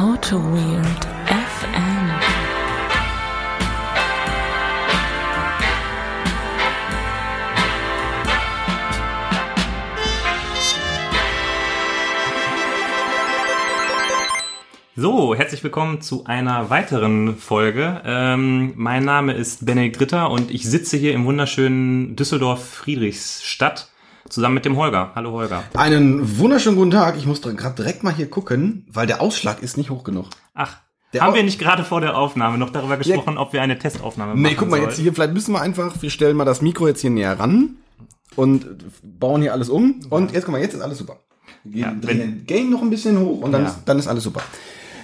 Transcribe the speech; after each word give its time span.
Auto 0.00 0.38
Weird 0.38 1.04
FM. 1.26 2.10
So, 14.96 15.34
herzlich 15.34 15.62
willkommen 15.62 16.00
zu 16.00 16.24
einer 16.24 16.70
weiteren 16.70 17.36
Folge. 17.36 18.00
Ähm, 18.06 18.72
mein 18.76 19.04
Name 19.04 19.34
ist 19.34 19.66
Benedikt 19.66 20.00
Ritter 20.00 20.30
und 20.30 20.50
ich 20.50 20.64
sitze 20.64 20.96
hier 20.96 21.12
im 21.12 21.26
wunderschönen 21.26 22.16
Düsseldorf-Friedrichsstadt 22.16 23.90
zusammen 24.30 24.54
mit 24.54 24.64
dem 24.64 24.76
Holger. 24.76 25.10
Hallo 25.14 25.32
Holger. 25.32 25.64
Einen 25.74 26.38
wunderschönen 26.38 26.76
guten 26.76 26.90
Tag. 26.92 27.16
Ich 27.18 27.26
muss 27.26 27.42
gerade 27.42 27.74
direkt 27.74 28.02
mal 28.02 28.14
hier 28.14 28.30
gucken, 28.30 28.86
weil 28.90 29.06
der 29.06 29.20
Ausschlag 29.20 29.62
ist 29.62 29.76
nicht 29.76 29.90
hoch 29.90 30.04
genug. 30.04 30.26
Ach, 30.54 30.78
Der 31.12 31.22
haben 31.22 31.32
Au- 31.32 31.34
wir 31.36 31.42
nicht 31.42 31.58
gerade 31.58 31.84
vor 31.84 32.00
der 32.00 32.16
Aufnahme 32.16 32.56
noch 32.56 32.70
darüber 32.70 32.96
gesprochen, 32.96 33.36
ob 33.38 33.52
wir 33.52 33.60
eine 33.62 33.78
Testaufnahme 33.78 34.32
machen 34.32 34.42
Nee, 34.42 34.54
guck 34.54 34.68
mal, 34.70 34.76
sollen? 34.78 34.88
jetzt 34.90 34.98
hier, 34.98 35.12
vielleicht 35.12 35.34
müssen 35.34 35.52
wir 35.52 35.60
einfach, 35.60 36.00
wir 36.00 36.10
stellen 36.10 36.36
mal 36.36 36.44
das 36.44 36.62
Mikro 36.62 36.86
jetzt 36.86 37.00
hier 37.00 37.10
näher 37.10 37.38
ran 37.38 37.76
und 38.36 38.66
bauen 39.02 39.42
hier 39.42 39.52
alles 39.52 39.68
um. 39.68 40.00
Und 40.08 40.32
jetzt, 40.32 40.44
guck 40.44 40.52
mal, 40.52 40.60
jetzt 40.60 40.74
ist 40.74 40.80
alles 40.80 40.98
super. 40.98 41.16
Wir 41.64 41.80
Ja, 41.86 41.92
drehen 41.92 42.18
den 42.18 42.46
Gain 42.46 42.70
noch 42.70 42.80
ein 42.82 42.90
bisschen 42.90 43.18
hoch 43.18 43.40
und 43.42 43.52
dann, 43.52 43.62
Ja. 43.64 43.68
ist, 43.68 43.78
dann 43.84 43.98
ist 43.98 44.06
alles 44.06 44.22
super. 44.24 44.40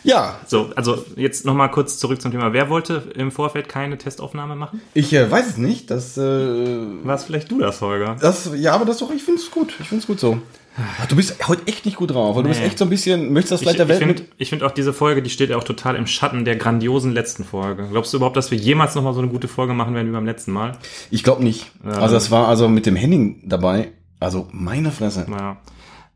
Ja, 0.07 0.39
So, 0.47 0.71
also 0.77 1.05
jetzt 1.17 1.45
nochmal 1.45 1.71
kurz 1.71 1.99
zurück 1.99 2.21
zum 2.23 2.31
Thema. 2.31 2.53
Wer 2.53 2.71
wollte 2.71 3.03
im 3.17 3.31
Vorfeld 3.33 3.69
keine 3.69 3.99
Testaufnahme 3.99 4.55
machen? 4.57 4.81
ich 4.95 5.13
äh, 5.13 5.31
weiß 5.31 5.47
es 5.49 5.57
nicht. 5.59 5.91
Das, 5.91 6.17
äh, 6.17 6.23
Warst 7.05 7.27
vielleicht 7.27 7.51
du 7.51 7.59
das, 7.59 7.81
Holger? 7.81 8.17
das, 8.21 8.51
ja, 8.57 8.73
aber 8.73 8.85
das 8.85 8.99
doch, 8.99 9.11
ich 9.11 9.23
finde 9.23 9.41
es 9.41 9.51
gut. 9.51 9.75
Ich 9.81 9.89
finde 9.89 10.01
es 10.03 10.07
gut 10.07 10.21
so. 10.21 10.39
Ach, 11.01 11.07
du 11.07 11.17
bist 11.17 11.49
heute 11.49 11.67
echt 11.67 11.87
nicht 11.87 11.97
gut 11.97 12.11
drauf. 12.13 12.37
weil 12.37 12.43
Du 12.43 12.49
bist 12.51 12.61
Nee. 12.61 12.67
echt 12.67 12.79
so 12.79 12.85
ein 12.85 12.91
bisschen, 12.91 13.33
möchtest 13.33 13.53
das 13.53 13.61
Ich, 13.63 13.65
vielleicht 13.65 13.79
der 13.79 13.87
ich 13.87 13.91
Welt 13.91 13.99
finde 13.99 14.23
mit. 14.23 14.33
ich 14.37 14.51
find 14.51 14.63
auch 14.63 14.71
diese 14.73 14.93
Folge, 14.93 15.23
die 15.23 15.31
steht 15.31 15.49
ja 15.51 15.57
auch 15.57 15.65
total 15.65 15.97
im 15.97 16.07
Schatten 16.07 16.45
der 16.45 16.57
grandiosen 16.57 17.13
letzten 17.13 17.45
Folge. 17.45 17.89
Glaubst 17.91 18.13
du 18.13 18.19
überhaupt, 18.19 18.37
dass 18.37 18.51
wir 18.51 18.59
jemals 18.59 18.95
nochmal 18.95 19.15
so 19.15 19.21
eine 19.21 19.29
gute 19.29 19.49
Folge 19.49 19.73
machen 19.73 19.95
werden 19.95 20.07
wie 20.09 20.13
beim 20.13 20.27
letzten 20.27 20.53
Mal? 20.53 20.73
Ich 21.11 21.25
glaube 21.25 21.43
nicht. 21.43 21.71
Also 21.85 22.15
das 22.15 22.31
war 22.31 22.47
also 22.49 22.69
mit 22.69 22.85
dem 22.87 22.95
Henning 22.95 23.43
dabei. 23.47 23.93
Also 24.21 24.49
meine 24.53 24.91
Fresse. 24.93 25.25
Naja, 25.29 25.57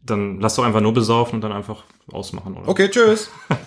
dann 0.04 0.40
lass 0.40 0.56
doch 0.56 0.64
einfach 0.64 0.80
nur 0.82 0.92
besaufen 0.94 1.36
und 1.36 1.40
dann 1.40 1.52
einfach 1.52 1.84
ausmachen, 2.12 2.56
oder? 2.56 2.68
Okay, 2.68 2.88
tschüss. 2.88 3.30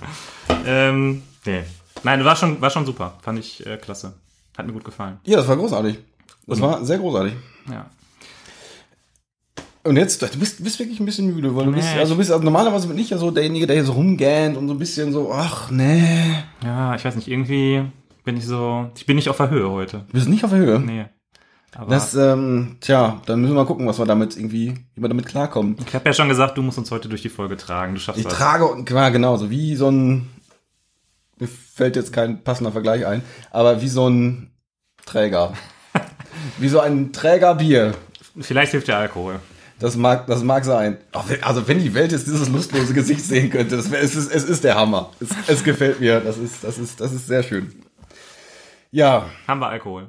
Ähm, 0.65 1.23
nee. 1.45 1.63
Nein, 2.03 2.23
war 2.23 2.35
schon, 2.35 2.61
war 2.61 2.69
schon 2.69 2.85
super. 2.85 3.17
Fand 3.21 3.39
ich 3.39 3.65
äh, 3.65 3.77
klasse. 3.77 4.13
Hat 4.57 4.65
mir 4.65 4.73
gut 4.73 4.83
gefallen. 4.83 5.19
Ja, 5.25 5.37
das 5.37 5.47
war 5.47 5.57
großartig. 5.57 5.97
Das 6.47 6.61
war 6.61 6.85
sehr 6.85 6.99
großartig. 6.99 7.33
Ja. 7.69 7.89
Und 9.83 9.97
jetzt, 9.97 10.21
du 10.21 10.39
bist, 10.39 10.63
bist 10.63 10.79
wirklich 10.79 10.99
ein 10.99 11.05
bisschen 11.05 11.33
müde, 11.33 11.53
weil 11.55 11.65
du 11.65 11.71
bist, 11.73 11.93
Nee, 11.93 11.99
also 11.99 12.13
du 12.13 12.17
bist, 12.19 12.31
also 12.31 12.43
normalerweise 12.43 12.87
bin 12.87 12.97
ich 12.97 13.09
ja 13.09 13.17
so 13.17 13.31
derjenige, 13.31 13.67
der 13.67 13.75
hier 13.75 13.85
so 13.85 13.93
rumgähnt 13.93 14.55
und 14.55 14.67
so 14.67 14.73
ein 14.73 14.79
bisschen 14.79 15.11
so, 15.11 15.33
ach 15.33 15.69
nee. 15.71 16.43
Ja, 16.63 16.95
ich 16.95 17.03
weiß 17.03 17.15
nicht, 17.15 17.27
irgendwie 17.27 17.83
bin 18.23 18.37
ich 18.37 18.45
so. 18.45 18.89
Ich 18.95 19.05
bin 19.05 19.17
nicht 19.17 19.27
auf 19.27 19.37
der 19.37 19.49
Höhe 19.49 19.69
heute. 19.69 20.05
Du 20.07 20.13
bist 20.13 20.29
nicht 20.29 20.45
auf 20.45 20.51
der 20.51 20.59
Höhe. 20.59 20.79
Nee. 20.79 21.05
Aber 21.75 21.89
Das, 21.89 22.13
ähm, 22.15 22.77
tja, 22.81 23.21
dann 23.25 23.41
müssen 23.41 23.53
wir 23.53 23.61
mal 23.61 23.65
gucken, 23.67 23.87
was 23.87 23.97
wir 23.99 24.05
damit 24.05 24.35
irgendwie, 24.37 24.75
wie 24.95 25.01
wir 25.01 25.09
damit 25.09 25.25
klarkommen. 25.25 25.75
ich 25.85 25.95
habe 25.95 26.05
ja 26.09 26.13
schon 26.13 26.29
gesagt, 26.29 26.57
du 26.57 26.61
musst 26.61 26.77
uns 26.77 26.91
heute 26.91 27.09
durch 27.09 27.21
die 27.21 27.29
Folge 27.29 27.57
tragen. 27.57 27.95
Du 27.95 27.99
schaffst 27.99 28.19
Ich 28.19 28.27
das. 28.27 28.35
trage, 28.35 28.65
und 28.65 28.89
ja, 28.89 29.09
genau, 29.09 29.37
so 29.37 29.49
wie 29.49 29.75
so 29.75 29.89
ein, 29.89 30.29
mir 31.39 31.47
fällt 31.47 31.95
jetzt 31.95 32.13
kein 32.13 32.43
passender 32.43 32.71
Vergleich 32.71 33.05
ein, 33.05 33.23
aber 33.51 33.81
wie 33.81 33.87
so 33.89 34.07
ein 34.07 34.51
Träger. 35.05 35.53
wie 36.59 36.69
so 36.69 36.79
ein 36.79 37.11
Träger 37.11 37.55
Bier. 37.55 37.95
Vielleicht 38.39 38.71
hilft 38.71 38.87
der 38.87 38.97
Alkohol. 38.97 39.39
Das 39.79 39.97
mag, 39.97 40.27
das 40.27 40.43
mag 40.43 40.63
sein. 40.63 40.97
Also 41.41 41.67
wenn 41.67 41.79
die 41.79 41.93
Welt 41.93 42.11
jetzt 42.11 42.27
dieses 42.27 42.47
lustlose 42.49 42.93
Gesicht 42.93 43.25
sehen 43.25 43.49
könnte, 43.49 43.75
das 43.75 43.91
wär, 43.91 44.01
es, 44.01 44.15
ist, 44.15 44.31
es 44.31 44.43
ist 44.43 44.63
der 44.63 44.75
Hammer. 44.75 45.09
Es, 45.19 45.29
es 45.47 45.63
gefällt 45.63 45.99
mir. 45.99 46.21
Das 46.21 46.37
ist, 46.37 46.63
das 46.63 46.77
ist, 46.77 47.01
das 47.01 47.11
ist 47.11 47.27
sehr 47.27 47.43
schön. 47.43 47.73
Ja, 48.91 49.25
Haben 49.47 49.59
wir 49.59 49.67
Alkohol. 49.67 50.07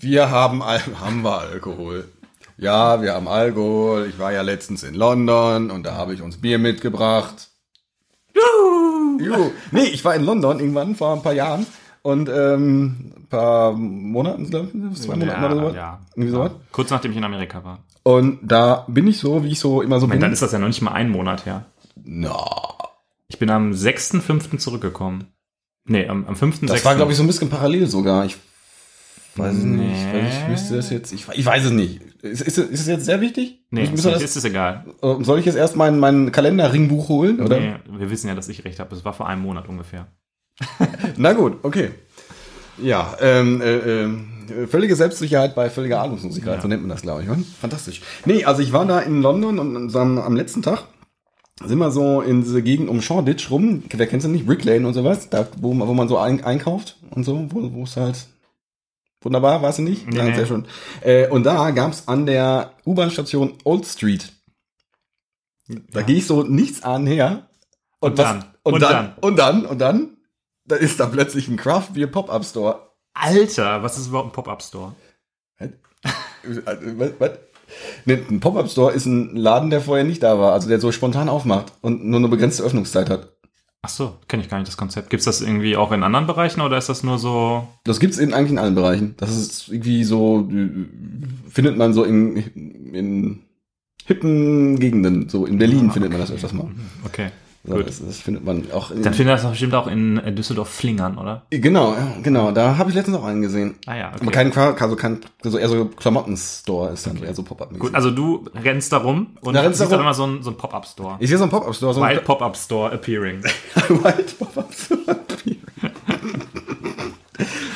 Wir 0.00 0.30
haben, 0.30 0.62
Al 0.62 0.80
haben 1.00 1.22
wir 1.22 1.38
Alkohol. 1.38 2.08
Ja, 2.56 3.02
wir 3.02 3.14
haben 3.14 3.28
Alkohol. 3.28 4.06
Ich 4.10 4.18
war 4.18 4.32
ja 4.32 4.42
letztens 4.42 4.82
in 4.82 4.94
London 4.94 5.70
und 5.70 5.84
da 5.84 5.94
habe 5.94 6.14
ich 6.14 6.22
uns 6.22 6.38
Bier 6.40 6.58
mitgebracht. 6.58 7.48
Juhu. 9.20 9.50
Nee, 9.72 9.84
ich 9.84 10.04
war 10.04 10.14
in 10.14 10.24
London 10.24 10.60
irgendwann 10.60 10.94
vor 10.94 11.12
ein 11.14 11.22
paar 11.22 11.32
Jahren 11.32 11.66
und 12.02 12.28
ähm, 12.28 13.12
ein 13.16 13.26
paar 13.28 13.72
Monaten, 13.72 14.48
glaube 14.50 14.68
ich, 14.92 15.00
zwei 15.02 15.16
Monate 15.16 15.54
oder 15.54 15.70
so. 15.70 15.76
ja. 15.76 16.00
Irgendwie 16.14 16.32
sowas. 16.32 16.52
Kurz 16.72 16.90
nachdem 16.90 17.10
ich 17.12 17.16
in 17.16 17.24
Amerika 17.24 17.64
war. 17.64 17.78
Und 18.04 18.38
da 18.42 18.84
bin 18.88 19.06
ich 19.06 19.18
so, 19.18 19.42
wie 19.44 19.48
ich 19.48 19.58
so 19.60 19.82
immer 19.82 19.98
so 20.00 20.06
Ich 20.06 20.08
meine, 20.08 20.18
bin. 20.18 20.22
dann 20.22 20.32
ist 20.32 20.42
das 20.42 20.52
ja 20.52 20.58
noch 20.58 20.68
nicht 20.68 20.80
mal 20.82 20.92
ein 20.92 21.10
Monat 21.10 21.46
her. 21.46 21.66
Na, 22.04 22.44
Ich 23.28 23.38
bin 23.38 23.50
am 23.50 23.72
6.5. 23.72 24.58
zurückgekommen. 24.58 25.26
Nee, 25.84 26.06
am, 26.08 26.26
am 26.26 26.34
5.6. 26.34 26.66
Das 26.66 26.84
war, 26.84 26.94
glaube 26.94 27.10
ich, 27.12 27.16
so 27.18 27.24
ein 27.24 27.26
bisschen 27.26 27.50
parallel 27.50 27.86
sogar. 27.86 28.24
Ich 28.24 28.36
weiß 29.38 29.54
es 29.56 29.64
Nee. 29.64 29.86
nicht. 29.86 30.12
Weil 30.12 30.26
ich 30.28 30.48
müsste 30.48 30.76
das 30.76 30.90
jetzt. 30.90 31.12
Ich, 31.12 31.26
ich 31.34 31.46
weiß 31.46 31.64
es 31.66 31.70
nicht. 31.70 32.00
Ist, 32.22 32.40
ist, 32.42 32.58
ist 32.58 32.80
es 32.80 32.86
jetzt 32.86 33.04
sehr 33.04 33.20
wichtig? 33.20 33.60
Nee, 33.70 33.84
ist, 33.84 34.04
das, 34.04 34.22
ist 34.22 34.36
es 34.36 34.44
egal. 34.44 34.84
äh, 35.02 35.14
soll 35.22 35.38
ich 35.38 35.46
jetzt 35.46 35.56
erst 35.56 35.76
mein, 35.76 35.98
mein 35.98 36.32
Kalender-Ringbuch 36.32 37.08
holen? 37.08 37.40
Oder? 37.40 37.60
Nee, 37.60 37.74
wir 37.98 38.10
wissen 38.10 38.28
ja, 38.28 38.34
dass 38.34 38.48
ich 38.48 38.64
recht 38.64 38.80
habe. 38.80 38.94
Es 38.94 39.04
war 39.04 39.12
vor 39.12 39.28
einem 39.28 39.42
Monat 39.42 39.68
ungefähr. 39.68 40.06
Na 41.16 41.32
gut, 41.32 41.58
okay. 41.62 41.90
Ja, 42.82 43.16
ähm, 43.20 43.60
äh, 43.60 44.02
äh, 44.04 44.66
völlige 44.68 44.94
Selbstsicherheit 44.96 45.54
bei 45.54 45.68
völliger 45.70 46.00
Ahnungslosigkeit, 46.02 46.56
Ja. 46.56 46.60
so 46.62 46.68
nennt 46.68 46.82
man 46.82 46.90
das, 46.90 47.02
glaube 47.02 47.22
ich. 47.22 47.28
Oder? 47.28 47.38
Fantastisch. 47.60 48.02
Nee, 48.24 48.44
also 48.44 48.62
ich 48.62 48.72
war 48.72 48.86
da 48.86 49.00
in 49.00 49.20
London 49.22 49.58
und 49.58 49.94
am, 49.96 50.18
am 50.18 50.36
letzten 50.36 50.62
Tag 50.62 50.84
sind 51.64 51.78
wir 51.78 51.90
so 51.90 52.20
in 52.20 52.42
diese 52.42 52.62
Gegend 52.62 52.88
um 52.88 53.02
Shoreditch 53.02 53.50
rum. 53.50 53.82
Wer 53.92 54.06
kennt 54.06 54.22
sie 54.22 54.28
nicht? 54.28 54.46
Brick 54.46 54.64
Lane 54.64 54.86
und 54.86 54.94
sowas. 54.94 55.28
Da, 55.28 55.46
wo, 55.60 55.74
man- 55.74 55.88
wo 55.88 55.94
man 55.94 56.06
so 56.08 56.18
ein, 56.18 56.42
einkauft 56.44 56.96
und 57.10 57.24
so, 57.24 57.48
wo 57.50 57.82
es 57.82 57.96
halt 57.96 58.26
wunderbar, 59.22 59.62
warst 59.62 59.78
du 59.78 59.82
nicht? 59.82 60.06
Nee, 60.08 60.16
Ja, 60.16 60.24
nee. 60.24 60.34
sehr 60.34 60.46
schön. 60.46 60.66
Äh, 61.02 61.28
und 61.28 61.44
da 61.44 61.70
gab's 61.70 62.04
an 62.06 62.26
der 62.26 62.72
U-Bahn-Station 62.86 63.54
Old 63.64 63.86
Street. 63.86 64.32
Da 65.68 66.00
Ja. 66.00 66.06
gehe 66.06 66.16
ich 66.16 66.26
so 66.26 66.42
nichts 66.42 66.82
an 66.82 67.06
her. 67.06 67.48
Und 68.00 68.16
was- 68.16 68.24
dann. 68.26 68.44
Und, 68.62 68.74
Und 68.74 68.80
dann. 68.82 68.92
dann. 68.92 69.14
Und 69.20 69.36
dann. 69.38 69.66
Und 69.66 69.78
dann. 69.78 70.16
Da 70.64 70.76
ist 70.76 71.00
da 71.00 71.06
plötzlich 71.06 71.48
ein 71.48 71.56
Craft 71.56 71.94
Beer 71.94 72.06
Pop-Up 72.06 72.44
Store. 72.44 72.90
Alter, 73.14 73.82
was 73.82 73.98
ist 73.98 74.08
überhaupt 74.08 74.28
ein 74.28 74.32
Pop-Up-Store? 74.32 74.94
Was? 76.44 77.12
was? 77.18 77.30
Nee, 78.04 78.22
ein 78.30 78.40
Pop-Up 78.40 78.70
Store 78.70 78.92
ist 78.92 79.04
ein 79.06 79.34
Laden, 79.36 79.70
der 79.70 79.80
vorher 79.82 80.04
nicht 80.04 80.22
da 80.22 80.38
war, 80.38 80.52
also 80.52 80.68
der 80.68 80.80
so 80.80 80.90
spontan 80.92 81.28
aufmacht 81.28 81.72
und 81.82 82.04
nur 82.04 82.18
eine 82.18 82.28
begrenzte 82.28 82.62
Öffnungszeit 82.62 83.10
hat. 83.10 83.36
Ach 83.82 83.88
so, 83.88 84.16
kenne 84.26 84.42
ich 84.42 84.48
gar 84.48 84.58
nicht 84.58 84.68
das 84.68 84.76
Konzept. 84.76 85.08
Gibt's 85.08 85.24
das 85.24 85.40
irgendwie 85.40 85.76
auch 85.76 85.92
in 85.92 86.02
anderen 86.02 86.26
Bereichen 86.26 86.60
oder 86.60 86.76
ist 86.78 86.88
das 86.88 87.04
nur 87.04 87.18
so? 87.18 87.68
Das 87.84 88.00
gibt's 88.00 88.18
in 88.18 88.34
eigentlich 88.34 88.50
in 88.50 88.58
allen 88.58 88.74
Bereichen. 88.74 89.14
Das 89.18 89.30
ist 89.30 89.68
irgendwie 89.68 90.02
so 90.04 90.48
äh, 90.50 90.68
findet 91.48 91.76
man 91.76 91.92
so 91.92 92.02
in, 92.04 92.36
in 92.92 93.40
hippen 94.04 94.78
Gegenden, 94.80 95.28
so 95.28 95.46
in 95.46 95.58
Berlin 95.58 95.90
Ah, 95.90 95.92
findet 95.92 96.10
man 96.10 96.20
okay. 96.20 96.28
das 96.30 96.34
öfters 96.34 96.52
mal. 96.54 96.70
Okay, 97.04 97.28
So, 97.28 97.47
gut. 97.76 97.88
das, 97.88 98.04
das 98.04 98.18
findet 98.20 98.44
man 98.44 98.70
auch. 98.72 98.90
In, 98.90 99.02
Dann 99.02 99.14
findet 99.14 99.34
das 99.34 99.48
bestimmt 99.48 99.74
auch 99.74 99.86
in 99.86 100.18
äh, 100.18 100.32
Düsseldorf-Flingern, 100.32 101.18
oder? 101.18 101.42
genau, 101.50 101.96
genau. 102.22 102.50
Da 102.52 102.78
habe 102.78 102.90
ich 102.90 102.96
letztens 102.96 103.16
auch 103.16 103.24
einen 103.24 103.42
gesehen. 103.42 103.76
Ah 103.86 103.96
ja, 103.96 104.08
okay. 104.08 104.18
Aber 104.22 104.30
kein, 104.30 104.52
also 104.56 104.96
kein, 104.96 105.20
also 105.44 105.58
eher 105.58 105.68
so 105.68 105.84
Klamotten-Store 105.86 106.92
ist 106.92 107.06
dann 107.06 107.22
eher 107.22 107.34
so 107.34 107.42
Pop-up. 107.42 107.78
Gut, 107.78 107.94
also 107.94 108.10
du 108.10 108.44
rennst 108.54 108.92
da 108.92 108.98
rum 108.98 109.28
und 109.40 109.54
Da 109.54 109.60
rennst 109.60 109.80
du 109.80 109.84
siehst 109.84 109.92
dann 109.92 110.00
rum. 110.00 110.06
immer 110.06 110.14
so 110.14 110.26
ein, 110.26 110.42
so 110.42 110.50
ein 110.50 110.56
Pop-Up-Store. 110.56 111.16
ich 111.20 111.28
sehe 111.28 111.38
so 111.38 111.44
einen 111.44 111.50
Pop-up-Store, 111.50 111.94
so 111.94 112.02
ein 112.02 112.10
Wild 112.10 112.24
Pop-Up-Store 112.24 112.92
appearing. 112.92 113.42
Wild 113.88 114.38
Pop-up 114.38 114.72
Store. 114.72 115.00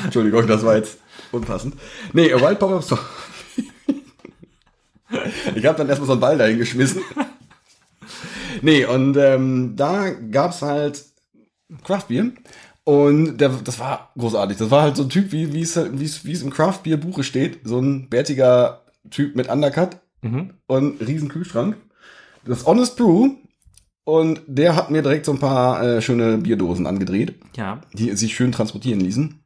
Entschuldigung, 0.04 0.46
das 0.46 0.64
war 0.64 0.76
jetzt 0.76 0.98
unpassend. 1.30 1.74
Nee, 2.12 2.32
Wild 2.34 2.58
Pop-up 2.58 2.82
Store. 2.84 3.00
ich 5.54 5.66
habe 5.66 5.78
dann 5.78 5.88
erstmal 5.88 6.06
so 6.06 6.12
einen 6.12 6.20
Ball 6.20 6.38
dahin 6.38 6.58
geschmissen. 6.58 7.02
Nee, 8.60 8.84
und 8.84 9.16
ähm, 9.16 9.74
da 9.76 10.10
gab's 10.10 10.62
halt 10.62 11.04
Craft 11.84 12.04
Beer. 12.08 12.26
Und 12.84 13.38
der, 13.38 13.50
das 13.50 13.78
war 13.78 14.10
großartig. 14.18 14.56
Das 14.58 14.70
war 14.70 14.82
halt 14.82 14.96
so 14.96 15.04
ein 15.04 15.08
Typ, 15.08 15.30
wie 15.32 15.52
wie 15.52 15.62
es 15.62 15.76
es 15.76 16.24
es 16.24 16.42
im 16.42 16.50
Craft 16.50 16.80
Beer 16.82 16.96
Buche 16.96 17.22
steht. 17.22 17.60
So 17.64 17.78
ein 17.78 18.08
bärtiger 18.08 18.82
Typ 19.10 19.36
mit 19.36 19.48
Undercut 19.48 19.98
Mhm. 20.24 20.50
und 20.68 21.00
riesen 21.00 21.28
Kühlschrank. 21.28 21.76
Das 22.44 22.64
Honest 22.66 22.96
Brew. 22.96 23.30
Und 24.04 24.40
der 24.48 24.74
hat 24.74 24.90
mir 24.90 25.02
direkt 25.02 25.26
so 25.26 25.32
ein 25.32 25.38
paar 25.38 25.80
äh, 25.82 26.02
schöne 26.02 26.38
Bierdosen 26.38 26.86
angedreht, 26.88 27.36
Ja. 27.56 27.80
die 27.92 28.10
sich 28.16 28.34
schön 28.34 28.50
transportieren 28.50 29.00
ließen. 29.00 29.40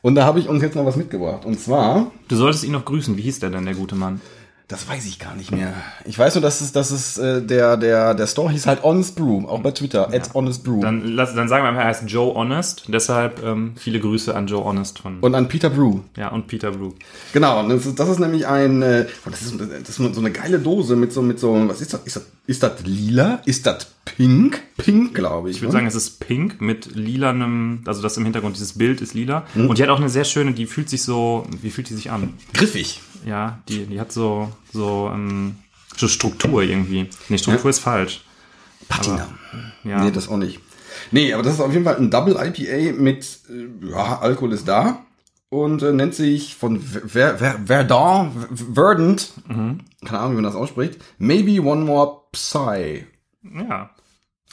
Und 0.00 0.14
da 0.14 0.24
habe 0.24 0.40
ich 0.40 0.48
uns 0.48 0.62
jetzt 0.62 0.74
noch 0.74 0.86
was 0.86 0.96
mitgebracht. 0.96 1.44
Und 1.44 1.58
zwar, 1.60 2.10
Du 2.28 2.36
solltest 2.36 2.64
ihn 2.64 2.72
noch 2.72 2.84
grüßen. 2.86 3.16
Wie 3.18 3.22
hieß 3.22 3.40
der 3.40 3.50
denn, 3.50 3.66
der 3.66 3.74
gute 3.74 3.94
Mann? 3.94 4.20
Das 4.68 4.86
weiß 4.86 5.06
ich 5.06 5.18
gar 5.18 5.34
nicht 5.34 5.50
mehr. 5.50 5.72
Ich 6.04 6.18
weiß 6.18 6.34
nur, 6.34 6.42
dass 6.42 6.60
es, 6.60 6.72
dass 6.72 6.90
es 6.90 7.16
äh, 7.16 7.40
der, 7.40 7.78
der, 7.78 8.14
der 8.14 8.26
Store 8.26 8.50
hieß 8.50 8.66
halt 8.66 8.82
Honest 8.82 9.16
Brew, 9.16 9.46
auch 9.48 9.62
bei 9.62 9.70
Twitter, 9.70 10.12
at 10.12 10.34
Honest 10.34 10.62
Brew. 10.62 10.80
Dann, 10.82 11.06
lass, 11.06 11.34
dann 11.34 11.48
sagen 11.48 11.64
wir 11.64 11.72
mal, 11.72 11.80
er 11.80 11.86
heißt 11.86 12.02
Joe 12.06 12.34
Honest. 12.34 12.84
Deshalb 12.86 13.42
ähm, 13.42 13.72
viele 13.76 13.98
Grüße 13.98 14.34
an 14.34 14.46
Joe 14.46 14.62
Honest 14.62 14.98
von 14.98 15.20
und 15.20 15.34
an 15.34 15.48
Peter 15.48 15.70
Brew. 15.70 16.00
ja 16.18 16.28
und 16.28 16.48
Peter 16.48 16.70
Blue. 16.70 16.92
Genau, 17.32 17.60
und 17.60 17.70
das 17.70 17.86
ist, 17.86 17.98
das 17.98 18.10
ist 18.10 18.18
nämlich 18.18 18.46
ein, 18.46 18.82
äh, 18.82 19.06
das 19.24 19.40
ist, 19.40 19.58
das 19.58 19.88
ist 19.88 19.96
so 19.96 20.20
eine 20.20 20.30
geile 20.32 20.58
Dose 20.58 20.96
mit 20.96 21.14
so, 21.14 21.22
mit 21.22 21.40
so, 21.40 21.66
was 21.66 21.80
ist 21.80 21.94
das? 21.94 22.02
Ist 22.04 22.16
das, 22.16 22.26
ist 22.46 22.62
das 22.62 22.72
lila? 22.84 23.40
Ist 23.46 23.64
das 23.64 23.86
pink. 24.04 24.62
Pink, 24.76 25.14
glaube 25.14 25.48
ich. 25.48 25.56
Ich 25.56 25.62
würde 25.62 25.72
sagen, 25.72 25.86
es 25.86 25.94
ist 25.94 26.20
pink 26.20 26.60
mit 26.60 26.94
lilanem, 26.94 27.82
also 27.86 28.02
das 28.02 28.16
im 28.18 28.24
Hintergrund, 28.24 28.56
dieses 28.56 28.74
Bild 28.74 29.00
ist 29.00 29.14
lila. 29.14 29.46
Und 29.54 29.78
die 29.78 29.82
hat 29.82 29.90
auch 29.90 29.98
eine 29.98 30.08
sehr 30.08 30.24
schöne, 30.24 30.52
die 30.52 30.66
fühlt 30.66 30.88
sich 30.88 31.02
so, 31.02 31.46
wie 31.62 31.70
fühlt 31.70 31.88
die 31.88 31.94
sich 31.94 32.10
an? 32.10 32.34
griffig. 32.52 33.00
Ja, 33.28 33.58
die, 33.68 33.84
die 33.84 34.00
hat 34.00 34.10
so, 34.10 34.50
so, 34.72 35.10
ähm, 35.12 35.56
so 35.94 36.08
Struktur 36.08 36.62
irgendwie. 36.62 37.10
Nee, 37.28 37.36
Struktur 37.36 37.68
ist 37.68 37.80
falsch. 37.80 38.24
Patina. 38.88 39.28
Ja. 39.84 40.02
Nee, 40.02 40.10
das 40.10 40.28
auch 40.28 40.38
nicht. 40.38 40.60
Nee, 41.10 41.34
aber 41.34 41.42
das 41.42 41.54
ist 41.54 41.60
auf 41.60 41.72
jeden 41.72 41.84
Fall 41.84 41.96
ein 41.96 42.10
Double 42.10 42.36
IPA 42.36 42.98
mit, 42.98 43.40
äh, 43.50 43.86
ja, 43.90 44.18
Alkohol 44.20 44.54
ist 44.54 44.66
da. 44.66 45.04
Und 45.50 45.82
äh, 45.82 45.92
nennt 45.92 46.14
sich 46.14 46.56
von 46.56 46.80
Ver 46.80 47.36
Ver 47.38 47.60
Verdun, 47.66 48.32
Verdant, 48.74 49.32
keine 49.48 50.18
Ahnung, 50.18 50.32
wie 50.32 50.36
man 50.36 50.44
das 50.44 50.54
ausspricht, 50.54 50.98
Maybe 51.18 51.60
One 51.62 51.84
More 51.84 52.22
Psy. 52.32 53.06
ja. 53.42 53.90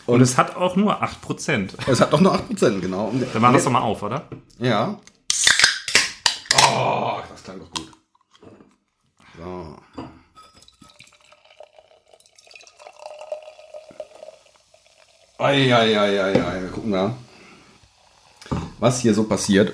Und 0.05 0.21
es 0.21 0.37
hat 0.37 0.55
auch 0.55 0.75
nur 0.75 1.01
8%. 1.01 1.69
Es 1.87 1.99
hat 1.99 2.13
doch 2.13 2.21
nur 2.21 2.35
8%, 2.35 2.79
genau. 2.79 3.05
Und, 3.07 3.21
Dann 3.33 3.41
machen 3.41 3.53
wir 3.53 3.57
das 3.57 3.63
doch 3.63 3.71
mal 3.71 3.79
auf, 3.79 4.03
oder? 4.03 4.29
Ja. 4.59 4.99
Oh, 6.69 7.17
das 7.29 7.43
klang 7.43 7.57
doch 7.59 7.71
gut. 7.71 7.91
So. 9.37 9.77
Eieieiei, 15.37 16.61
wir 16.61 16.69
gucken 16.69 16.91
mal, 16.91 17.13
was 18.79 19.01
hier 19.01 19.13
so 19.13 19.25
passiert. 19.25 19.73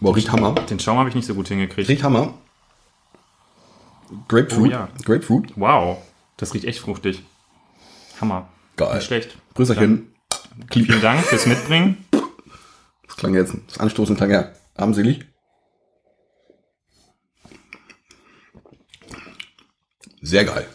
Boah, 0.00 0.16
riecht 0.16 0.32
Hammer. 0.32 0.52
Den 0.52 0.80
Schaum 0.80 0.98
habe 0.98 1.08
ich 1.08 1.14
nicht 1.14 1.26
so 1.26 1.34
gut 1.34 1.46
hingekriegt. 1.48 1.88
Riecht 1.88 2.02
Hammer. 2.02 2.34
Grapefruit. 4.28 4.70
Oh 4.70 4.72
ja. 4.72 4.88
Grapefruit. 5.04 5.52
Wow, 5.56 5.98
das 6.36 6.52
riecht 6.54 6.64
echt 6.64 6.80
fruchtig. 6.80 7.22
Hammer. 8.20 8.48
Geil. 8.76 8.96
Nicht 8.96 9.06
schlecht. 9.06 9.38
Grüßerchen. 9.54 10.12
Vielen 10.70 11.00
Dank 11.00 11.24
fürs 11.24 11.46
Mitbringen. 11.46 12.04
Das 13.06 13.16
klang 13.16 13.34
jetzt, 13.34 13.54
das 13.68 13.78
Anstoßen 13.78 14.16
klang 14.16 14.30
ja 14.30 14.50
armselig. 14.74 15.24
Sehr 20.22 20.44
geil. 20.44 20.66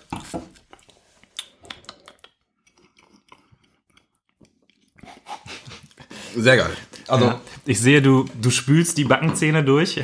Sehr 6.35 6.57
geil. 6.57 6.71
Also, 7.07 7.25
Ja. 7.25 7.41
Ich 7.65 7.79
sehe, 7.81 8.01
du, 8.01 8.25
du 8.41 8.49
spülst 8.49 8.97
die 8.97 9.03
Backenzähne 9.03 9.61
durch, 9.63 10.01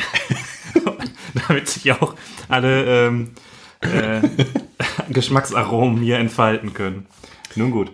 damit 1.47 1.69
sich 1.69 1.91
auch 1.93 2.13
alle 2.49 3.07
ähm, 3.07 3.31
äh, 3.79 4.21
Geschmacksaromen 5.09 6.01
hier 6.01 6.17
entfalten 6.17 6.73
können. 6.73 7.05
Nun 7.55 7.71
gut. 7.71 7.91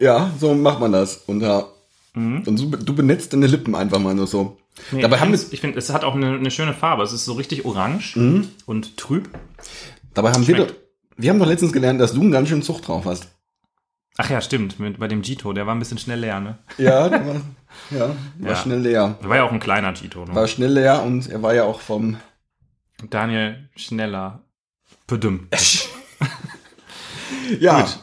ja, 0.00 0.32
so 0.40 0.54
macht 0.54 0.80
man 0.80 0.90
das. 0.92 1.18
Und, 1.26 1.40
ja, 1.40 1.66
und 2.14 2.56
so, 2.56 2.66
du 2.70 2.94
benetzt 2.94 3.32
deine 3.32 3.46
Lippen 3.46 3.74
einfach 3.74 3.98
mal 4.00 4.14
nur 4.14 4.26
so. 4.26 4.56
Nee, 4.90 5.02
dabei, 5.02 5.16
ich 5.16 5.20
haben 5.22 5.28
find's- 5.30 5.46
wir, 5.50 5.52
ich 5.54 5.60
finde, 5.60 5.78
es 5.78 5.90
hat 5.92 6.02
auch 6.02 6.14
eine, 6.14 6.34
eine 6.34 6.50
schöne 6.50 6.72
Farbe. 6.74 7.02
Es 7.02 7.12
ist 7.12 7.24
so 7.26 7.34
richtig 7.34 7.64
orange 7.64 8.16
und 8.66 8.96
trüb. 8.96 9.28
Dabei 10.16 10.32
haben 10.32 10.46
wir 10.46 10.56
doch, 10.56 10.64
schmeckt. 10.66 10.80
wir 11.16 11.30
haben 11.30 11.38
doch 11.38 11.46
letztens 11.46 11.72
gelernt, 11.72 12.00
dass 12.00 12.12
du 12.12 12.20
einen 12.22 12.32
ganz 12.32 12.48
schönen 12.48 12.62
Zucht 12.62 12.88
drauf 12.88 13.04
hast. 13.04 13.28
Ach 14.18 14.30
ja, 14.30 14.40
stimmt. 14.40 14.80
Mit, 14.80 14.98
bei 14.98 15.08
dem 15.08 15.22
Gito, 15.22 15.52
der 15.52 15.66
war 15.66 15.74
ein 15.74 15.78
bisschen 15.78 15.98
schnell 15.98 16.20
leer, 16.20 16.40
ne? 16.40 16.58
Ja, 16.78 17.08
der 17.08 17.26
war, 17.26 17.34
ja, 17.90 18.08
war 18.38 18.50
Ja. 18.50 18.56
schnell 18.56 18.80
leer. 18.80 19.18
Der 19.22 19.28
war 19.28 19.36
ja 19.36 19.44
auch 19.44 19.52
ein 19.52 19.60
kleiner 19.60 19.92
Gito. 19.92 20.24
Ne? 20.24 20.34
War 20.34 20.48
schnell 20.48 20.72
leer 20.72 21.02
und 21.02 21.28
er 21.28 21.42
war 21.42 21.54
ja 21.54 21.64
auch 21.64 21.80
vom, 21.80 22.16
Daniel 23.10 23.68
Schneller. 23.76 24.40
Bedüm. 25.06 25.48
ja, 27.60 27.82
Gut. 27.82 27.98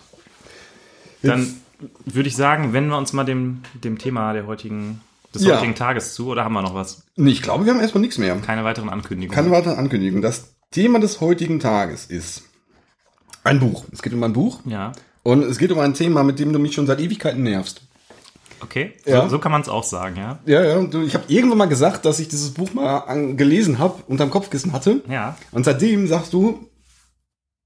Dann 1.23 1.61
würde 2.05 2.29
ich 2.29 2.35
sagen, 2.35 2.73
wenden 2.73 2.91
wir 2.91 2.97
uns 2.97 3.13
mal 3.13 3.23
dem, 3.23 3.61
dem 3.83 3.97
Thema 3.97 4.33
der 4.33 4.45
heutigen, 4.45 5.01
des 5.33 5.43
Ja. 5.43 5.55
heutigen 5.57 5.75
Tages 5.75 6.13
zu. 6.13 6.27
Oder 6.27 6.43
haben 6.43 6.53
wir 6.53 6.61
noch 6.61 6.75
was? 6.75 7.03
Nee, 7.15 7.31
ich 7.31 7.41
glaube, 7.41 7.65
wir 7.65 7.73
haben 7.73 7.81
erstmal 7.81 8.01
nichts 8.01 8.17
mehr. 8.17 8.35
Keine 8.37 8.63
weiteren 8.63 8.89
Ankündigungen. 8.89 9.35
Keine 9.35 9.51
weitere 9.51 9.75
Ankündigung. 9.75 10.21
Das 10.21 10.53
Thema 10.73 10.99
des 10.99 11.21
heutigen 11.21 11.59
Tages 11.59 12.05
ist 12.07 12.43
ein 13.43 13.59
Buch. 13.59 13.85
Es 13.91 14.01
geht 14.01 14.11
um 14.11 14.23
ein 14.23 14.33
Buch 14.33 14.59
ja. 14.65 14.91
und 15.21 15.43
es 15.43 15.59
geht 15.59 15.71
um 15.71 15.79
ein 15.79 15.93
Thema, 15.93 16.23
mit 16.23 16.39
dem 16.39 16.51
du 16.51 16.57
mich 16.57 16.73
schon 16.73 16.87
seit 16.87 16.99
Ewigkeiten 16.99 17.43
nervst. 17.43 17.81
Okay. 18.59 18.93
Ja. 19.05 19.21
So, 19.23 19.29
so 19.29 19.39
kann 19.39 19.51
man 19.51 19.61
es 19.61 19.69
auch 19.69 19.83
sagen, 19.83 20.15
ja. 20.17 20.39
Ja, 20.45 20.63
ja. 20.63 20.83
Ich 21.05 21.13
habe 21.13 21.25
irgendwann 21.27 21.59
mal 21.59 21.65
gesagt, 21.67 22.05
dass 22.05 22.19
ich 22.19 22.27
dieses 22.27 22.51
Buch 22.51 22.73
mal 22.73 22.99
an, 22.99 23.37
gelesen 23.37 23.77
habe, 23.77 24.01
unterm 24.07 24.31
Kopfkissen 24.31 24.73
hatte. 24.73 25.01
Ja. 25.07 25.37
Und 25.51 25.63
seitdem 25.63 26.07
sagst 26.07 26.33
du, 26.33 26.67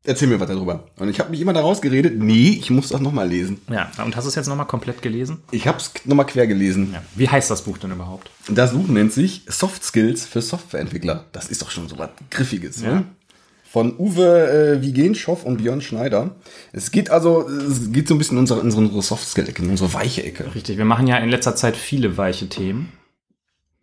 erzähl 0.08 0.28
mir 0.28 0.40
was 0.40 0.48
darüber. 0.48 0.84
Und 0.98 1.10
ich 1.10 1.20
habe 1.20 1.30
mich 1.30 1.42
immer 1.42 1.54
daraus 1.54 1.82
geredet, 1.82 2.18
nee, 2.18 2.58
ich 2.60 2.70
muss 2.70 2.90
das 2.90 3.02
nochmal 3.02 3.28
lesen. 3.30 3.60
Ja. 3.70 3.92
Und 4.04 4.16
hast 4.16 4.24
du 4.26 4.30
es 4.30 4.36
jetzt 4.36 4.48
nochmal 4.48 4.66
komplett 4.66 5.02
gelesen? 5.02 5.38
Ich 5.52 5.68
habe 5.68 5.78
es 5.78 5.92
nochmal 6.06 6.26
quer 6.26 6.48
gelesen. 6.48 6.92
Ja. 6.94 7.04
Wie 7.16 7.30
heißt 7.30 7.52
das 7.52 7.62
Buch 7.64 7.78
denn 7.78 7.92
überhaupt? 7.92 8.32
Das 8.50 8.72
Buch 8.72 8.88
nennt 8.88 9.14
sich 9.14 9.44
Soft 9.48 9.84
Skills 9.84 10.26
für 10.26 10.42
Softwareentwickler. 10.42 11.26
Das 11.32 11.50
ist 11.50 11.62
doch 11.62 11.70
schon 11.72 11.88
so 11.88 11.98
was 12.00 12.10
Griffiges, 12.32 12.82
Ja. 12.82 12.96
ne? 12.96 13.04
Von 13.70 13.96
Uwe 14.00 14.78
äh, 14.78 14.82
Wigenschow 14.82 15.44
und 15.44 15.58
Björn 15.58 15.82
Schneider. 15.82 16.32
Es 16.72 16.90
geht 16.90 17.10
also, 17.10 17.48
es 17.50 17.92
geht 17.92 18.08
so 18.08 18.16
ein 18.16 18.18
bisschen 18.18 18.38
in 18.38 18.40
unsere, 18.40 18.62
in 18.62 18.72
unsere 18.72 19.02
Soft 19.02 19.28
Skill 19.28 19.50
Ecke, 19.50 19.62
in 19.62 19.70
unsere 19.70 19.94
weiche 19.94 20.24
Ecke. 20.24 20.56
Richtig. 20.56 20.78
Wir 20.78 20.86
machen 20.86 21.06
ja 21.06 21.18
in 21.18 21.30
letzter 21.30 21.54
Zeit 21.56 21.76
viele 21.76 22.16
weiche 22.18 22.48
Themen. 22.48 22.94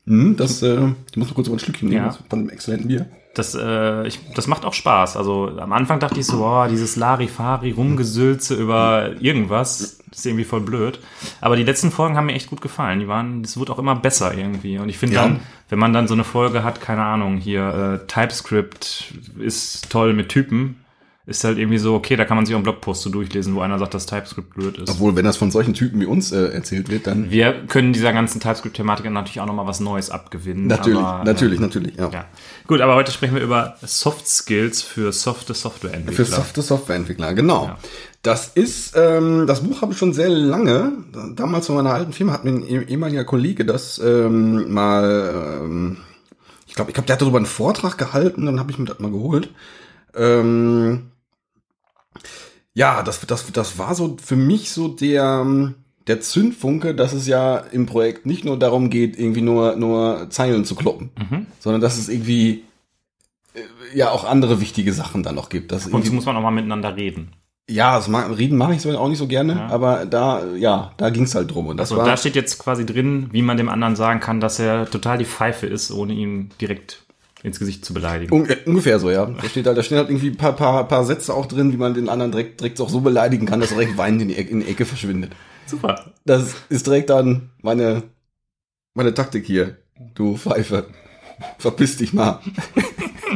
Hm, 0.06 0.36
das, 0.36 0.62
äh, 0.62 0.88
ich 1.10 1.16
muss 1.16 1.28
noch 1.28 1.34
kurz 1.34 1.48
mal 1.48 1.54
ein 1.56 1.58
Schlückchen 1.60 1.88
nehmen 1.88 2.04
Ja. 2.06 2.16
von 2.28 2.40
dem 2.40 2.50
exzellenten 2.50 2.88
Bier. 2.88 3.06
Das, 3.34 3.54
äh, 3.56 4.06
ich, 4.06 4.20
das 4.34 4.46
macht 4.46 4.64
auch 4.64 4.74
Spaß. 4.74 5.16
Also 5.16 5.50
am 5.58 5.72
Anfang 5.72 5.98
dachte 5.98 6.20
ich 6.20 6.26
so, 6.26 6.38
boah, 6.38 6.68
dieses 6.68 6.94
Larifari, 6.94 7.72
Rumgesülze 7.72 8.54
über 8.54 9.10
irgendwas, 9.20 9.98
ist 10.12 10.24
irgendwie 10.26 10.44
voll 10.44 10.60
blöd. 10.60 11.00
Aber 11.40 11.56
die 11.56 11.64
letzten 11.64 11.90
Folgen 11.90 12.16
haben 12.16 12.26
mir 12.26 12.34
echt 12.34 12.48
gut 12.48 12.60
gefallen. 12.60 13.00
Die 13.00 13.08
waren, 13.08 13.42
das 13.42 13.58
wird 13.58 13.70
auch 13.70 13.80
immer 13.80 13.96
besser 13.96 14.32
irgendwie. 14.38 14.78
Und 14.78 14.88
ich 14.88 14.98
finde 14.98 15.16
Ja. 15.16 15.22
dann, 15.22 15.40
wenn 15.68 15.80
man 15.80 15.92
dann 15.92 16.06
so 16.06 16.14
eine 16.14 16.22
Folge 16.22 16.62
hat, 16.62 16.80
keine 16.80 17.02
Ahnung, 17.02 17.38
hier 17.38 18.00
äh, 18.04 18.06
TypeScript 18.06 19.14
ist 19.40 19.90
toll 19.90 20.12
mit 20.12 20.28
Typen, 20.28 20.76
ist 21.26 21.42
halt 21.42 21.56
irgendwie 21.56 21.78
so, 21.78 21.94
okay, 21.94 22.16
da 22.16 22.26
kann 22.26 22.36
man 22.36 22.44
sich 22.44 22.54
auch 22.54 22.58
einen 22.58 22.64
Blogpost 22.64 23.00
so 23.02 23.08
durchlesen, 23.08 23.54
wo 23.54 23.60
einer 23.60 23.78
sagt, 23.78 23.94
dass 23.94 24.04
TypeScript 24.04 24.52
blöd 24.54 24.76
ist. 24.76 24.90
Obwohl, 24.90 25.16
wenn 25.16 25.24
das 25.24 25.38
von 25.38 25.50
solchen 25.50 25.72
Typen 25.72 25.98
wie 26.00 26.04
uns 26.04 26.32
äh, 26.32 26.48
erzählt 26.48 26.90
wird, 26.90 27.06
dann 27.06 27.30
Wir 27.30 27.66
können 27.66 27.94
dieser 27.94 28.12
ganzen 28.12 28.40
TypeScript-Thematik 28.40 29.10
natürlich 29.10 29.40
auch 29.40 29.46
nochmal 29.46 29.66
was 29.66 29.80
Neues 29.80 30.10
abgewinnen. 30.10 30.66
natürlich, 30.66 30.98
aber, 30.98 31.22
äh, 31.22 31.24
natürlich, 31.24 31.60
natürlich, 31.60 31.96
ja. 31.96 32.10
Ja. 32.10 32.24
Gut, 32.66 32.82
aber 32.82 32.94
heute 32.94 33.10
sprechen 33.10 33.34
wir 33.36 33.42
über 33.42 33.76
Soft 33.82 34.28
Skills 34.28 34.82
für 34.82 35.12
softe 35.12 35.54
Softwareentwickler. 35.54 36.24
Für 36.26 36.30
softe 36.30 36.60
Softwareentwickler, 36.60 37.32
genau. 37.32 37.66
Ja. 37.68 37.78
Das 38.20 38.48
ist, 38.48 38.94
ähm, 38.94 39.46
das 39.46 39.62
Buch 39.62 39.80
habe 39.80 39.92
ich 39.92 39.98
schon 39.98 40.12
sehr 40.12 40.28
lange. 40.28 40.92
Damals 41.36 41.66
von 41.66 41.76
meiner 41.76 41.92
alten 41.94 42.12
Firma 42.12 42.32
hat 42.32 42.44
mir 42.44 42.52
ein 42.52 42.66
eh- 42.66 42.84
ehemaliger 42.84 43.24
Kollege 43.24 43.64
das 43.64 43.98
ähm, 43.98 44.72
mal, 44.72 45.60
ähm, 45.62 45.96
ich 46.66 46.74
glaube, 46.74 46.90
ich 46.90 46.94
glaube, 46.94 47.06
der 47.06 47.14
hat 47.14 47.22
darüber 47.22 47.38
einen 47.38 47.46
Vortrag 47.46 47.96
gehalten, 47.96 48.44
dann 48.44 48.60
habe 48.60 48.70
ich 48.70 48.78
mir 48.78 48.86
das 48.86 48.98
mal 48.98 49.10
geholt. 49.10 49.50
Ähm, 50.16 51.10
ja, 52.74 53.02
das, 53.02 53.20
das, 53.26 53.50
das 53.52 53.78
war 53.78 53.94
so 53.94 54.16
für 54.22 54.36
mich 54.36 54.70
so 54.72 54.88
der, 54.88 55.46
der 56.06 56.20
Zündfunke, 56.20 56.94
dass 56.94 57.12
es 57.12 57.26
ja 57.26 57.56
im 57.56 57.86
Projekt 57.86 58.26
nicht 58.26 58.44
nur 58.44 58.58
darum 58.58 58.90
geht, 58.90 59.18
irgendwie 59.18 59.40
nur, 59.42 59.76
nur 59.76 60.28
Zeilen 60.30 60.64
zu 60.64 60.74
kloppen, 60.74 61.10
Mhm. 61.18 61.46
sondern 61.60 61.80
dass 61.80 61.96
es 61.98 62.08
irgendwie 62.08 62.64
äh, 63.54 63.60
ja 63.96 64.10
auch 64.10 64.24
andere 64.24 64.60
wichtige 64.60 64.92
Sachen 64.92 65.22
dann 65.22 65.34
noch 65.36 65.48
gibt. 65.48 65.72
Dass 65.72 65.86
Und 65.86 66.04
so 66.04 66.12
muss 66.12 66.26
man 66.26 66.36
auch 66.36 66.42
mal 66.42 66.50
miteinander 66.50 66.96
reden. 66.96 67.32
ja, 67.70 67.96
das 67.96 68.08
mag, 68.08 68.36
reden 68.36 68.58
mache 68.58 68.74
ich 68.74 68.82
so 68.82 68.90
auch 68.98 69.08
nicht 69.08 69.18
so 69.18 69.26
gerne, 69.28 69.54
Ja. 69.54 69.66
aber 69.68 70.04
da, 70.04 70.44
ja, 70.56 70.92
da 70.98 71.08
ging's 71.10 71.34
halt 71.34 71.50
drum. 71.54 71.68
Und 71.68 71.76
das 71.78 71.90
Also 71.92 71.98
war, 72.02 72.06
da 72.06 72.16
steht 72.16 72.34
jetzt 72.34 72.58
quasi 72.58 72.84
drin, 72.84 73.28
wie 73.32 73.40
man 73.42 73.56
dem 73.56 73.68
anderen 73.70 73.96
sagen 73.96 74.20
kann, 74.20 74.40
dass 74.40 74.58
er 74.58 74.90
total 74.90 75.16
die 75.18 75.24
Pfeife 75.24 75.66
ist, 75.66 75.90
ohne 75.92 76.12
ihn 76.12 76.50
direkt 76.60 77.03
ins 77.44 77.58
Gesicht 77.58 77.84
zu 77.84 77.92
beleidigen. 77.92 78.32
un 78.32 78.48
äh, 78.48 78.56
ungefähr 78.64 78.98
so, 78.98 79.10
ja. 79.10 79.26
Da 79.26 79.48
steht 79.48 79.66
halt, 79.66 79.76
da 79.76 79.82
stehen 79.82 79.98
halt 79.98 80.08
irgendwie 80.08 80.28
ein 80.28 80.36
paar, 80.36 80.54
paar, 80.54 80.88
paar 80.88 81.04
Sätze 81.04 81.34
auch 81.34 81.44
drin, 81.44 81.72
wie 81.72 81.76
man 81.76 81.92
den 81.92 82.08
anderen 82.08 82.32
direkt, 82.32 82.58
direkt 82.58 82.80
auch 82.80 82.88
so 82.88 83.02
beleidigen 83.02 83.44
kann, 83.44 83.60
dass 83.60 83.70
er 83.70 83.76
direkt 83.76 83.98
weinend 83.98 84.22
in 84.22 84.28
die, 84.28 84.36
Ecke, 84.36 84.50
in 84.50 84.60
die 84.60 84.66
Ecke 84.66 84.86
verschwindet. 84.86 85.32
Super. 85.66 86.12
Das 86.24 86.54
ist 86.70 86.86
direkt 86.86 87.10
dann 87.10 87.50
meine, 87.60 88.02
meine 88.94 89.12
Taktik 89.12 89.44
hier. 89.44 89.76
Du 90.14 90.38
Pfeife. 90.38 90.86
Verpiss 91.58 91.98
dich 91.98 92.14
mal. 92.14 92.40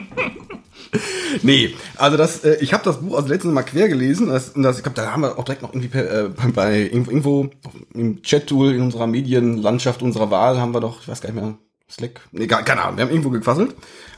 nee, 1.43 1.75
also 1.97 2.17
das, 2.17 2.45
äh, 2.45 2.57
ich 2.63 2.73
habe 2.73 2.85
das 2.85 3.01
Buch 3.01 3.15
also 3.15 3.29
letztens 3.29 3.53
mal 3.53 3.63
quer 3.63 3.89
gelesen. 3.89 4.29
Das, 4.29 4.55
das, 4.55 4.79
ich 4.79 4.85
glaube, 4.85 4.97
da 4.97 5.13
haben 5.13 5.21
wir 5.21 5.39
auch 5.39 5.45
direkt 5.45 5.61
noch 5.61 5.75
irgendwie 5.75 5.89
per, 5.89 6.11
äh, 6.11 6.29
bei, 6.31 6.49
bei 6.51 6.79
irgendwo 6.79 7.51
im 7.93 8.23
Chat-Tool 8.23 8.73
in 8.73 8.81
unserer 8.81 9.07
Medienlandschaft 9.07 10.01
unserer 10.01 10.31
Wahl 10.31 10.59
haben 10.59 10.73
wir 10.73 10.81
doch, 10.81 11.03
ich 11.03 11.09
weiß 11.09 11.21
gar 11.21 11.31
nicht 11.31 11.43
mehr, 11.43 11.59
Slack, 11.91 12.21
nee, 12.33 12.47
gar, 12.47 12.63
keine 12.63 12.83
Ahnung, 12.83 12.97
wir 12.99 13.05
haben 13.05 13.11
irgendwo 13.11 13.31
gequasselt. 13.31 13.75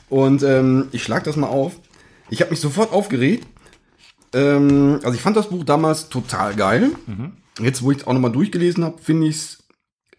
Und 0.09 0.43
ähm, 0.43 0.89
ich 0.91 1.03
schlag 1.03 1.23
das 1.23 1.37
mal 1.37 1.47
auf. 1.47 1.73
Ich 2.29 2.41
habe 2.41 2.51
mich 2.51 2.59
sofort 2.59 2.91
aufgeregt. 2.91 3.47
Ähm, 4.33 4.99
also 5.03 5.13
ich 5.13 5.21
fand 5.21 5.37
das 5.37 5.49
Buch 5.49 5.63
damals 5.63 6.09
total 6.09 6.55
geil. 6.55 6.91
Jetzt, 7.59 7.81
wo 7.81 7.91
ich 7.91 7.99
es 7.99 8.07
auch 8.07 8.13
nochmal 8.13 8.31
durchgelesen 8.31 8.83
habe, 8.83 8.97
finde 9.01 9.27
ich 9.27 9.35
es 9.35 9.63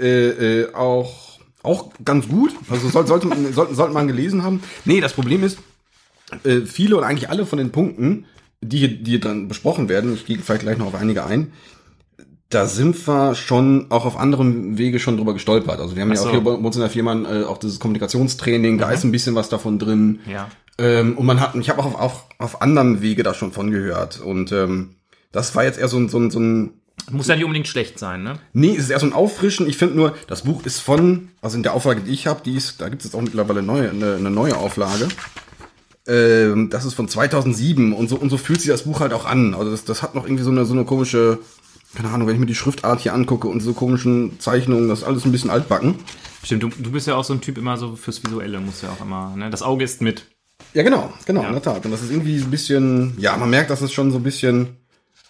äh, 0.00 0.60
äh, 0.62 0.74
auch, 0.74 1.40
auch 1.62 1.90
ganz 2.04 2.28
gut. 2.28 2.54
Also 2.68 2.88
soll, 2.88 3.06
sollte, 3.06 3.26
man, 3.26 3.52
sollte, 3.52 3.74
sollte 3.74 3.94
man 3.94 4.06
gelesen 4.06 4.42
haben. 4.42 4.62
Nee, 4.84 5.00
das 5.00 5.12
Problem 5.12 5.44
ist, 5.44 5.58
äh, 6.44 6.62
viele 6.62 6.96
und 6.96 7.04
eigentlich 7.04 7.30
alle 7.30 7.46
von 7.46 7.58
den 7.58 7.70
Punkten, 7.70 8.26
die 8.60 8.78
hier, 8.78 8.88
die 8.88 9.10
hier 9.12 9.20
dann 9.20 9.48
besprochen 9.48 9.88
werden, 9.88 10.14
ich 10.14 10.24
gehe 10.24 10.38
vielleicht 10.38 10.62
gleich 10.62 10.78
noch 10.78 10.86
auf 10.86 10.94
einige 10.94 11.24
ein, 11.24 11.52
da 12.54 12.66
sind 12.66 13.06
wir 13.06 13.34
schon 13.34 13.86
auch 13.90 14.04
auf 14.04 14.16
anderem 14.18 14.76
Wege 14.78 14.98
schon 14.98 15.16
drüber 15.16 15.32
gestolpert. 15.32 15.80
Also 15.80 15.96
wir 15.96 16.02
haben 16.02 16.10
Ach 16.12 16.16
ja 16.16 16.20
auch 16.20 16.26
so. 16.26 16.30
hier 16.30 16.40
bei 16.40 16.50
uns 16.52 16.76
in 16.76 16.82
der 16.82 16.90
Firma 16.90 17.14
äh, 17.14 17.44
auch 17.44 17.58
dieses 17.58 17.80
Kommunikationstraining, 17.80 18.78
da 18.78 18.90
ist 18.90 19.04
ein 19.04 19.12
bisschen 19.12 19.34
was 19.34 19.48
davon 19.48 19.78
drin. 19.78 20.20
Ja. 20.30 20.48
Ähm, 20.78 21.16
und 21.16 21.26
man 21.26 21.40
hat, 21.40 21.54
ich 21.54 21.70
habe 21.70 21.80
auch 21.80 21.86
auf, 21.86 21.94
auf, 21.94 22.26
auf 22.38 22.62
anderen 22.62 23.02
Wege 23.02 23.22
da 23.22 23.34
schon 23.34 23.52
von 23.52 23.70
gehört. 23.70 24.20
Und 24.20 24.52
ähm, 24.52 24.96
das 25.30 25.54
war 25.54 25.64
jetzt 25.64 25.78
eher 25.78 25.88
so 25.88 25.98
ein, 25.98 26.08
so 26.08 26.18
ein, 26.18 26.30
so 26.30 26.40
ein 26.40 26.74
Muss 27.10 27.28
ja 27.28 27.36
nicht 27.36 27.44
unbedingt 27.44 27.68
schlecht 27.68 27.98
sein, 27.98 28.22
ne? 28.22 28.38
Nee, 28.52 28.72
es 28.72 28.84
ist 28.84 28.90
eher 28.90 29.00
so 29.00 29.06
ein 29.06 29.12
Auffrischen. 29.12 29.66
Ich 29.66 29.76
finde 29.76 29.96
nur, 29.96 30.14
das 30.26 30.42
Buch 30.42 30.64
ist 30.64 30.80
von, 30.80 31.28
also 31.40 31.56
in 31.56 31.62
der 31.62 31.74
Auflage, 31.74 32.02
die 32.02 32.12
ich 32.12 32.26
habe, 32.26 32.42
die 32.44 32.56
ist, 32.56 32.80
da 32.80 32.88
gibt 32.88 33.02
es 33.02 33.06
jetzt 33.08 33.14
auch 33.14 33.22
mittlerweile 33.22 33.62
neue, 33.62 33.90
eine, 33.90 34.16
eine 34.16 34.30
neue 34.30 34.56
Auflage. 34.56 35.08
Ähm, 36.06 36.68
das 36.70 36.84
ist 36.84 36.94
von 36.94 37.08
2007 37.08 37.92
und 37.92 38.08
so 38.08 38.16
und 38.16 38.28
so 38.28 38.36
fühlt 38.36 38.60
sich 38.60 38.70
das 38.70 38.82
Buch 38.82 39.00
halt 39.00 39.12
auch 39.12 39.24
an. 39.24 39.54
Also 39.54 39.70
das, 39.70 39.84
das 39.84 40.02
hat 40.02 40.16
noch 40.16 40.24
irgendwie 40.24 40.42
so 40.42 40.50
eine 40.50 40.64
so 40.64 40.74
eine 40.74 40.84
komische, 40.84 41.38
keine 41.94 42.10
Ahnung, 42.10 42.26
wenn 42.26 42.34
ich 42.34 42.40
mir 42.40 42.46
die 42.46 42.54
Schriftart 42.54 43.00
hier 43.00 43.14
angucke 43.14 43.48
und 43.48 43.60
so 43.60 43.72
komischen 43.74 44.38
Zeichnungen, 44.40 44.88
das 44.88 45.00
ist 45.00 45.04
alles 45.04 45.24
ein 45.24 45.32
bisschen 45.32 45.50
altbacken. 45.50 45.96
Stimmt, 46.42 46.62
du, 46.62 46.68
du 46.68 46.90
bist 46.90 47.06
ja 47.06 47.14
auch 47.16 47.24
so 47.24 47.32
ein 47.34 47.40
Typ 47.40 47.58
immer 47.58 47.76
so 47.76 47.96
fürs 47.96 48.22
Visuelle, 48.24 48.60
muss 48.60 48.82
ja 48.82 48.90
auch 48.90 49.00
immer, 49.04 49.34
ne? 49.36 49.50
Das 49.50 49.62
Auge 49.62 49.84
ist 49.84 50.00
mit. 50.02 50.26
Ja, 50.74 50.82
genau, 50.82 51.12
genau, 51.26 51.42
Ja. 51.42 51.48
in 51.48 51.52
der 51.54 51.62
Tat. 51.62 51.84
Und 51.84 51.90
das 51.90 52.02
ist 52.02 52.10
irgendwie 52.10 52.40
ein 52.40 52.50
bisschen, 52.50 53.14
ja, 53.18 53.36
man 53.36 53.50
merkt, 53.50 53.70
dass 53.70 53.82
es 53.82 53.92
schon 53.92 54.10
so 54.10 54.16
ein 54.18 54.22
bisschen, 54.22 54.76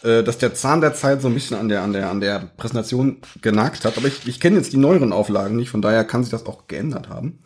äh, 0.02 0.22
dass 0.22 0.38
der 0.38 0.54
Zahn 0.54 0.80
der 0.80 0.94
Zeit 0.94 1.20
so 1.20 1.28
ein 1.28 1.34
bisschen 1.34 1.56
an 1.56 1.68
der, 1.68 1.82
an 1.82 1.92
der, 1.92 2.10
an 2.10 2.20
der 2.20 2.50
Präsentation 2.56 3.18
genagt 3.40 3.84
hat. 3.84 3.96
Aber 3.98 4.06
ich, 4.06 4.26
ich 4.28 4.40
kenne 4.40 4.56
jetzt 4.56 4.72
die 4.72 4.76
neueren 4.78 5.12
Auflagen 5.12 5.56
nicht, 5.56 5.70
von 5.70 5.82
daher 5.82 6.04
kann 6.04 6.22
sich 6.22 6.30
das 6.30 6.46
auch 6.46 6.68
geändert 6.68 7.08
haben. 7.08 7.40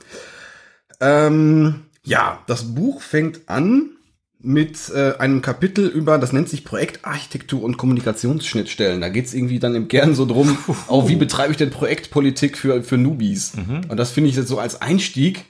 Ähm, 1.01 1.87
ja, 2.05 2.41
das 2.47 2.75
Buch 2.75 3.03
fängt 3.03 3.49
an 3.49 3.91
mit 4.39 4.91
äh, 4.95 5.15
einem 5.19 5.43
Kapitel 5.43 5.87
über, 5.87 6.19
das 6.19 6.33
nennt 6.33 6.49
sich 6.49 6.65
Projektarchitektur 6.65 7.63
und 7.63 7.79
Kommunikationsschnittstellen. 7.79 9.01
Da 9.01 9.09
geht's 9.09 9.35
irgendwie 9.35 9.59
dann 9.59 9.75
im 9.75 9.89
Kern 9.89 10.15
so 10.15 10.27
drum, 10.27 10.57
auch 10.89 11.09
wie 11.09 11.17
betreibe 11.17 11.53
ich 11.53 11.57
denn 11.57 11.71
Projektpolitik 11.71 12.59
für, 12.59 12.83
für 12.83 12.99
Newbies? 12.99 13.53
Und 13.89 13.97
das 13.97 14.11
finde 14.13 14.31
ich 14.31 14.37
jetzt 14.37 14.49
so 14.49 14.59
als 14.59 14.81
Einstieg, 14.83 15.45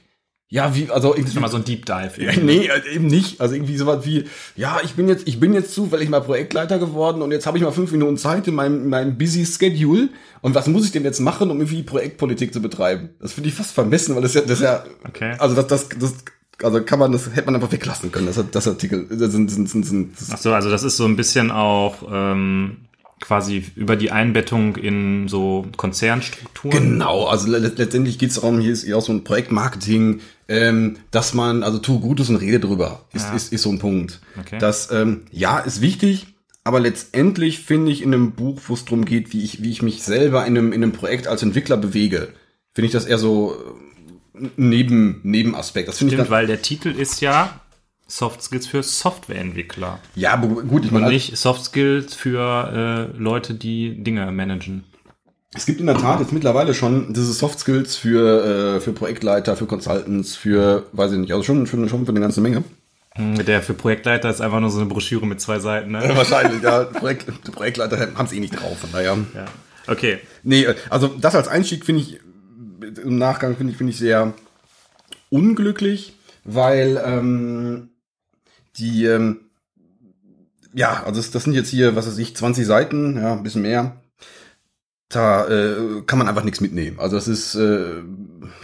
ja, 0.48 0.76
wie, 0.76 0.88
also 0.90 1.12
irgendwie, 1.12 1.32
Schon 1.32 1.42
mal 1.42 1.50
so 1.50 1.56
ein 1.56 1.64
Deep 1.64 1.86
Dive. 1.86 2.22
ja, 2.22 2.30
nee, 2.40 2.68
äh, 2.68 2.94
eben 2.94 3.08
nicht. 3.08 3.40
Also 3.40 3.56
irgendwie 3.56 3.76
sowas 3.76 4.06
wie, 4.06 4.26
ja, 4.54 4.78
ich 4.84 4.94
bin 4.94 5.08
jetzt, 5.08 5.26
ich 5.26 5.40
bin 5.40 5.52
jetzt 5.52 5.74
zufällig 5.74 6.08
mal 6.08 6.20
Projektleiter 6.20 6.78
geworden 6.78 7.20
und 7.22 7.32
jetzt 7.32 7.48
habe 7.48 7.58
ich 7.58 7.64
mal 7.64 7.72
fünf 7.72 7.90
Minuten 7.90 8.16
Zeit 8.16 8.46
in 8.46 8.54
meinem, 8.54 8.84
in 8.84 8.88
meinem 8.88 9.18
busy 9.18 9.44
Schedule. 9.44 10.08
Und 10.42 10.54
was 10.54 10.68
muss 10.68 10.84
ich 10.84 10.92
denn 10.92 11.02
jetzt 11.02 11.18
machen, 11.18 11.50
um 11.50 11.58
irgendwie 11.58 11.82
Projektpolitik 11.82 12.54
zu 12.54 12.62
betreiben? 12.62 13.10
Das 13.20 13.32
finde 13.32 13.48
ich 13.48 13.56
fast 13.56 13.72
vermessen, 13.72 14.14
weil 14.14 14.22
das 14.22 14.34
ja, 14.34 14.42
das 14.42 14.58
ist 14.58 14.62
ja, 14.62 14.84
Okay. 15.08 15.34
also 15.38 15.56
das, 15.56 15.66
das, 15.66 15.88
das, 15.98 16.14
also 16.62 16.82
kann 16.82 16.98
man, 16.98 17.12
das 17.12 17.26
hätte 17.34 17.46
man 17.46 17.54
einfach 17.56 17.72
weglassen 17.72 18.10
können. 18.12 18.26
Das, 18.26 18.42
das 18.50 18.68
Artikel, 18.68 19.06
das 19.10 19.32
sind, 19.32 19.50
sind, 19.50 19.68
sind, 19.68 19.84
sind 19.86 20.18
das 20.20 20.30
Ach 20.32 20.38
so, 20.38 20.52
also 20.52 20.70
das 20.70 20.82
ist 20.82 20.96
so 20.96 21.04
ein 21.04 21.16
bisschen 21.16 21.50
auch 21.50 21.96
ähm, 22.10 22.78
quasi 23.20 23.64
über 23.76 23.96
die 23.96 24.10
Einbettung 24.10 24.76
in 24.76 25.28
so 25.28 25.66
Konzernstrukturen. 25.76 26.70
Genau, 26.78 27.24
also 27.26 27.48
le- 27.50 27.58
letztendlich 27.76 28.18
geht 28.18 28.30
es 28.30 28.36
darum, 28.36 28.60
hier 28.60 28.72
ist 28.72 28.84
eher 28.84 28.98
auch 28.98 29.02
so 29.02 29.12
ein 29.12 29.24
Projektmarketing, 29.24 30.20
ähm, 30.48 30.96
dass 31.10 31.34
man, 31.34 31.62
also 31.62 31.78
tu 31.78 31.98
Gutes 32.00 32.28
und 32.28 32.36
rede 32.36 32.60
drüber, 32.60 33.04
ist, 33.12 33.26
Ja. 33.28 33.34
ist, 33.34 33.52
ist 33.52 33.62
so 33.62 33.70
ein 33.70 33.78
Punkt. 33.78 34.20
Okay. 34.38 34.58
Das, 34.58 34.90
ähm, 34.92 35.22
ja, 35.32 35.58
ist 35.58 35.80
wichtig, 35.80 36.26
aber 36.62 36.80
letztendlich 36.80 37.60
finde 37.60 37.90
ich 37.92 38.02
in 38.02 38.12
einem 38.12 38.32
Buch, 38.32 38.60
wo 38.66 38.74
es 38.74 38.84
darum 38.84 39.04
geht, 39.04 39.32
wie 39.32 39.42
ich, 39.44 39.62
wie 39.62 39.70
ich 39.70 39.82
mich 39.82 40.02
selber 40.02 40.44
in 40.46 40.56
einem, 40.56 40.72
in 40.72 40.82
einem 40.82 40.92
Projekt 40.92 41.26
als 41.26 41.42
Entwickler 41.42 41.76
bewege, 41.76 42.28
finde 42.74 42.86
ich 42.86 42.92
das 42.92 43.06
eher 43.06 43.18
so 43.18 43.56
neben, 44.56 45.20
Nebenaspekt. 45.22 45.88
Das 45.88 45.98
finde 45.98 46.14
ich 46.14 46.20
Stimmt, 46.20 46.30
weil 46.30 46.46
der 46.46 46.62
Titel 46.62 46.88
ist 46.88 47.20
ja 47.20 47.60
Soft 48.08 48.42
Skills 48.42 48.66
für 48.66 48.82
Softwareentwickler. 48.82 49.98
ja, 50.14 50.36
gut, 50.36 50.84
ich 50.84 50.92
Und 50.92 51.00
meine, 51.00 51.08
nicht 51.08 51.36
Soft 51.36 51.64
Skills 51.64 52.14
für 52.14 53.10
äh, 53.14 53.18
Leute, 53.18 53.54
die 53.54 54.02
Dinge 54.02 54.30
managen. 54.30 54.84
Es 55.54 55.64
gibt 55.66 55.80
in 55.80 55.86
der 55.86 55.96
Tat 55.96 56.20
jetzt 56.20 56.32
mittlerweile 56.32 56.74
schon 56.74 57.14
diese 57.14 57.32
Soft 57.32 57.58
Skills 57.58 57.96
für, 57.96 58.76
äh, 58.76 58.80
für 58.80 58.92
Projektleiter, 58.92 59.56
für 59.56 59.66
Consultants, 59.66 60.36
für, 60.36 60.86
weiß 60.92 61.12
ich 61.12 61.18
nicht, 61.18 61.32
also 61.32 61.42
schon, 61.42 61.66
schon, 61.66 61.88
schon 61.88 62.04
für 62.04 62.12
eine 62.12 62.20
ganze 62.20 62.40
Menge. 62.40 62.62
Der 63.18 63.62
für 63.62 63.72
Projektleiter 63.72 64.28
ist 64.28 64.42
einfach 64.42 64.60
nur 64.60 64.68
so 64.68 64.78
eine 64.78 64.88
Broschüre 64.88 65.26
mit 65.26 65.40
zwei 65.40 65.58
Seiten. 65.58 65.92
Ne? 65.92 66.02
Wahrscheinlich, 66.14 66.62
ja. 66.62 66.84
Projekt, 66.84 67.26
Projektleiter 67.52 68.14
haben 68.14 68.26
es 68.26 68.32
eh 68.32 68.40
nicht 68.40 68.60
drauf, 68.60 68.78
von 68.78 68.92
daher. 68.92 69.16
Ja. 69.34 69.46
Okay. 69.86 70.18
Nee, 70.42 70.64
äh, 70.64 70.74
also 70.90 71.08
das 71.08 71.34
als 71.34 71.48
Einstieg 71.48 71.86
finde 71.86 72.02
ich, 72.02 72.20
im 73.02 73.18
Nachgang 73.18 73.56
finde 73.56 73.72
ich, 73.72 73.76
finde 73.78 73.92
ich 73.92 73.98
sehr 73.98 74.34
unglücklich, 75.30 76.16
weil 76.44 77.00
ähm, 77.04 77.90
die, 78.76 79.04
ähm, 79.04 79.40
ja, 80.72 81.02
also 81.04 81.20
das, 81.20 81.30
das 81.30 81.44
sind 81.44 81.54
jetzt 81.54 81.70
hier, 81.70 81.96
was 81.96 82.06
weiß 82.06 82.18
ich, 82.18 82.36
20 82.36 82.66
Seiten, 82.66 83.16
ja, 83.16 83.32
ein 83.32 83.42
bisschen 83.42 83.62
mehr. 83.62 84.00
Da 85.08 85.46
äh, 85.48 86.02
kann 86.06 86.18
man 86.18 86.28
einfach 86.28 86.42
nichts 86.42 86.60
mitnehmen. 86.60 86.98
Also 86.98 87.16
das 87.16 87.28
ist, 87.28 87.54
äh, 87.54 88.02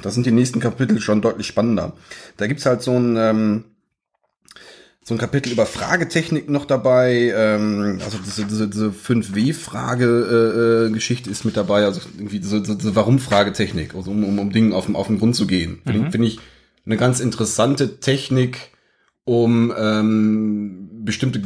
das 0.02 0.14
sind 0.14 0.26
die 0.26 0.32
nächsten 0.32 0.60
Kapitel 0.60 1.00
schon 1.00 1.22
deutlich 1.22 1.46
spannender. 1.46 1.92
Da 2.36 2.46
gibt's 2.48 2.66
halt 2.66 2.82
so 2.82 2.98
ein, 2.98 3.16
ähm, 3.16 3.64
so 5.04 5.14
ein 5.14 5.18
Kapitel 5.18 5.52
über 5.52 5.66
Fragetechnik 5.66 6.48
noch 6.48 6.64
dabei. 6.64 7.32
Ähm, 7.34 7.98
also 8.04 8.18
diese, 8.24 8.44
diese, 8.44 8.68
diese 8.68 8.90
5W-Frage-Geschichte 8.90 10.86
äh, 10.88 10.92
Geschichte 10.92 11.30
ist 11.30 11.44
mit 11.44 11.56
dabei. 11.56 11.84
Also 11.84 12.00
irgendwie 12.16 12.40
diese, 12.40 12.60
diese, 12.60 12.76
diese 12.76 12.94
Warum-Fragetechnik, 12.96 13.94
also 13.94 14.10
um, 14.10 14.24
um, 14.24 14.38
um 14.38 14.50
Dingen 14.52 14.72
auf, 14.72 14.86
den- 14.86 14.96
auf 14.96 15.06
den 15.08 15.18
Grund 15.18 15.36
zu 15.36 15.46
gehen. 15.46 15.80
Finde 15.84 16.06
ich- 16.06 16.12
Finde 16.12 16.26
ich 16.28 16.38
eine 16.86 16.96
ganz 16.96 17.20
interessante 17.20 18.00
Technik, 18.00 18.70
um 19.24 19.72
ähm, 19.76 20.88
bestimmte 21.04 21.42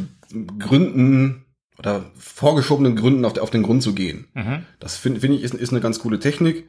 Gründen 0.59 1.45
oder 1.79 2.05
vorgeschobenen 2.17 2.95
Gründen 2.95 3.23
auf, 3.25 3.37
auf 3.37 3.49
den 3.51 3.63
Grund 3.63 3.83
zu 3.83 3.93
gehen. 3.93 4.27
Mhm. 4.33 4.65
Das 4.79 4.97
finde 4.97 5.19
finde 5.19 5.37
ich 5.37 5.43
ist, 5.43 5.53
ist 5.53 5.69
eine 5.71 5.79
ganz 5.81 5.99
coole 5.99 6.19
Technik. 6.19 6.67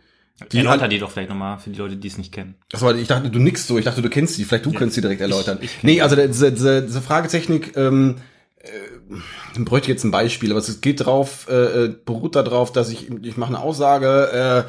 Die 0.53 0.59
Erläuter 0.59 0.87
die 0.87 0.99
doch 0.99 1.11
vielleicht 1.11 1.31
nochmal 1.31 1.59
für 1.59 1.71
die 1.71 1.79
Leute, 1.79 1.97
die 1.97 2.09
es 2.09 2.17
nicht 2.17 2.33
kennen. 2.33 2.55
Achso, 2.73 2.93
ich 2.93 3.09
dachte, 3.09 3.29
du 3.29 3.39
nix 3.39 3.67
so. 3.67 3.77
Ich 3.77 3.85
dachte, 3.85 4.03
du 4.03 4.09
kennst 4.09 4.35
sie. 4.35 4.45
Vielleicht 4.45 4.67
du 4.67 4.73
könntest 4.73 4.95
sie 4.95 5.01
direkt 5.01 5.21
erläutern. 5.21 5.59
ich 5.61 5.81
kenn 5.81 5.91
nee, 5.91 6.01
also 6.01 6.15
diese, 6.15 6.53
diese, 6.53 6.83
diese 6.83 7.03
Fragetechnik, 7.03 7.77
ähm, 7.77 8.17
äh, 8.59 9.59
bräuchte 9.59 9.89
jetzt 9.89 10.05
ein 10.05 10.13
Beispiel, 10.13 10.51
aber 10.51 10.61
es 10.61 10.81
geht 10.81 11.05
drauf, 11.05 11.47
äh, 11.49 11.85
äh, 11.85 11.95
beruht 12.05 12.37
darauf, 12.37 12.71
dass 12.71 12.91
ich, 12.91 13.11
ich 13.23 13.37
mache 13.37 13.49
eine 13.49 13.61
Aussage, 13.61 14.67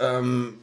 äh, 0.00 0.04
ähm, 0.04 0.54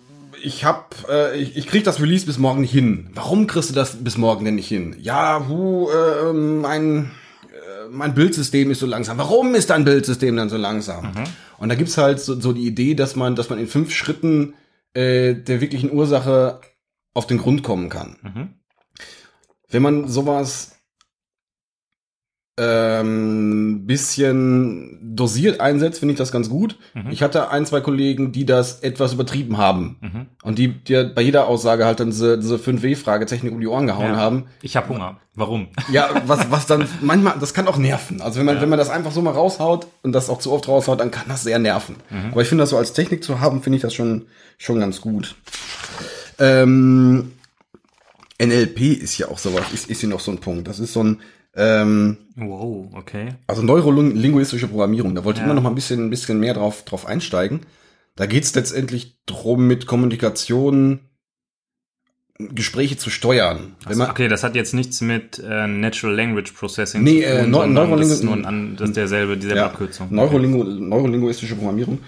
ich 0.42 0.64
hab, 0.66 0.96
äh, 1.10 1.38
ich, 1.38 1.58
ich 1.58 1.68
krieg 1.68 1.84
das 1.84 2.02
Release 2.02 2.26
bis 2.26 2.38
morgen 2.38 2.62
nicht 2.62 2.72
hin. 2.72 3.10
Warum 3.14 3.48
kriegst 3.48 3.70
du 3.70 3.74
das 3.74 4.04
bis 4.04 4.18
morgen 4.18 4.46
denn 4.46 4.56
nicht 4.56 4.68
hin? 4.68 4.96
Ja, 5.00 5.46
hu, 5.48 5.90
äh, 5.90 6.34
mein, 6.34 7.00
äh, 7.06 7.23
mein 7.94 8.14
Bildsystem 8.14 8.72
ist 8.72 8.80
so 8.80 8.86
langsam. 8.86 9.18
Warum 9.18 9.56
ist 9.56 9.70
dein 9.70 9.86
Bildsystem 9.86 10.36
dann 10.36 10.50
so 10.50 10.58
langsam? 10.58 11.12
Und 11.58 11.70
da 11.70 11.76
gibt's 11.76 11.98
halt 11.98 12.20
so, 12.20 12.40
so 12.40 12.52
die 12.52 12.68
Idee, 12.68 12.96
dass 12.96 13.16
man, 13.16 13.36
dass 13.36 13.50
man 13.50 13.60
in 13.60 13.68
fünf 13.68 13.92
Schritten 13.92 14.56
äh, 14.94 15.34
der 15.36 15.62
wirklichen 15.62 15.92
Ursache 15.92 16.60
auf 17.14 17.28
den 17.28 17.38
Grund 17.38 17.64
kommen 17.64 17.90
kann. 17.90 18.18
Mhm. 18.22 18.50
Wenn 19.70 19.82
man 19.82 20.08
sowas 20.08 20.73
ähm, 22.58 23.88
bisschen 23.88 25.00
dosiert 25.16 25.60
einsetzt, 25.60 26.00
finde 26.00 26.14
ich 26.14 26.18
das 26.20 26.32
ganz 26.32 26.50
gut. 26.50 26.78
Ich 27.10 27.24
hatte 27.24 27.50
ein, 27.50 27.66
zwei 27.66 27.82
Kollegen, 27.82 28.32
die 28.32 28.46
das 28.46 28.82
etwas 28.82 29.14
übertrieben 29.14 29.58
haben. 29.58 29.98
Mhm. 30.02 30.26
Und 30.44 30.60
die, 30.60 30.68
die 30.68 31.04
bei 31.16 31.22
jeder 31.22 31.48
Aussage 31.48 31.86
halt 31.86 32.00
dann 32.00 32.12
diese, 32.12 32.38
diese 32.38 32.58
5W-Fragetechnik 32.58 33.52
um 33.52 33.60
die 33.60 33.68
Ohren 33.68 33.88
gehauen 33.88 34.12
Ja. 34.14 34.18
haben. 34.18 34.46
Ich 34.62 34.76
habe 34.76 34.90
Hunger. 34.90 35.18
Warum? 35.36 35.70
Ja, 35.92 36.10
was, 36.28 36.52
was 36.52 36.68
dann 36.68 36.88
manchmal, 37.02 37.36
das 37.40 37.56
kann 37.56 37.68
auch 37.68 37.78
nerven. 37.78 38.22
Also 38.22 38.38
wenn 38.40 38.46
man, 38.46 38.62
wenn 38.62 38.70
man 38.70 38.78
das 38.78 38.92
einfach 38.92 39.12
so 39.12 39.22
mal 39.24 39.32
raushaut 39.32 39.88
und 40.04 40.12
das 40.14 40.30
auch 40.30 40.38
zu 40.38 40.52
oft 40.52 40.68
raushaut, 40.68 41.00
dann 41.00 41.10
kann 41.10 41.26
das 41.28 41.42
sehr 41.44 41.58
nerven. 41.58 41.96
Aber 42.32 42.42
ich 42.44 42.48
finde 42.48 42.62
das 42.64 42.70
so 42.70 42.78
als 42.78 42.94
Technik 42.94 43.24
zu 43.24 43.40
haben, 43.40 43.64
finde 43.64 43.78
ich 43.78 43.82
das 43.82 43.96
schon, 43.96 44.28
schon 44.60 44.80
ganz 44.80 45.02
gut. 45.02 45.36
Ähm, 46.40 47.32
NLP 48.40 48.82
ist 49.02 49.18
ja 49.18 49.28
auch 49.30 49.38
sowas, 49.40 49.64
ist, 49.74 49.90
ist 49.90 50.02
hier 50.02 50.10
noch 50.10 50.20
so 50.20 50.32
ein 50.32 50.38
Punkt. 50.40 50.68
Das 50.68 50.80
ist 50.80 50.94
so 50.94 51.04
ein, 51.04 51.20
ähm, 51.56 52.18
Wow, 52.36 52.90
okay. 52.94 53.30
also 53.48 53.62
neurolinguistische 53.62 54.68
Programmierung. 54.68 55.14
Da 55.16 55.24
wollte 55.24 55.38
ich 55.38 55.42
Ja. 55.42 55.46
immer 55.46 55.54
noch 55.54 55.62
mal 55.64 55.70
ein 55.70 55.76
bisschen, 55.76 56.06
ein 56.06 56.10
bisschen 56.10 56.40
mehr 56.40 56.54
drauf, 56.56 56.84
drauf 56.84 57.06
einsteigen. 57.06 57.62
Da 58.16 58.26
geht 58.26 58.44
es 58.44 58.54
letztendlich 58.56 59.18
drum, 59.26 59.68
mit 59.68 59.86
Kommunikation 59.88 61.00
Gespräche 62.40 62.98
zu 62.98 63.10
steuern. 63.12 63.76
Wenn 63.88 63.98
man, 64.00 64.10
okay, 64.10 64.28
das 64.28 64.44
hat 64.44 64.56
jetzt 64.56 64.74
nichts 64.74 65.02
mit 65.02 65.38
äh, 65.40 65.68
Natural 65.68 66.16
Language 66.16 66.52
Processing 66.54 67.04
Nee, 67.04 67.22
zu 67.22 67.28
äh, 67.28 67.42
tun, 67.44 67.52
Neu- 67.52 67.60
sondern 67.62 67.90
Neurolingu- 67.94 68.00
das 68.00 68.10
ist 68.12 68.24
nur 68.24 68.34
ein, 68.34 68.46
an- 68.46 68.76
das 68.76 68.90
ist 68.90 68.98
derselbe, 68.98 69.38
dieselbe 69.38 69.58
ja, 69.60 69.66
Abkürzung. 69.68 70.08
Neurolingu 70.10 70.64
neurolinguistische 70.64 71.56
Programmierung. 71.56 72.00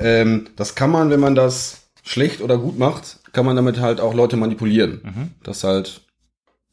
Ähm, 0.00 0.48
das 0.56 0.74
kann 0.74 0.90
man, 0.90 1.10
wenn 1.10 1.20
man 1.20 1.34
das 1.36 1.88
schlecht 2.02 2.40
oder 2.40 2.58
gut 2.58 2.76
macht, 2.78 3.20
kann 3.32 3.46
man 3.46 3.54
damit 3.54 3.78
halt 3.80 4.00
auch 4.00 4.14
Leute 4.14 4.36
manipulieren. 4.36 5.00
Mhm. 5.04 5.30
Das 5.44 5.62
halt 5.62 6.00
äh, 6.00 6.07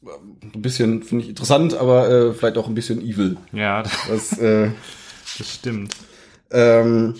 ein 0.02 0.62
bisschen, 0.62 1.02
finde 1.02 1.24
ich, 1.24 1.30
interessant, 1.30 1.74
aber 1.74 2.08
äh, 2.08 2.34
vielleicht 2.34 2.58
auch 2.58 2.68
ein 2.68 2.74
bisschen 2.74 3.00
evil. 3.00 3.36
Ja, 3.52 3.82
das, 4.08 4.38
äh, 4.38 4.70
das 5.38 5.48
stimmt. 5.54 5.94
ähm, 6.50 7.14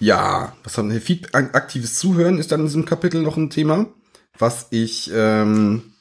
ja, 0.00 0.54
was 0.64 0.76
haben 0.78 0.90
wir? 0.90 1.00
Feedback, 1.00 1.54
aktives 1.54 1.94
Zuhören 1.94 2.38
ist 2.38 2.50
dann 2.50 2.60
in 2.60 2.66
diesem 2.66 2.84
Kapitel 2.84 3.22
noch 3.22 3.36
ein 3.36 3.50
Thema, 3.50 3.86
was 4.38 4.66
ich, 4.70 5.10
ähm, 5.14 5.92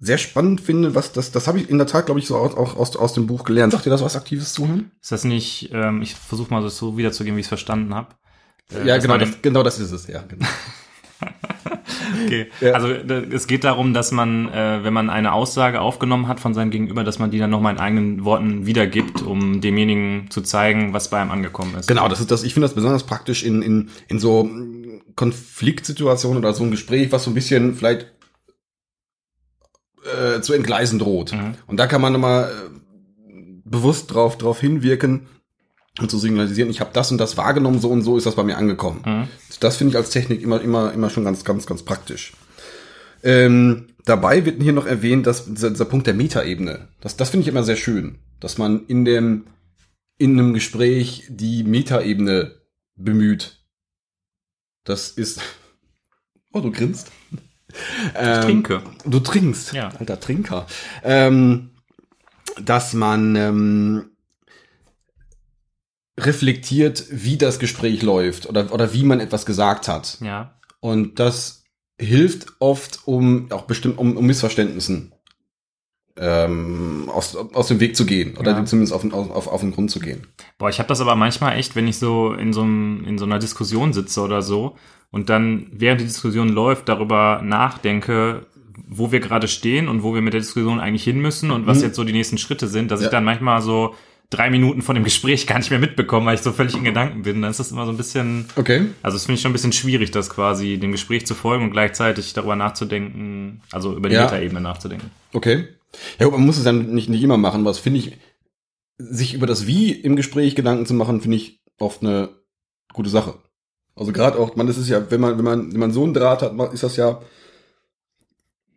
sehr 0.00 0.18
spannend 0.18 0.60
finde, 0.60 0.94
was 0.94 1.12
das, 1.12 1.32
das 1.32 1.48
habe 1.48 1.58
ich 1.58 1.68
in 1.68 1.78
der 1.78 1.86
Tat, 1.86 2.06
glaube 2.06 2.20
ich, 2.20 2.26
so 2.26 2.36
auch, 2.36 2.56
auch 2.56 2.76
aus, 2.76 2.96
aus 2.96 3.14
dem 3.14 3.26
Buch 3.26 3.44
gelernt. 3.44 3.72
Sagt 3.72 3.86
ihr 3.86 3.90
das 3.90 4.02
was 4.02 4.16
aktives 4.16 4.52
Zuhören? 4.52 4.92
Ist 5.02 5.10
das 5.10 5.24
nicht, 5.24 5.70
ähm, 5.72 6.02
ich 6.02 6.14
versuche 6.14 6.50
mal 6.52 6.62
das 6.62 6.76
so 6.76 6.96
wiederzugeben, 6.96 7.36
wie 7.36 7.40
ich 7.40 7.46
es 7.46 7.48
verstanden 7.48 7.94
habe. 7.94 8.14
Äh, 8.72 8.86
ja, 8.86 8.98
genau, 8.98 9.18
das, 9.18 9.42
genau 9.42 9.62
das 9.62 9.80
ist 9.80 9.90
es, 9.90 10.06
ja, 10.06 10.22
genau. 10.22 10.46
Okay. 12.24 12.46
Ja. 12.60 12.72
Also 12.72 12.92
da- 12.94 13.20
es 13.20 13.46
geht 13.46 13.64
darum, 13.64 13.94
dass 13.94 14.12
man, 14.12 14.48
äh, 14.52 14.82
wenn 14.84 14.92
man 14.92 15.10
eine 15.10 15.32
Aussage 15.32 15.80
aufgenommen 15.80 16.28
hat 16.28 16.40
von 16.40 16.54
seinem 16.54 16.70
Gegenüber, 16.70 17.04
dass 17.04 17.18
man 17.18 17.30
die 17.30 17.38
dann 17.38 17.50
nochmal 17.50 17.74
in 17.74 17.80
eigenen 17.80 18.24
Worten 18.24 18.66
wiedergibt, 18.66 19.22
um 19.22 19.60
demjenigen 19.60 20.30
zu 20.30 20.40
zeigen, 20.42 20.92
was 20.92 21.10
bei 21.10 21.20
einem 21.20 21.30
angekommen 21.30 21.74
ist. 21.76 21.86
Genau, 21.88 22.08
das 22.08 22.20
ist 22.20 22.30
das, 22.30 22.42
ich 22.44 22.54
finde 22.54 22.66
das 22.66 22.74
besonders 22.74 23.04
praktisch 23.04 23.42
in, 23.44 23.62
in, 23.62 23.90
in 24.08 24.18
so 24.18 24.48
Konfliktsituationen 25.16 26.38
oder 26.38 26.52
so 26.52 26.64
ein 26.64 26.70
Gespräch, 26.70 27.10
was 27.12 27.24
so 27.24 27.30
ein 27.30 27.34
bisschen 27.34 27.74
vielleicht 27.74 28.06
äh, 30.04 30.40
zu 30.40 30.52
entgleisen 30.52 30.98
droht. 30.98 31.32
Mhm. 31.32 31.54
Und 31.66 31.76
da 31.78 31.86
kann 31.86 32.00
man 32.00 32.12
nochmal 32.12 32.50
äh, 32.50 33.32
bewusst 33.64 34.12
drauf, 34.14 34.38
drauf 34.38 34.60
hinwirken 34.60 35.26
und 36.00 36.10
zu 36.10 36.18
signalisieren, 36.18 36.70
ich 36.70 36.80
habe 36.80 36.90
das 36.92 37.10
und 37.10 37.18
das 37.18 37.36
wahrgenommen, 37.36 37.80
so 37.80 37.90
und 37.90 38.02
so 38.02 38.16
ist 38.16 38.26
das 38.26 38.36
bei 38.36 38.42
mir 38.44 38.56
angekommen. 38.56 39.02
Mhm. 39.04 39.28
Das 39.60 39.76
finde 39.76 39.90
ich 39.92 39.96
als 39.96 40.10
Technik 40.10 40.42
immer, 40.42 40.60
immer, 40.60 40.92
immer 40.92 41.10
schon 41.10 41.24
ganz, 41.24 41.44
ganz, 41.44 41.66
ganz 41.66 41.82
praktisch. 41.82 42.32
Ähm, 43.22 43.88
dabei 44.04 44.44
wird 44.44 44.62
hier 44.62 44.72
noch 44.72 44.86
erwähnt, 44.86 45.26
dass 45.26 45.46
dieser, 45.46 45.70
dieser 45.70 45.84
Punkt 45.86 46.06
der 46.06 46.14
Metaebene, 46.14 46.88
das, 47.00 47.16
das 47.16 47.30
finde 47.30 47.42
ich 47.42 47.48
immer 47.48 47.64
sehr 47.64 47.76
schön, 47.76 48.18
dass 48.40 48.58
man 48.58 48.86
in 48.86 49.04
dem, 49.04 49.46
in 50.18 50.38
einem 50.38 50.54
Gespräch 50.54 51.26
die 51.28 51.64
Metaebene 51.64 52.52
bemüht. 52.96 53.58
Das 54.84 55.10
ist, 55.10 55.40
oh, 56.52 56.60
du 56.60 56.70
grinst. 56.70 57.10
Ähm, 58.14 58.38
Ich 58.38 58.44
trinke. 58.46 58.82
Du 59.04 59.20
trinkst, 59.20 59.72
Ja. 59.72 59.88
alter 59.98 60.18
Trinker. 60.20 60.66
Ähm, 61.04 61.70
dass 62.62 62.94
man 62.94 63.36
ähm, 63.36 64.10
reflektiert, 66.18 67.04
wie 67.10 67.36
das 67.38 67.58
Gespräch 67.58 68.02
läuft 68.02 68.46
oder, 68.48 68.72
oder 68.72 68.92
wie 68.92 69.04
man 69.04 69.20
etwas 69.20 69.46
gesagt 69.46 69.88
hat. 69.88 70.18
Ja. 70.20 70.54
Und 70.80 71.18
das 71.18 71.64
hilft 72.00 72.46
oft, 72.60 73.00
um 73.06 73.50
auch 73.50 73.62
bestimmt 73.62 73.98
um, 73.98 74.16
um 74.16 74.26
Missverständnissen 74.26 75.12
ähm, 76.16 77.08
aus, 77.12 77.36
aus 77.36 77.68
dem 77.68 77.80
Weg 77.80 77.96
zu 77.96 78.04
gehen 78.04 78.36
oder 78.36 78.52
Ja. 78.52 78.64
zumindest 78.64 78.92
auf, 78.92 79.02
den- 79.02 79.12
auf, 79.12 79.46
auf 79.46 79.60
den 79.60 79.72
Grund 79.72 79.90
zu 79.90 80.00
gehen. 80.00 80.26
Boah, 80.58 80.68
ich 80.68 80.78
habe 80.80 80.88
das 80.88 81.00
aber 81.00 81.14
manchmal 81.14 81.56
echt, 81.56 81.76
wenn 81.76 81.86
ich 81.86 81.98
so 81.98 82.32
in 82.32 82.52
so, 82.52 82.62
einem, 82.62 83.04
in 83.06 83.18
so 83.18 83.24
einer 83.24 83.38
Diskussion 83.38 83.92
sitze 83.92 84.20
oder 84.22 84.42
so 84.42 84.76
und 85.10 85.28
dann 85.30 85.68
während 85.72 86.00
die 86.00 86.06
Diskussion 86.06 86.48
läuft 86.48 86.88
darüber 86.88 87.40
nachdenke, 87.44 88.46
wo 88.88 89.12
wir 89.12 89.20
gerade 89.20 89.46
stehen 89.48 89.88
und 89.88 90.02
wo 90.02 90.14
wir 90.14 90.20
mit 90.22 90.32
der 90.32 90.40
Diskussion 90.40 90.80
eigentlich 90.80 91.04
hin 91.04 91.20
müssen 91.20 91.50
und 91.50 91.66
was 91.66 91.78
Mhm. 91.78 91.84
jetzt 91.84 91.96
so 91.96 92.04
die 92.04 92.12
nächsten 92.12 92.38
Schritte 92.38 92.66
sind, 92.66 92.90
dass 92.90 93.00
Ja. 93.00 93.06
ich 93.06 93.10
dann 93.12 93.24
manchmal 93.24 93.62
so 93.62 93.94
drei 94.30 94.50
Minuten 94.50 94.82
von 94.82 94.94
dem 94.94 95.04
Gespräch 95.04 95.46
gar 95.46 95.58
nicht 95.58 95.70
mehr 95.70 95.78
mitbekomme, 95.78 96.26
weil 96.26 96.34
ich 96.34 96.42
so 96.42 96.52
völlig 96.52 96.74
in 96.76 96.84
Gedanken 96.84 97.22
bin. 97.22 97.40
Dann 97.40 97.50
ist 97.50 97.60
das 97.60 97.70
immer 97.72 97.86
so 97.86 97.92
ein 97.92 97.96
bisschen, 97.96 98.44
Okay. 98.56 98.86
also 99.02 99.16
das 99.16 99.24
finde 99.24 99.36
ich 99.36 99.40
schon 99.42 99.50
ein 99.50 99.54
bisschen 99.54 99.72
schwierig, 99.72 100.10
das 100.10 100.28
quasi 100.28 100.76
dem 100.78 100.92
Gespräch 100.92 101.26
zu 101.26 101.34
folgen 101.34 101.64
und 101.64 101.70
gleichzeitig 101.70 102.32
darüber 102.34 102.54
nachzudenken, 102.56 103.62
also 103.72 103.96
über 103.96 104.08
die 104.10 104.16
Ja. 104.16 104.24
Metaebene 104.24 104.60
nachzudenken. 104.60 105.10
Okay. 105.32 105.68
Ja, 106.18 106.26
gut, 106.26 106.34
man 106.36 106.44
muss 106.44 106.58
es 106.58 106.64
dann 106.64 106.92
nicht, 106.94 107.08
nicht 107.08 107.22
immer 107.22 107.38
machen, 107.38 107.64
was 107.64 107.78
finde 107.78 108.00
ich, 108.00 108.18
sich 108.98 109.32
über 109.32 109.46
das 109.46 109.66
Wie 109.66 109.92
im 109.92 110.16
Gespräch 110.16 110.54
Gedanken 110.54 110.84
zu 110.84 110.92
machen, 110.92 111.20
finde 111.22 111.36
ich 111.38 111.60
oft 111.78 112.02
eine 112.02 112.28
gute 112.92 113.08
Sache. 113.08 113.34
Also 113.96 114.12
gerade 114.12 114.38
auch, 114.38 114.56
man, 114.56 114.66
das 114.66 114.76
ist 114.76 114.88
ja, 114.90 115.10
wenn 115.10 115.20
man, 115.20 115.38
wenn 115.38 115.44
man, 115.44 115.72
wenn 115.72 115.80
man 115.80 115.92
so 115.92 116.04
einen 116.04 116.12
Draht 116.14 116.42
hat, 116.42 116.52
ist 116.74 116.82
das 116.82 116.96
ja 116.96 117.20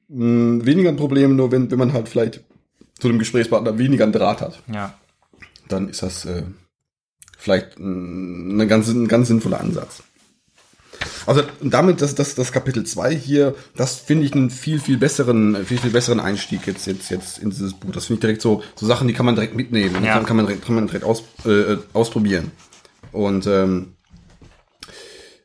mh, 0.10 0.66
weniger 0.66 0.90
ein 0.90 0.98
Problem, 0.98 1.36
nur 1.36 1.52
wenn, 1.52 1.70
wenn 1.72 1.80
man 1.80 1.94
halt 1.94 2.08
vielleicht 2.10 2.42
zu 3.00 3.08
dem 3.08 3.20
Gesprächspartner 3.20 3.78
weniger 3.78 4.04
einen 4.04 4.14
Draht 4.14 4.42
hat, 4.42 4.62
Ja. 4.74 4.94
Dann 5.72 5.90
ist 5.90 6.04
das 6.04 6.26
äh, 6.26 6.44
vielleicht 7.38 7.80
mh, 7.80 8.54
eine 8.54 8.68
ganz, 8.68 8.88
ein 8.90 9.08
ganz 9.08 9.28
sinnvoller 9.28 9.60
Ansatz. 9.60 10.04
Also 11.26 11.44
damit, 11.62 12.02
das, 12.02 12.16
das, 12.16 12.36
das 12.36 12.52
Kapitel 12.52 12.84
2 12.86 13.16
hier, 13.16 13.56
das 13.76 13.96
finde 13.96 14.26
ich 14.26 14.34
einen 14.34 14.50
viel, 14.50 14.80
viel 14.80 14.98
besseren, 14.98 15.66
viel, 15.66 15.78
viel 15.80 15.90
besseren 15.92 16.20
Einstieg 16.20 16.66
jetzt, 16.68 16.86
jetzt, 16.86 17.10
jetzt 17.10 17.40
in 17.40 17.50
dieses 17.50 17.74
Buch. 17.74 17.92
Das 17.92 18.06
finde 18.06 18.18
ich 18.18 18.22
direkt 18.22 18.42
so, 18.42 18.62
so 18.76 18.86
Sachen, 18.86 19.08
die 19.08 19.14
kann 19.14 19.26
man 19.26 19.36
direkt 19.36 19.56
mitnehmen 19.56 19.96
die 20.02 20.06
Ja. 20.06 20.14
kann, 20.14 20.26
kann 20.26 20.38
man 20.38 20.46
direkt, 20.46 20.66
kann 20.66 20.76
man 20.76 20.88
direkt 20.88 21.06
aus, 21.06 21.24
äh, 21.46 21.78
ausprobieren. 21.94 22.52
Und 23.12 23.48
ähm, 23.48 23.94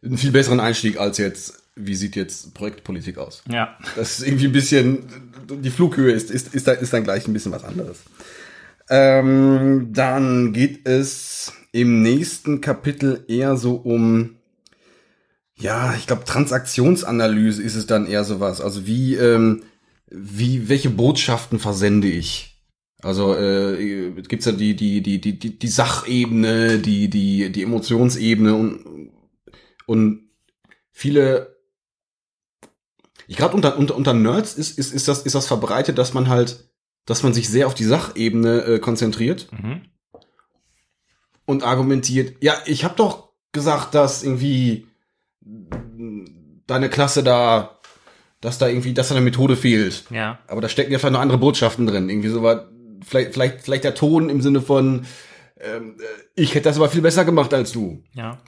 einen 0.04 0.18
viel 0.18 0.30
besseren 0.30 0.60
Einstieg 0.60 0.98
als 0.98 1.18
jetzt, 1.18 1.62
wie 1.74 1.94
sieht 1.94 2.16
jetzt 2.16 2.54
Projektpolitik 2.54 3.18
aus? 3.18 3.42
Ja. 3.50 3.76
Das 3.96 4.18
ist 4.18 4.26
irgendwie 4.26 4.46
ein 4.46 4.52
bisschen, 4.52 5.04
die 5.48 5.70
Flughöhe 5.70 6.12
ist, 6.12 6.30
ist, 6.30 6.54
ist, 6.54 6.66
da, 6.66 6.72
ist 6.72 6.92
dann 6.92 7.04
gleich 7.04 7.26
ein 7.26 7.32
bisschen 7.32 7.52
was 7.52 7.64
anderes. 7.64 7.98
Ähm, 8.88 9.90
dann 9.92 10.52
geht 10.52 10.86
es 10.86 11.52
im 11.72 12.02
nächsten 12.02 12.60
Kapitel 12.60 13.24
eher 13.28 13.56
so 13.56 13.74
um, 13.74 14.36
ja, 15.54 15.94
ich 15.94 16.06
glaube, 16.06 16.24
Transaktionsanalyse 16.24 17.62
ist 17.62 17.74
es 17.74 17.86
dann 17.86 18.06
eher 18.06 18.24
sowas. 18.24 18.60
Also 18.60 18.86
wie, 18.86 19.14
ähm, 19.16 19.64
wie, 20.08 20.68
welche 20.68 20.90
Botschaften 20.90 21.58
versende 21.58 22.08
ich? 22.08 22.62
Also 23.02 23.34
äh, 23.36 24.10
gibt's 24.22 24.46
ja 24.46 24.52
die, 24.52 24.74
die, 24.74 25.02
die, 25.02 25.20
die, 25.20 25.38
die, 25.38 25.58
die 25.58 25.68
Sachebene, 25.68 26.78
die, 26.78 27.08
die, 27.08 27.50
die 27.50 27.62
Emotionsebene 27.62 28.54
und, 28.54 29.10
und 29.86 30.30
viele 30.92 31.56
ich 33.28 33.36
gerade 33.36 33.54
unter, 33.54 33.76
unter, 33.76 33.96
unter 33.96 34.14
Nerds 34.14 34.54
ist, 34.54 34.78
ist, 34.78 34.92
ist, 34.92 35.08
das, 35.08 35.22
ist 35.22 35.34
das 35.34 35.46
verbreitet, 35.46 35.98
dass 35.98 36.14
man 36.14 36.28
halt, 36.28 36.65
dass 37.06 37.22
man 37.22 37.32
sich 37.32 37.48
sehr 37.48 37.66
auf 37.66 37.74
die 37.74 37.84
Sachebene 37.84 38.62
äh, 38.64 38.78
konzentriert 38.78 39.48
Mhm. 39.52 39.82
und 41.46 41.62
argumentiert, 41.62 42.36
ja, 42.42 42.54
ich 42.66 42.84
habe 42.84 42.94
doch 42.96 43.30
gesagt, 43.52 43.94
dass 43.94 44.22
irgendwie 44.22 44.86
deine 46.66 46.88
Klasse 46.90 47.22
da, 47.22 47.78
dass 48.40 48.58
da 48.58 48.68
irgendwie, 48.68 48.92
dass 48.94 49.08
da 49.08 49.14
eine 49.14 49.24
Methode 49.24 49.56
fehlt. 49.56 50.04
Ja. 50.10 50.38
Aber 50.48 50.60
da 50.60 50.68
stecken 50.68 50.92
ja 50.92 50.98
vielleicht 50.98 51.12
noch 51.12 51.20
andere 51.20 51.38
Botschaften 51.38 51.86
drin. 51.86 52.08
Irgendwie 52.08 52.28
so 52.28 52.42
was, 52.42 52.62
vielleicht, 53.06 53.32
vielleicht, 53.32 53.62
vielleicht 53.62 53.84
der 53.84 53.94
Ton 53.94 54.28
im 54.28 54.42
Sinne 54.42 54.60
von, 54.60 55.06
ähm, 55.60 55.96
äh, 56.00 56.04
ich 56.34 56.54
hätte 56.54 56.68
das 56.68 56.76
aber 56.76 56.88
viel 56.90 57.00
besser 57.02 57.24
gemacht 57.24 57.54
als 57.54 57.72
du. 57.72 58.02
Ja. 58.14 58.38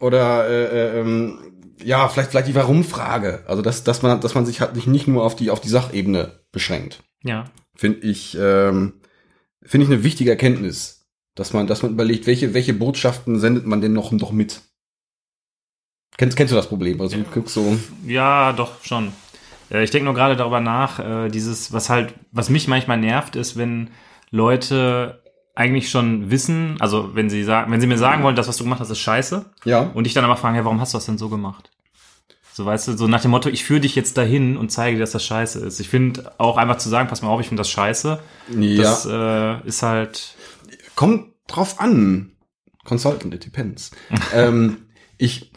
Oder 0.00 0.48
äh, 0.48 0.64
äh, 0.64 1.00
ähm, 1.00 1.38
ja, 1.82 2.08
vielleicht 2.08 2.30
vielleicht 2.30 2.48
die 2.48 2.54
Warum-Frage. 2.54 3.44
Also 3.46 3.62
dass, 3.62 3.84
dass 3.84 4.02
man 4.02 4.20
dass 4.20 4.34
man 4.34 4.44
sich 4.44 4.60
halt 4.60 4.74
nicht, 4.74 4.86
nicht 4.88 5.06
nur 5.08 5.22
auf 5.24 5.36
die 5.36 5.50
auf 5.50 5.60
die 5.60 5.68
Sachebene 5.68 6.40
beschränkt. 6.52 7.02
Ja. 7.22 7.44
Finde 7.78 8.00
ich 8.00 8.36
ähm, 8.38 8.94
finde 9.62 9.86
ich 9.86 9.92
eine 9.92 10.02
wichtige 10.02 10.30
Erkenntnis, 10.30 11.06
dass 11.36 11.52
man 11.52 11.68
dass 11.68 11.82
man 11.82 11.92
überlegt, 11.92 12.26
welche 12.26 12.52
welche 12.52 12.74
Botschaften 12.74 13.38
sendet 13.38 13.66
man 13.66 13.80
denn 13.80 13.92
noch 13.92 14.10
noch 14.10 14.32
mit. 14.32 14.62
Kennst 16.16 16.36
kennst 16.36 16.50
du 16.50 16.56
das 16.56 16.66
Problem? 16.66 17.00
Also 17.00 17.16
guckst 17.32 17.54
so 17.54 17.78
Ja, 18.04 18.52
doch, 18.52 18.82
schon. 18.84 19.12
Äh, 19.70 19.84
Ich 19.84 19.92
denke 19.92 20.06
nur 20.06 20.14
gerade 20.14 20.34
darüber 20.34 20.58
nach, 20.58 20.98
äh, 20.98 21.28
dieses, 21.28 21.72
was 21.72 21.88
halt, 21.88 22.14
was 22.32 22.50
mich 22.50 22.66
manchmal 22.66 22.98
nervt, 22.98 23.36
ist, 23.36 23.56
wenn 23.56 23.90
Leute 24.32 25.22
eigentlich 25.54 25.88
schon 25.88 26.32
wissen, 26.32 26.76
also 26.80 27.14
wenn 27.14 27.30
sie 27.30 27.44
sagen, 27.44 27.70
wenn 27.70 27.80
sie 27.80 27.86
mir 27.86 27.98
sagen 27.98 28.24
wollen, 28.24 28.34
das, 28.34 28.48
was 28.48 28.56
du 28.56 28.64
gemacht 28.64 28.80
hast, 28.80 28.90
ist 28.90 28.98
scheiße, 28.98 29.44
ja 29.64 29.82
und 29.94 30.04
ich 30.04 30.14
dann 30.14 30.24
aber 30.24 30.36
fragen, 30.36 30.56
ja, 30.56 30.64
warum 30.64 30.80
hast 30.80 30.94
du 30.94 30.98
das 30.98 31.06
denn 31.06 31.18
so 31.18 31.28
gemacht? 31.28 31.70
So, 32.58 32.66
weißt 32.66 32.88
du, 32.88 32.96
so 32.96 33.06
nach 33.06 33.22
dem 33.22 33.30
Motto, 33.30 33.48
ich 33.48 33.62
führe 33.62 33.78
dich 33.78 33.94
jetzt 33.94 34.16
dahin 34.16 34.56
und 34.56 34.72
zeige 34.72 34.96
dir, 34.96 35.02
dass 35.02 35.12
das 35.12 35.24
scheiße 35.24 35.64
ist. 35.64 35.78
Ich 35.78 35.88
finde 35.88 36.32
auch 36.38 36.56
einfach 36.56 36.78
zu 36.78 36.88
sagen, 36.88 37.08
pass 37.08 37.22
mal 37.22 37.28
auf, 37.28 37.40
ich 37.40 37.46
finde 37.46 37.60
das 37.60 37.70
scheiße, 37.70 38.18
ja 38.58 38.82
das 38.82 39.06
äh, 39.06 39.68
ist 39.68 39.84
halt, 39.84 40.34
kommt 40.96 41.34
drauf 41.46 41.78
an. 41.78 42.32
Consultant, 42.82 43.32
it 43.32 43.46
depends. 43.46 43.92
ähm, 44.34 44.88
ich 45.18 45.52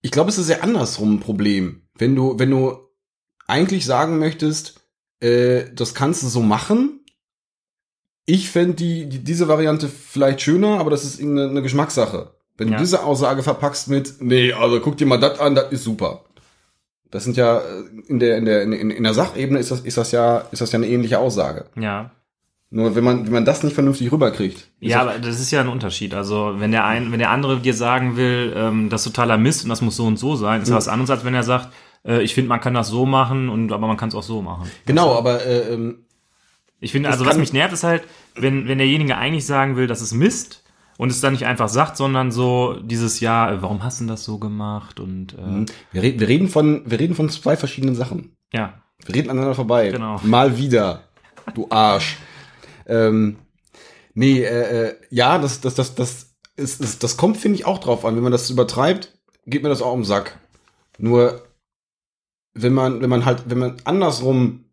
ich 0.00 0.10
glaube, 0.10 0.30
es 0.30 0.38
ist 0.38 0.48
ja 0.48 0.60
andersrum 0.60 1.16
ein 1.16 1.20
Problem. 1.20 1.82
Wenn 1.98 2.16
du, 2.16 2.38
wenn 2.38 2.52
du 2.52 2.78
eigentlich 3.46 3.84
sagen 3.84 4.18
möchtest, 4.18 4.80
äh, 5.20 5.64
das 5.74 5.92
kannst 5.92 6.22
du 6.22 6.28
so 6.28 6.40
machen. 6.40 7.04
Ich 8.24 8.48
fände 8.48 8.76
die, 8.76 9.10
die, 9.10 9.18
diese 9.18 9.46
Variante 9.46 9.90
vielleicht 9.90 10.40
schöner, 10.40 10.78
aber 10.78 10.88
das 10.88 11.04
ist 11.04 11.20
irgendeine 11.20 11.50
eine 11.50 11.60
Geschmackssache. 11.60 12.35
Wenn 12.58 12.68
Ja. 12.68 12.76
du 12.76 12.82
diese 12.82 13.04
Aussage 13.04 13.42
verpackst 13.42 13.88
mit, 13.88 14.14
nee, 14.20 14.52
also 14.52 14.80
guck 14.80 14.96
dir 14.96 15.06
mal 15.06 15.18
das 15.20 15.38
an, 15.38 15.54
das 15.54 15.70
ist 15.72 15.84
super. 15.84 16.22
Das 17.10 17.24
sind 17.24 17.36
ja 17.36 17.58
äh, 17.58 17.62
in 18.08 18.18
der, 18.18 18.38
in 18.38 18.44
der, 18.46 18.62
in, 18.62 18.90
in 18.90 19.02
der 19.04 19.14
Sachebene 19.14 19.58
ist 19.58 19.70
das, 19.70 19.80
ist 19.80 19.96
das 19.96 20.12
ja, 20.12 20.38
ist 20.50 20.60
das 20.60 20.72
ja 20.72 20.78
eine 20.78 20.88
ähnliche 20.88 21.18
Aussage. 21.18 21.66
ja. 21.76 22.10
Nur 22.68 22.96
wenn 22.96 23.04
man, 23.04 23.26
wenn 23.26 23.32
man 23.32 23.44
das 23.44 23.62
nicht 23.62 23.74
vernünftig 23.74 24.10
rüberkriegt. 24.10 24.66
Ja, 24.80 25.04
das- 25.04 25.14
aber 25.14 25.24
das 25.24 25.38
ist 25.40 25.52
ja 25.52 25.60
ein 25.60 25.68
Unterschied. 25.68 26.14
Also 26.14 26.54
wenn 26.58 26.72
der 26.72 26.84
ein, 26.84 27.12
wenn 27.12 27.20
der 27.20 27.30
andere 27.30 27.60
dir 27.60 27.72
sagen 27.74 28.16
will, 28.16 28.52
ähm, 28.56 28.90
das 28.90 29.06
ist 29.06 29.14
totaler 29.14 29.38
Mist 29.38 29.62
und 29.62 29.68
das 29.70 29.82
muss 29.82 29.94
so 29.96 30.04
und 30.04 30.18
so 30.18 30.34
sein, 30.34 30.62
ist 30.62 30.68
ja 30.70 30.74
was 30.74 30.88
anderes, 30.88 31.10
als 31.10 31.24
wenn 31.24 31.32
er 31.32 31.44
sagt, 31.44 31.68
äh, 32.04 32.22
ich 32.22 32.34
finde, 32.34 32.48
man 32.48 32.60
kann 32.60 32.74
das 32.74 32.88
so 32.88 33.06
machen 33.06 33.48
und 33.50 33.70
aber 33.70 33.86
man 33.86 33.96
kann 33.96 34.08
es 34.08 34.16
auch 34.16 34.22
so 34.24 34.42
machen. 34.42 34.68
Genau, 34.84 35.16
aber 35.16 35.46
äh, 35.46 35.72
ähm, 35.74 35.98
Ich 36.80 36.90
finde, 36.90 37.08
also 37.08 37.24
was 37.24 37.38
mich 37.38 37.52
nervt, 37.52 37.72
ist 37.72 37.84
halt, 37.84 38.02
wenn, 38.34 38.66
wenn 38.66 38.78
derjenige 38.78 39.16
eigentlich 39.16 39.46
sagen 39.46 39.76
will, 39.76 39.86
das 39.86 40.02
ist 40.02 40.12
Mist 40.12 40.64
und 40.98 41.10
es 41.10 41.20
dann 41.20 41.32
nicht 41.32 41.46
einfach 41.46 41.68
sagt, 41.68 41.96
sondern 41.96 42.30
so 42.32 42.74
dieses 42.82 43.20
Ja, 43.20 43.52
äh, 43.52 43.62
warum 43.62 43.82
hast 43.82 44.00
du 44.00 44.04
denn 44.04 44.08
das 44.08 44.24
so 44.24 44.38
gemacht? 44.38 45.00
Und 45.00 45.34
äh, 45.34 45.66
wir, 45.92 46.02
reden, 46.02 46.20
wir 46.20 46.28
reden 46.28 46.48
von, 46.48 46.82
wir 46.86 46.98
reden 46.98 47.14
von 47.14 47.28
zwei 47.28 47.56
verschiedenen 47.56 47.94
Sachen. 47.94 48.34
ja, 48.52 48.82
Wir 49.04 49.14
reden 49.14 49.30
aneinander 49.30 49.54
vorbei. 49.54 49.90
Genau. 49.90 50.20
Mal 50.22 50.56
wieder. 50.56 51.02
Du 51.54 51.66
Arsch. 51.70 52.16
ähm, 52.86 53.36
nee, 54.14 54.42
äh, 54.42 54.86
äh, 54.88 54.96
ja, 55.10 55.38
das, 55.38 55.60
das, 55.60 55.74
das, 55.74 55.94
das, 55.94 56.36
ist, 56.56 56.80
ist, 56.80 57.02
das 57.02 57.16
kommt, 57.16 57.36
finde 57.36 57.58
ich, 57.58 57.66
auch 57.66 57.78
drauf 57.78 58.04
an. 58.04 58.16
Wenn 58.16 58.22
man 58.22 58.32
das 58.32 58.50
übertreibt, 58.50 59.16
geht 59.46 59.62
mir 59.62 59.68
das 59.68 59.82
auch 59.82 59.92
um 59.92 60.04
Sack. 60.04 60.38
Nur, 60.98 61.42
wenn 62.54 62.72
man, 62.72 63.02
wenn 63.02 63.10
man 63.10 63.24
halt, 63.26 63.44
wenn 63.50 63.58
man 63.58 63.76
andersrum 63.84 64.64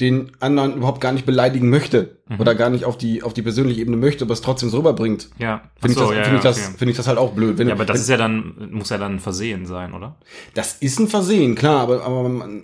den 0.00 0.32
anderen 0.40 0.76
überhaupt 0.76 1.00
gar 1.00 1.12
nicht 1.12 1.24
beleidigen 1.24 1.70
möchte 1.70 2.18
Mhm. 2.28 2.40
oder 2.40 2.54
gar 2.54 2.68
nicht 2.70 2.84
auf 2.84 2.98
die, 2.98 3.22
auf 3.22 3.32
die 3.34 3.42
persönliche 3.42 3.80
Ebene 3.80 3.96
möchte, 3.96 4.24
aber 4.24 4.34
es 4.34 4.40
trotzdem 4.42 4.68
so 4.68 4.78
rüberbringt, 4.78 5.28
Ja. 5.38 5.62
finde 5.80 5.92
ich, 5.94 5.98
das, 5.98 6.10
ja, 6.10 6.22
finde 6.24 6.38
ich, 6.38 6.44
ja, 6.44 6.50
das, 6.50 6.58
okay. 6.68 6.74
finde 6.78 6.90
ich 6.90 6.96
das 6.96 7.06
halt 7.06 7.18
auch 7.18 7.32
blöd. 7.32 7.56
Wenn, 7.58 7.68
Ja, 7.68 7.74
aber 7.74 7.84
das 7.86 7.94
wenn, 7.94 8.00
ist 8.02 8.08
ja 8.10 8.16
dann, 8.16 8.68
muss 8.72 8.90
ja 8.90 8.98
dann 8.98 9.14
ein 9.14 9.20
Versehen 9.20 9.64
sein, 9.66 9.94
oder? 9.94 10.16
Das 10.54 10.74
ist 10.74 10.98
ein 11.00 11.08
Versehen, 11.08 11.54
klar, 11.54 11.80
aber, 11.80 12.04
aber 12.04 12.28
man, 12.28 12.62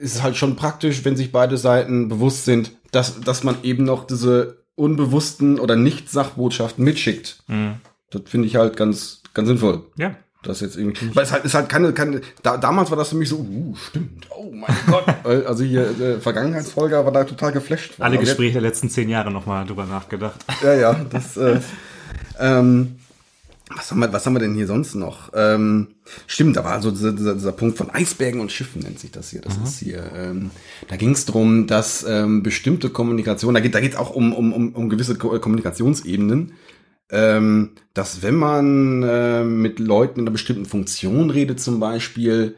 es 0.00 0.14
ist 0.14 0.22
halt 0.22 0.36
schon 0.36 0.56
praktisch, 0.56 1.04
wenn 1.04 1.16
sich 1.16 1.30
beide 1.30 1.56
Seiten 1.56 2.08
bewusst 2.08 2.46
sind, 2.46 2.72
dass, 2.90 3.20
dass 3.20 3.44
man 3.44 3.56
eben 3.62 3.84
noch 3.84 4.04
diese 4.06 4.64
unbewussten 4.74 5.60
oder 5.60 5.76
Nicht-Sachbotschaften 5.76 6.82
mitschickt. 6.84 7.42
Mhm. 7.48 7.74
Das 8.10 8.22
finde 8.24 8.48
ich 8.48 8.56
halt 8.56 8.76
ganz, 8.76 9.22
ganz 9.34 9.46
sinnvoll. 9.46 9.84
Ja. 9.96 10.16
Das 10.42 10.60
jetzt 10.60 10.76
irgendwie. 10.76 11.14
Weil 11.14 11.24
es 11.24 11.32
halt, 11.32 11.44
ist 11.44 11.52
halt 11.52 11.68
keine, 11.68 11.92
keine 11.92 12.22
da, 12.42 12.56
damals 12.56 12.90
war 12.90 12.96
das 12.96 13.10
für 13.10 13.16
mich 13.16 13.28
so, 13.28 13.36
uh, 13.36 13.76
stimmt, 13.76 14.26
oh 14.30 14.50
mein 14.52 14.74
Gott. 14.86 15.04
Also 15.24 15.64
hier, 15.64 15.82
äh, 16.00 16.20
Vergangenheitsfolger 16.20 17.04
war 17.04 17.12
da 17.12 17.24
total 17.24 17.52
geflasht. 17.52 17.94
von. 17.94 18.04
Alle 18.04 18.18
Gespräche 18.18 18.54
der 18.54 18.62
letzten 18.62 18.88
zehn 18.88 19.08
Jahre 19.10 19.30
nochmal 19.30 19.66
drüber 19.66 19.84
nachgedacht. 19.84 20.40
Ja, 20.62 20.74
ja, 20.74 21.06
das, 21.08 21.36
äh, 21.38 21.60
ähm, 22.38 22.96
was 23.74 23.90
haben 23.90 24.00
wir, 24.00 24.12
was 24.12 24.26
haben 24.26 24.34
wir 24.34 24.40
denn 24.40 24.54
hier 24.54 24.66
sonst 24.66 24.94
noch? 24.94 25.30
Ähm, 25.32 25.88
stimmt, 26.26 26.56
da 26.56 26.64
war 26.64 26.72
also 26.72 26.90
dieser, 26.90 27.12
dieser, 27.12 27.34
dieser 27.34 27.52
Punkt 27.52 27.78
von 27.78 27.88
Eisbergen 27.90 28.40
und 28.40 28.50
Schiffen 28.50 28.82
nennt 28.82 28.98
sich 28.98 29.12
das 29.12 29.30
hier. 29.30 29.40
Das 29.42 29.56
ist 29.56 29.78
hier. 29.78 30.10
Ähm, 30.14 30.50
da 30.88 30.96
ging 30.96 31.12
es 31.12 31.24
darum, 31.24 31.66
dass 31.66 32.04
ähm, 32.06 32.42
bestimmte 32.42 32.90
Kommunikation, 32.90 33.54
da 33.54 33.60
geht, 33.60 33.74
da 33.74 33.80
geht 33.80 33.92
es 33.92 33.98
auch 33.98 34.10
um, 34.10 34.32
um, 34.32 34.52
um, 34.52 34.74
um 34.74 34.88
gewisse 34.88 35.14
Ko 35.14 35.38
Kommunikationsebenen, 35.38 36.52
ähm, 37.10 37.70
dass 37.94 38.22
wenn 38.22 38.34
man 38.36 39.02
äh, 39.02 39.44
mit 39.44 39.78
Leuten 39.78 40.20
in 40.20 40.24
einer 40.26 40.32
bestimmten 40.32 40.66
Funktion 40.66 41.30
redet, 41.30 41.60
zum 41.60 41.80
Beispiel, 41.80 42.56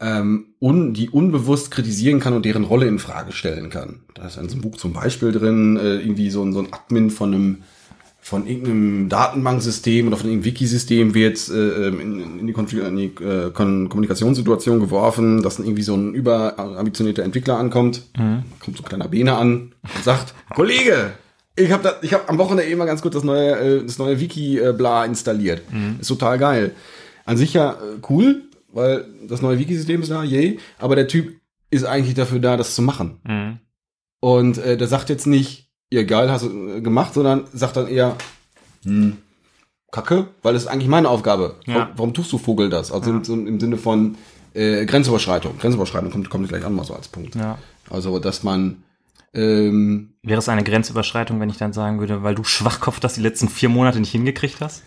ähm, 0.00 0.46
un, 0.60 0.94
die 0.94 1.10
unbewusst 1.10 1.70
kritisieren 1.70 2.20
kann 2.20 2.32
und 2.32 2.44
deren 2.46 2.64
Rolle 2.64 2.86
in 2.86 2.98
Frage 2.98 3.32
stellen 3.32 3.68
kann. 3.70 4.00
Da 4.14 4.26
ist 4.26 4.38
in 4.38 4.48
so 4.48 4.54
einem 4.54 4.62
Buch 4.62 4.76
zum 4.76 4.92
Beispiel 4.94 5.30
drin, 5.32 5.76
äh, 5.76 5.96
irgendwie 5.96 6.30
so, 6.30 6.42
ein- 6.42 6.52
so 6.54 6.60
ein 6.60 6.72
Admin 6.72 7.10
von 7.10 7.34
einem 7.34 7.58
von 8.22 8.46
irgendeinem 8.46 9.08
Datenbanksystem 9.08 10.06
oder 10.06 10.16
von 10.18 10.28
irgendeinem 10.28 10.52
Wikisystem 10.52 11.14
wird 11.14 11.48
äh, 11.48 11.88
in, 11.88 12.38
in 12.40 12.46
die, 12.46 12.52
Konfig 12.52 12.80
in 12.80 12.94
die 12.96 13.06
äh, 13.24 13.50
Kon 13.50 13.88
Kommunikationssituation 13.88 14.78
geworfen, 14.78 15.42
dass 15.42 15.56
dann 15.56 15.64
irgendwie 15.64 15.82
so 15.82 15.94
ein 15.96 16.12
überambitionierter 16.14 17.22
Entwickler 17.22 17.56
ankommt, 17.58 18.02
kommt 18.60 18.76
so 18.76 18.82
ein 18.82 18.88
kleiner 18.88 19.08
Bene 19.08 19.36
an 19.36 19.72
und 19.82 20.04
sagt, 20.04 20.34
Kollege, 20.54 21.12
ich 21.56 21.72
habe 21.72 21.96
ich 22.02 22.14
hab 22.14 22.28
am 22.28 22.38
Wochenende 22.38 22.70
eben 22.70 22.78
mal 22.78 22.86
ganz 22.86 23.02
kurz 23.02 23.14
das 23.14 23.24
neue, 23.24 23.50
äh, 23.50 23.84
das 23.84 23.98
neue 23.98 24.20
Wiki 24.20 24.58
äh, 24.58 24.72
bla 24.72 25.04
installiert. 25.04 25.62
Ist 26.00 26.08
total 26.08 26.38
geil. 26.38 26.74
An 27.24 27.36
sich 27.36 27.54
ja 27.54 27.72
äh, 27.72 28.00
cool, 28.08 28.42
weil 28.72 29.06
das 29.26 29.42
neue 29.42 29.58
Wikisystem 29.58 30.02
ist 30.02 30.10
da, 30.10 30.22
yay, 30.22 30.58
aber 30.78 30.96
der 30.96 31.08
Typ 31.08 31.40
ist 31.70 31.84
eigentlich 31.84 32.14
dafür 32.14 32.40
da, 32.40 32.56
das 32.56 32.74
zu 32.74 32.82
machen. 32.82 33.20
Mhm. 33.24 33.58
Und 34.20 34.58
äh, 34.58 34.76
der 34.76 34.88
sagt 34.88 35.08
jetzt 35.08 35.26
nicht, 35.26 35.70
ja 35.90 36.02
geil, 36.02 36.30
hast 36.30 36.44
du 36.44 36.82
gemacht, 36.82 37.14
sondern 37.14 37.44
sagt 37.52 37.76
dann 37.76 37.88
eher, 37.88 38.16
hm, 38.84 39.16
Kacke, 39.90 40.28
weil 40.42 40.54
das 40.54 40.64
ist 40.64 40.68
eigentlich 40.68 40.88
meine 40.88 41.08
Aufgabe. 41.08 41.56
Ja. 41.66 41.74
Warum, 41.74 41.88
warum 41.96 42.14
tust 42.14 42.32
du 42.32 42.38
Vogel 42.38 42.70
das? 42.70 42.92
Also 42.92 43.10
im, 43.10 43.24
so 43.24 43.34
im 43.34 43.58
Sinne 43.58 43.76
von 43.76 44.16
äh, 44.54 44.86
Grenzüberschreitung. 44.86 45.58
Grenzüberschreitung 45.58 46.10
kommt, 46.10 46.30
kommt 46.30 46.48
gleich 46.48 46.64
an 46.64 46.74
mal 46.74 46.84
so 46.84 46.94
als 46.94 47.08
Punkt. 47.08 47.34
Ja. 47.34 47.58
Also, 47.88 48.18
dass 48.18 48.42
man 48.44 48.84
ähm, 49.34 50.14
Wäre 50.22 50.38
es 50.38 50.48
eine 50.48 50.64
Grenzüberschreitung, 50.64 51.40
wenn 51.40 51.50
ich 51.50 51.58
dann 51.58 51.72
sagen 51.72 52.00
würde, 52.00 52.22
weil 52.22 52.34
du 52.34 52.44
Schwachkopf 52.44 53.00
das 53.00 53.14
die 53.14 53.22
letzten 53.22 53.48
vier 53.48 53.68
Monate 53.68 54.00
nicht 54.00 54.12
hingekriegt 54.12 54.60
hast? 54.60 54.82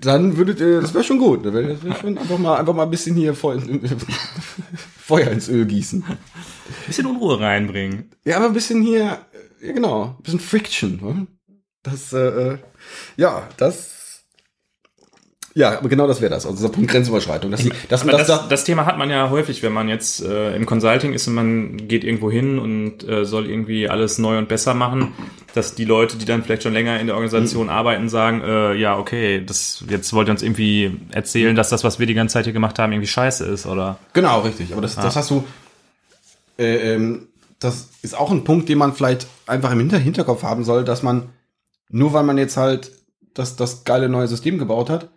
dann 0.00 0.36
würdet 0.36 0.60
ihr, 0.60 0.80
das 0.80 0.94
wäre 0.94 1.04
schon 1.04 1.18
gut. 1.18 1.44
Da 1.44 1.52
wäre 1.52 1.82
wär 1.82 1.94
schon 1.94 2.18
einfach 2.18 2.38
mal, 2.38 2.56
einfach 2.56 2.74
mal 2.74 2.84
ein 2.84 2.90
bisschen 2.90 3.16
hier 3.16 3.34
Feu 3.34 3.58
Feuer 4.98 5.30
ins 5.30 5.48
Öl 5.48 5.66
gießen. 5.66 6.04
Bisschen 6.86 7.06
Unruhe 7.06 7.40
reinbringen. 7.40 8.10
Ja, 8.24 8.36
aber 8.36 8.46
ein 8.46 8.52
bisschen 8.52 8.82
hier, 8.82 9.18
ja 9.60 9.72
genau, 9.72 10.16
ein 10.18 10.22
bisschen 10.22 10.40
Friction. 10.40 11.00
Ne? 11.02 11.26
Das, 11.82 12.12
äh, 12.12 12.18
äh, 12.18 12.58
ja, 13.16 13.48
das, 13.56 13.97
ja, 15.54 15.78
aber 15.78 15.88
genau 15.88 16.06
das 16.06 16.20
wäre 16.20 16.30
das. 16.30 16.46
Also 16.46 16.56
dieser 16.56 16.68
Punkt 16.68 16.90
Grenzüberschreitung. 16.90 17.52
Aber 17.52 17.62
dass, 17.88 18.04
das, 18.04 18.26
dass, 18.26 18.48
das 18.48 18.64
Thema 18.64 18.86
hat 18.86 18.98
man 18.98 19.10
ja 19.10 19.30
häufig, 19.30 19.62
wenn 19.62 19.72
man 19.72 19.88
jetzt 19.88 20.22
äh, 20.22 20.54
im 20.54 20.66
Consulting 20.66 21.14
ist 21.14 21.26
und 21.26 21.34
man 21.34 21.88
geht 21.88 22.04
irgendwo 22.04 22.30
hin 22.30 22.58
und 22.58 23.08
äh, 23.08 23.24
soll 23.24 23.48
irgendwie 23.48 23.88
alles 23.88 24.18
neu 24.18 24.38
und 24.38 24.48
besser 24.48 24.74
machen, 24.74 25.14
dass 25.54 25.74
die 25.74 25.84
Leute, 25.84 26.16
die 26.16 26.24
dann 26.24 26.44
vielleicht 26.44 26.62
schon 26.62 26.74
länger 26.74 27.00
in 27.00 27.06
der 27.06 27.16
Organisation 27.16 27.70
arbeiten, 27.70 28.08
sagen, 28.08 28.42
äh, 28.42 28.74
ja, 28.74 28.98
okay, 28.98 29.42
das 29.44 29.84
jetzt 29.88 30.12
wollt 30.12 30.28
ihr 30.28 30.32
uns 30.32 30.42
irgendwie 30.42 30.96
erzählen, 31.10 31.56
dass 31.56 31.70
das, 31.70 31.82
was 31.82 31.98
wir 31.98 32.06
die 32.06 32.14
ganze 32.14 32.34
Zeit 32.34 32.44
hier 32.44 32.52
gemacht 32.52 32.78
haben, 32.78 32.92
irgendwie 32.92 33.08
scheiße 33.08 33.44
ist, 33.44 33.66
oder? 33.66 33.98
genau, 34.12 34.40
richtig. 34.42 34.72
Aber 34.72 34.82
das, 34.82 34.94
das 34.94 35.16
hast 35.16 35.30
du, 35.30 35.44
äh, 36.58 36.94
ähm, 36.94 37.28
das 37.58 37.88
ist 38.02 38.16
auch 38.16 38.30
ein 38.30 38.44
Punkt, 38.44 38.68
den 38.68 38.78
man 38.78 38.92
vielleicht 38.92 39.26
einfach 39.46 39.72
im 39.72 39.78
Hinter 39.78 39.98
Hinterkopf 39.98 40.42
haben 40.42 40.62
soll, 40.62 40.84
dass 40.84 41.02
man, 41.02 41.30
nur 41.88 42.12
weil 42.12 42.22
man 42.22 42.38
jetzt 42.38 42.56
halt 42.56 42.92
das, 43.34 43.56
das 43.56 43.84
geile 43.84 44.08
neue 44.08 44.28
System 44.28 44.58
gebaut 44.58 44.90
hat, 44.90 45.08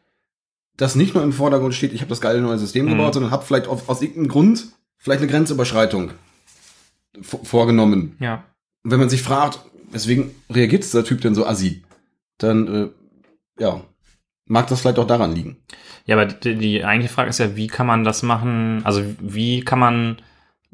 das 0.78 0.96
nicht 0.96 1.14
nur 1.14 1.24
im 1.24 1.34
Vordergrund 1.34 1.74
steht, 1.74 1.94
ich 1.94 2.02
habe 2.02 2.10
das 2.10 2.22
geile 2.22 2.42
neue 2.42 2.58
System 2.58 2.86
Mhm. 2.86 2.92
gebaut, 2.92 3.14
sondern 3.14 3.32
habe 3.32 3.46
vielleicht 3.46 3.68
auf, 3.68 3.88
aus 3.90 4.02
irgendeinem 4.02 4.30
Grund 4.30 4.68
vielleicht 4.98 5.22
eine 5.22 5.32
Grenzüberschreitung 5.32 6.12
vorgenommen. 7.22 8.16
Ja. 8.20 8.44
Und 8.84 8.92
wenn 8.92 9.00
man 9.00 9.10
sich 9.10 9.22
fragt, 9.22 9.60
weswegen 9.92 10.32
reagiert 10.50 10.84
dieser 10.84 11.04
Typ 11.04 11.22
denn 11.22 11.36
so 11.36 11.46
assi, 11.46 11.84
dann, 12.38 12.68
äh, 12.68 13.62
ja, 13.62 13.82
mag 14.46 14.68
das 14.68 14.82
vielleicht 14.82 15.00
auch 15.00 15.08
daran 15.08 15.36
liegen. 15.36 15.58
Ja, 16.06 16.16
aber 16.16 16.26
die, 16.26 16.56
die 16.56 16.84
eigentliche 16.84 17.14
Frage 17.14 17.30
ist 17.30 17.40
ja, 17.40 17.56
wie 17.56 17.68
kann 17.68 17.86
man 17.88 18.04
das 18.04 18.24
machen? 18.24 18.82
Also 18.84 19.04
wie 19.20 19.62
kann 19.62 19.80
man 19.80 20.22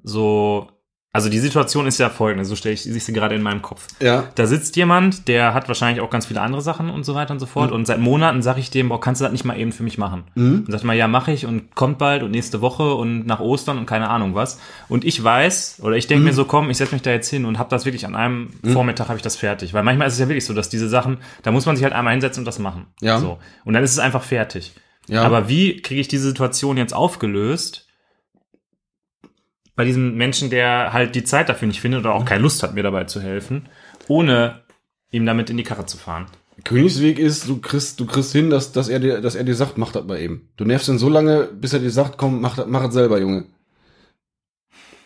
so, 0.03 0.69
also 1.17 1.29
die 1.29 1.39
Situation 1.39 1.87
ist 1.87 1.97
ja 1.97 2.09
folgende, 2.09 2.45
so 2.45 2.55
stelle 2.55 2.73
ich, 2.73 2.87
ich 2.87 3.03
sie 3.03 3.11
gerade 3.13 3.35
in 3.35 3.41
meinem 3.41 3.61
Kopf. 3.61 3.87
Ja. 3.99 4.25
Da 4.35 4.45
sitzt 4.45 4.75
jemand, 4.75 5.27
der 5.27 5.53
hat 5.53 5.67
wahrscheinlich 5.67 6.01
auch 6.01 6.09
ganz 6.09 6.25
viele 6.27 6.41
andere 6.41 6.61
Sachen 6.61 6.89
und 6.89 7.03
so 7.05 7.15
weiter 7.15 7.33
und 7.33 7.39
so 7.39 7.45
fort. 7.45 7.71
Und 7.71 7.85
seit 7.87 7.99
Monaten 7.99 8.41
sage 8.41 8.59
ich 8.59 8.69
dem, 8.69 8.89
boah, 8.89 9.01
kannst 9.01 9.19
du 9.21 9.23
das 9.25 9.31
nicht 9.31 9.43
mal 9.45 9.57
eben 9.57 9.71
für 9.71 9.83
mich 9.83 9.97
machen? 9.97 10.23
Mhm. 10.35 10.63
Und 10.65 10.71
sagt 10.71 10.83
mal, 10.83 10.95
ja, 10.95 11.07
mache 11.07 11.31
ich 11.31 11.45
und 11.45 11.75
kommt 11.75 11.97
bald 11.97 12.23
und 12.23 12.31
nächste 12.31 12.61
Woche 12.61 12.93
und 12.93 13.25
nach 13.25 13.39
Ostern 13.39 13.77
und 13.77 13.85
keine 13.85 14.09
Ahnung 14.09 14.35
was. 14.35 14.59
Und 14.87 15.03
ich 15.05 15.23
weiß, 15.23 15.79
oder 15.81 15.95
ich 15.97 16.07
denke 16.07 16.21
Mhm. 16.21 16.27
mir 16.27 16.33
so, 16.33 16.45
komm, 16.45 16.69
ich 16.69 16.77
setze 16.77 16.93
mich 16.93 17.01
da 17.01 17.11
jetzt 17.11 17.29
hin 17.29 17.45
und 17.45 17.57
habe 17.59 17.69
das 17.69 17.85
wirklich 17.85 18.05
an 18.05 18.15
einem 18.15 18.49
Vormittag 18.71 19.07
habe 19.09 19.17
ich 19.17 19.23
das 19.23 19.35
fertig. 19.35 19.73
Weil 19.73 19.83
manchmal 19.83 20.07
ist 20.07 20.13
es 20.13 20.19
ja 20.19 20.27
wirklich 20.29 20.45
so, 20.45 20.53
dass 20.53 20.69
diese 20.69 20.87
Sachen, 20.87 21.17
da 21.43 21.51
muss 21.51 21.65
man 21.65 21.75
sich 21.75 21.83
halt 21.83 21.93
einmal 21.93 22.13
hinsetzen 22.13 22.41
und 22.41 22.45
das 22.45 22.59
machen. 22.59 22.85
Ja. 23.01 23.19
So. 23.19 23.39
Und 23.65 23.73
dann 23.73 23.83
ist 23.83 23.91
es 23.91 23.99
einfach 23.99 24.23
fertig. 24.23 24.73
Ja. 25.07 25.23
Aber 25.23 25.49
wie 25.49 25.81
kriege 25.81 26.01
ich 26.01 26.07
diese 26.07 26.23
Situation 26.27 26.77
jetzt 26.77 26.93
aufgelöst? 26.93 27.86
Bei 29.77 29.85
diesem 29.85 30.15
Menschen, 30.15 30.49
der 30.49 30.91
halt 30.91 31.13
die 31.13 31.23
Zeit 31.23 31.49
dafür 31.49 31.67
nicht 31.67 31.81
findet 31.81 31.99
oder 32.01 32.15
auch 32.15 32.25
keine 32.25 32.41
Lust 32.41 32.63
hat, 32.63 32.73
mir 32.73 32.81
dabei 32.81 33.03
zu 33.03 33.21
helfen, 33.21 33.69
ohne 34.07 34.63
ihm 35.11 35.23
damit 35.25 35.51
in 35.51 35.57
die 35.57 35.63
Karre 35.63 35.85
zu 35.85 35.97
fahren. 35.97 36.25
Königsweg 36.63 37.19
ist, 37.19 37.47
du 37.47 37.61
kriegst, 37.61 37.99
du 37.99 38.07
kriegst 38.07 38.31
hin, 38.31 38.49
dass, 38.49 38.71
dass 38.71 38.89
er 38.89 38.99
dir, 38.99 39.21
dass 39.21 39.35
er 39.35 39.43
dir 39.43 39.53
sagt, 39.53 39.77
mach 39.77 39.91
das 39.91 40.03
mal 40.05 40.19
eben. 40.19 40.49
Du 40.57 40.65
nervst 40.65 40.89
ihn 40.89 40.97
so 40.97 41.09
lange, 41.09 41.43
bis 41.43 41.73
er 41.73 41.79
dir 41.79 41.91
sagt, 41.91 42.17
komm, 42.17 42.41
mach 42.41 42.55
das, 42.55 42.65
mach 42.65 42.85
das 42.85 42.93
selber, 42.95 43.19
Junge. 43.19 43.45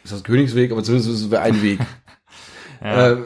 Ist 0.05 0.13
das 0.13 0.23
Königsweg, 0.23 0.71
aber 0.71 0.84
zumindest 0.84 1.12
ist 1.12 1.25
es 1.25 1.34
ein 1.34 1.62
Weg. 1.62 1.79
Ja. 1.79 1.88
Äh, 2.84 3.17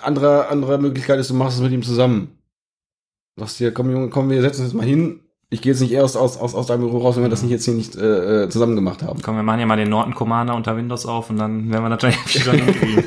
andere, 0.00 0.48
andere 0.48 0.78
Möglichkeit 0.78 1.18
ist, 1.18 1.28
du 1.28 1.34
machst 1.34 1.58
es 1.58 1.62
mit 1.62 1.70
ihm 1.72 1.82
zusammen. 1.82 2.38
Sagst 3.36 3.60
dir, 3.60 3.70
komm 3.70 3.90
Junge, 3.90 4.08
komm, 4.08 4.30
wir 4.30 4.40
setzen 4.40 4.64
uns 4.64 4.72
mal 4.72 4.86
hin. 4.86 5.20
Ich 5.52 5.60
gehe 5.60 5.72
jetzt 5.72 5.80
nicht 5.80 5.92
erst 5.92 6.16
aus, 6.16 6.38
aus, 6.38 6.54
aus 6.54 6.66
deinem 6.66 6.80
Büro 6.80 6.96
raus, 6.96 7.16
wenn 7.16 7.24
wir 7.24 7.28
das 7.28 7.42
nicht 7.42 7.50
jetzt 7.50 7.66
hier 7.66 7.74
nicht 7.74 7.94
äh, 7.94 8.44
äh, 8.44 8.48
zusammen 8.48 8.74
gemacht 8.74 9.02
haben. 9.02 9.20
Komm, 9.20 9.36
wir 9.36 9.42
machen 9.42 9.60
ja 9.60 9.66
mal 9.66 9.76
den 9.76 9.90
Norton 9.90 10.14
Commander 10.14 10.54
unter 10.54 10.78
Windows 10.78 11.04
auf 11.04 11.28
und 11.28 11.36
dann 11.36 11.70
werden 11.70 11.84
wir 11.84 11.90
natürlich 11.90 12.16
schon 12.42 12.58
hinkriegen. 12.58 13.04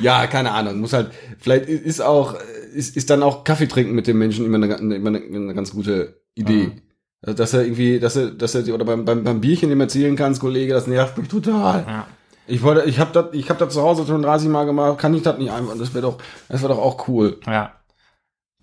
Ja, 0.00 0.26
keine 0.26 0.52
Ahnung. 0.52 0.80
Muss 0.80 0.94
halt, 0.94 1.10
vielleicht 1.38 1.66
ist 1.66 2.00
auch, 2.00 2.36
ist, 2.74 2.96
ist 2.96 3.10
dann 3.10 3.22
auch 3.22 3.44
Kaffee 3.44 3.66
trinken 3.66 3.94
mit 3.94 4.06
dem 4.06 4.18
Menschen 4.18 4.46
immer 4.46 4.56
eine, 4.56 4.76
immer 4.94 5.08
eine, 5.08 5.18
eine 5.18 5.54
ganz 5.54 5.72
gute 5.72 6.22
Idee. 6.34 6.72
Also, 7.20 7.36
dass 7.36 7.52
er 7.52 7.64
irgendwie, 7.64 8.00
dass 8.00 8.16
er, 8.16 8.30
dass 8.30 8.54
er, 8.54 8.74
oder 8.74 8.86
beim, 8.86 9.04
beim, 9.04 9.24
beim 9.24 9.42
Bierchen 9.42 9.68
dem 9.68 9.82
erzählen 9.82 10.16
kannst, 10.16 10.40
Kollege, 10.40 10.72
das 10.72 10.86
nervt 10.86 11.18
mich 11.18 11.28
total. 11.28 11.84
Ja. 11.86 12.06
Ich 12.46 12.62
wollte, 12.62 12.88
ich 12.88 12.98
habe 12.98 13.10
das, 13.12 13.26
ich 13.32 13.50
habe 13.50 13.58
das 13.62 13.74
zu 13.74 13.82
Hause 13.82 14.06
schon 14.06 14.22
30 14.22 14.48
Mal 14.48 14.64
gemacht, 14.64 14.96
kann 14.98 15.12
ich 15.12 15.22
das 15.22 15.36
nicht 15.36 15.50
einfach, 15.50 15.76
das 15.76 15.92
wäre 15.92 16.06
doch, 16.06 16.18
das 16.48 16.62
wäre 16.62 16.72
doch 16.72 16.80
auch 16.80 17.08
cool. 17.08 17.40
ja. 17.46 17.72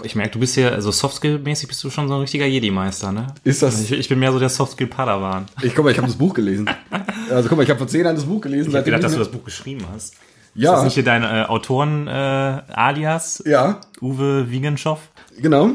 Ich 0.04 0.16
merke, 0.16 0.32
du 0.32 0.40
bist 0.40 0.56
hier, 0.56 0.72
also 0.72 0.90
Softskill-mäßig 0.90 1.68
bist 1.68 1.84
du 1.84 1.90
schon 1.90 2.08
so 2.08 2.16
ein 2.16 2.22
richtiger 2.22 2.46
Jedi-Meister, 2.46 3.12
ne? 3.12 3.28
Ist 3.44 3.62
das, 3.62 3.82
Ich, 3.82 3.92
ich 3.92 4.10
bin 4.10 4.20
mehr 4.20 4.32
so 4.32 4.40
der 4.40 4.50
Softskill-Padawan. 4.50 5.46
ich 5.62 5.76
guck 5.76 5.86
mal, 5.86 5.92
ich 5.92 5.98
habe 5.98 6.08
das 6.08 6.18
Buch 6.18 6.34
gelesen. 6.34 6.70
Also 7.30 7.48
guck 7.48 7.58
mal, 7.58 7.64
ich 7.64 7.70
habe 7.70 7.78
vor 7.78 7.88
10 7.88 8.04
Jahren 8.04 8.16
das 8.18 8.26
Buch 8.26 8.42
gelesen. 8.42 8.72
Ich 8.72 8.76
hab 8.76 8.84
gedacht, 8.84 9.04
dass 9.04 9.14
du 9.14 9.20
das 9.20 9.32
Buch 9.32 9.46
geschrieben 9.46 9.86
hast. 9.94 10.16
Ist 10.16 10.20
ja, 10.56 10.74
das 10.74 10.84
nicht 10.84 10.96
hier 10.96 11.04
dein 11.06 11.24
äh, 11.24 11.46
Autoren-Alias? 11.48 13.42
ja, 13.46 13.80
Uwe 14.02 14.52
Wiegenschow? 14.52 15.00
genau. 15.42 15.72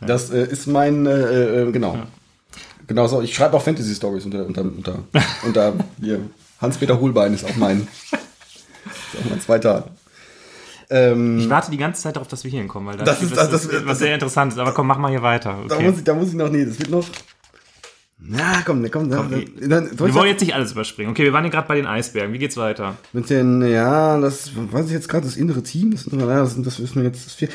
Das 0.00 0.30
äh, 0.30 0.44
ist 0.44 0.66
mein, 0.66 1.06
äh, 1.06 1.62
äh, 1.62 1.70
genau. 1.70 1.96
Genau 2.88 3.06
so. 3.06 3.22
Ich 3.22 3.34
schreibe 3.34 3.56
auch 3.56 3.62
Fantasy 3.62 3.94
Stories 3.94 4.24
unter, 4.24 4.44
unter, 4.46 4.62
unter, 4.62 4.98
unter 5.46 5.74
hier 6.00 6.20
Hans-Peter 6.60 6.98
Hohlbein 6.98 7.34
ist 7.34 7.44
auch 7.44 7.56
mein, 7.56 7.86
ist 8.10 9.20
auch 9.20 9.30
mein 9.30 9.40
zweiter. 9.40 9.88
Ähm, 10.96 11.38
Ich 11.40 11.48
warte 11.50 11.70
die 11.70 11.76
ganze 11.76 12.02
Zeit 12.02 12.14
darauf, 12.16 12.28
dass 12.28 12.44
wir 12.44 12.50
hier 12.50 12.60
hinkommen, 12.60 12.86
weil 12.88 12.96
das, 12.96 13.06
Das 13.06 13.22
ist- 13.22 13.36
das, 13.36 13.50
das- 13.50 13.68
das- 13.68 13.84
was 13.86 13.98
sehr 13.98 14.14
interessant 14.14 14.52
ist. 14.52 14.58
Aber 14.58 14.72
komm, 14.72 14.86
mach 14.86 14.98
mal 14.98 15.10
hier 15.10 15.22
weiter. 15.22 15.58
da, 15.68 15.74
Okay. 15.74 15.88
muss 15.88 15.98
ich, 15.98 16.04
da 16.04 16.14
muss 16.14 16.28
ich 16.28 16.34
noch, 16.34 16.48
nee, 16.50 16.64
das 16.64 16.78
wird 16.78 16.90
noch. 16.90 17.04
Na, 18.26 18.62
komm, 18.64 18.80
ne, 18.80 18.88
komm, 18.88 19.10
dann, 19.10 19.28
Komm, 19.30 19.44
dann, 19.60 19.68
dann, 19.68 19.96
soll 19.98 20.08
Wir 20.08 20.14
wollen 20.14 20.28
jetzt 20.30 20.40
nicht 20.40 20.54
alles 20.54 20.72
überspringen. 20.72 21.10
Okay, 21.10 21.24
wir 21.24 21.32
waren 21.32 21.42
hier 21.44 21.50
gerade 21.50 21.68
bei 21.68 21.74
den 21.74 21.86
Eisbergen. 21.86 22.32
Wie 22.32 22.38
geht's 22.38 22.56
weiter? 22.56 22.96
mit 23.12 23.28
den, 23.28 23.60
ja, 23.66 24.18
das 24.18 24.52
weiß 24.54 24.86
ich 24.86 24.92
jetzt 24.92 25.08
gerade, 25.08 25.26
das 25.26 25.36
innere 25.36 25.62
Team, 25.62 25.90
das, 25.90 26.06
ja, 26.10 26.26
das, 26.26 26.54
das 26.62 26.80
wissen 26.80 26.96
wir 26.96 27.04
jetzt, 27.04 27.26
das 27.26 27.34
vier, 27.34 27.48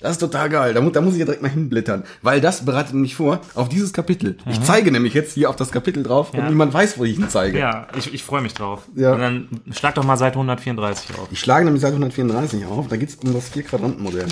das 0.00 0.12
ist 0.12 0.18
total 0.18 0.48
geil. 0.48 0.74
Da, 0.74 0.80
mu- 0.80 0.90
da 0.90 1.00
muss 1.00 1.12
ich 1.14 1.18
ja 1.20 1.24
direkt 1.26 1.42
mal 1.42 1.48
hinblättern. 1.50 2.04
Weil 2.22 2.40
das 2.40 2.64
bereitet 2.64 2.94
mich 2.94 3.14
vor 3.14 3.40
auf 3.54 3.68
dieses 3.68 3.92
Kapitel. 3.92 4.36
Ich 4.50 4.62
zeige 4.62 4.90
nämlich 4.90 5.14
jetzt 5.14 5.34
hier 5.34 5.50
auf 5.50 5.56
das 5.56 5.70
Kapitel 5.72 6.02
drauf 6.02 6.32
Ja. 6.34 6.40
und 6.40 6.48
niemand 6.48 6.72
weiß, 6.72 6.98
wo 6.98 7.04
ich 7.04 7.18
ihn 7.18 7.28
zeige. 7.28 7.58
Ja, 7.58 7.88
ich, 7.98 8.12
ich 8.14 8.22
freue 8.22 8.40
mich 8.42 8.54
drauf. 8.54 8.82
Ja. 8.96 9.12
Und 9.12 9.20
dann 9.20 9.48
schlag 9.72 9.94
doch 9.94 10.04
mal 10.04 10.16
Seite 10.16 10.34
134 10.36 11.18
auf. 11.18 11.28
Ich 11.30 11.38
schlage 11.40 11.64
nämlich 11.64 11.82
Seite 11.82 11.94
134 11.96 12.64
auf, 12.66 12.88
da 12.88 12.96
geht 12.96 13.10
es 13.10 13.16
um 13.16 13.32
das 13.34 13.48
Vier-Quadranten-Modell. 13.50 14.26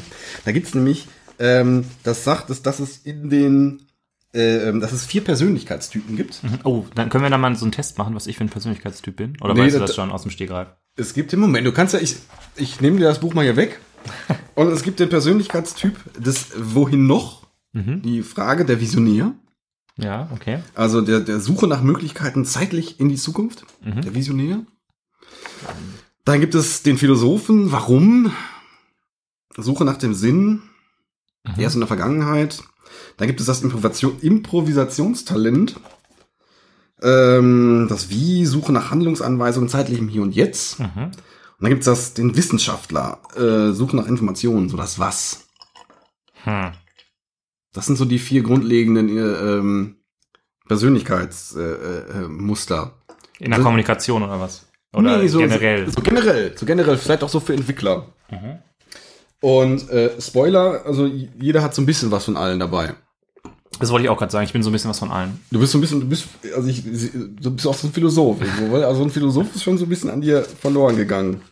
Da 0.44 0.52
gibt 0.52 0.66
es 0.68 0.74
nämlich, 0.74 1.06
ähm, 1.38 1.84
das 2.02 2.24
sagt, 2.24 2.50
dass, 2.50 2.62
dass 2.62 2.80
es 2.80 2.96
in 2.98 3.28
den, 3.30 3.82
äh, 4.34 4.68
ähm, 4.68 4.80
dass 4.80 4.92
es 4.92 5.04
vier 5.06 5.22
Persönlichkeitstypen 5.24 6.16
gibt. 6.16 6.40
Oh, 6.64 6.84
dann 6.94 7.08
können 7.10 7.24
wir 7.24 7.30
da 7.30 7.38
mal 7.38 7.54
so 7.56 7.64
einen 7.64 7.72
Test 7.72 7.98
machen, 7.98 8.14
was 8.14 8.26
ich 8.26 8.36
für 8.36 8.44
ein 8.44 8.48
Persönlichkeitstyp 8.48 9.16
bin. 9.16 9.36
Oder 9.40 9.54
Nee, 9.54 9.60
weißt 9.62 9.76
du 9.76 9.80
das- 9.80 9.90
das 9.90 9.96
schon 9.96 10.10
aus 10.10 10.22
dem 10.22 10.30
Stegreif? 10.30 10.68
Es 10.96 11.14
gibt 11.14 11.32
im 11.32 11.40
Moment, 11.40 11.66
du 11.66 11.72
kannst 11.72 11.94
ja, 11.94 12.00
ich, 12.00 12.16
ich 12.56 12.80
nehme 12.80 12.98
dir 12.98 13.04
das 13.04 13.20
Buch 13.20 13.32
mal 13.34 13.44
hier 13.44 13.54
weg. 13.56 13.78
Und 14.54 14.68
es 14.68 14.82
gibt 14.82 15.00
den 15.00 15.08
Persönlichkeitstyp 15.08 15.96
des 16.18 16.48
Wohin 16.56 17.06
noch? 17.06 17.46
Die 17.74 18.22
Frage 18.22 18.64
der 18.64 18.80
Visionär. 18.80 19.34
Ja, 19.96 20.28
okay. 20.32 20.60
Also 20.74 21.00
der, 21.00 21.20
der 21.20 21.38
Suche 21.38 21.66
nach 21.66 21.82
Möglichkeiten 21.82 22.44
zeitlich 22.44 22.98
in 22.98 23.08
die 23.08 23.16
Zukunft. 23.16 23.64
Der 23.84 24.14
Visionär. 24.14 24.64
Dann 26.24 26.40
gibt 26.40 26.54
es 26.54 26.82
den 26.82 26.98
Philosophen. 26.98 27.72
Warum? 27.72 28.32
Suche 29.56 29.84
nach 29.84 29.96
dem 29.96 30.14
Sinn. 30.14 30.62
Erst 31.56 31.76
in 31.76 31.80
der 31.80 31.88
Vergangenheit. 31.88 32.62
Dann 33.16 33.28
gibt 33.28 33.40
es 33.40 33.46
das 33.46 33.62
Improvisation, 33.62 34.20
Improvisationstalent. 34.20 35.76
Ähm, 37.00 37.86
das 37.88 38.10
Wie, 38.10 38.44
Suche 38.44 38.72
nach 38.72 38.90
Handlungsanweisungen, 38.90 39.68
zeitlichem 39.68 40.08
Hier 40.08 40.22
und 40.22 40.34
Jetzt. 40.34 40.80
Mhm. 40.80 41.12
Und 41.58 41.64
dann 41.64 41.70
gibt 41.70 41.80
es 41.80 41.86
das, 41.86 42.14
den 42.14 42.36
Wissenschaftler, 42.36 43.18
äh, 43.36 43.72
Suche 43.72 43.96
nach 43.96 44.06
Informationen, 44.06 44.68
so 44.68 44.76
das 44.76 44.98
Was. 45.00 45.48
Hm. 46.44 46.70
Das 47.72 47.86
sind 47.86 47.96
so 47.96 48.04
die 48.04 48.20
vier 48.20 48.42
grundlegenden 48.42 49.08
äh, 49.08 49.20
ähm, 49.20 49.96
Persönlichkeitsmuster. 50.68 52.82
Äh, 52.82 53.42
äh. 53.42 53.44
In 53.44 53.50
der 53.50 53.58
So- 53.58 53.64
Kommunikation 53.64 54.22
oder 54.22 54.40
was? 54.40 54.66
Oder 54.94 55.18
Nee, 55.18 55.28
so, 55.28 55.38
generell? 55.38 55.86
So, 55.86 55.92
so 55.92 56.00
generell, 56.02 56.56
so 56.56 56.64
generell, 56.64 56.96
vielleicht 56.96 57.22
auch 57.22 57.28
so 57.28 57.40
für 57.40 57.52
Entwickler. 57.54 58.06
Mhm. 58.30 58.58
Und 59.40 59.88
äh, 59.90 60.20
Spoiler, 60.20 60.84
also 60.86 61.06
jeder 61.06 61.62
hat 61.62 61.74
so 61.74 61.82
ein 61.82 61.86
bisschen 61.86 62.10
was 62.10 62.24
von 62.24 62.36
allen 62.36 62.58
dabei. 62.58 62.94
Das 63.80 63.90
wollte 63.90 64.04
ich 64.04 64.10
auch 64.10 64.18
gerade 64.18 64.32
sagen. 64.32 64.44
Ich 64.44 64.52
bin 64.52 64.62
so 64.62 64.70
ein 64.70 64.72
bisschen 64.72 64.90
was 64.90 64.98
von 64.98 65.10
allen. 65.12 65.40
Du 65.50 65.60
bist 65.60 65.72
so 65.72 65.78
ein 65.78 65.80
bisschen, 65.82 66.00
du 66.00 66.06
bist, 66.08 66.26
also 66.54 66.68
ich, 66.68 66.82
du 66.82 67.50
bist 67.50 67.66
auch 67.66 67.74
so 67.74 67.86
ein 67.86 67.92
Philosoph 67.92 68.38
also 68.72 69.02
ein 69.02 69.10
Philosoph 69.10 69.54
ist 69.54 69.62
schon 69.62 69.78
so 69.78 69.84
ein 69.86 69.88
bisschen 69.88 70.10
an 70.10 70.20
dir 70.20 70.42
verloren 70.42 70.96
gegangen, 70.96 71.42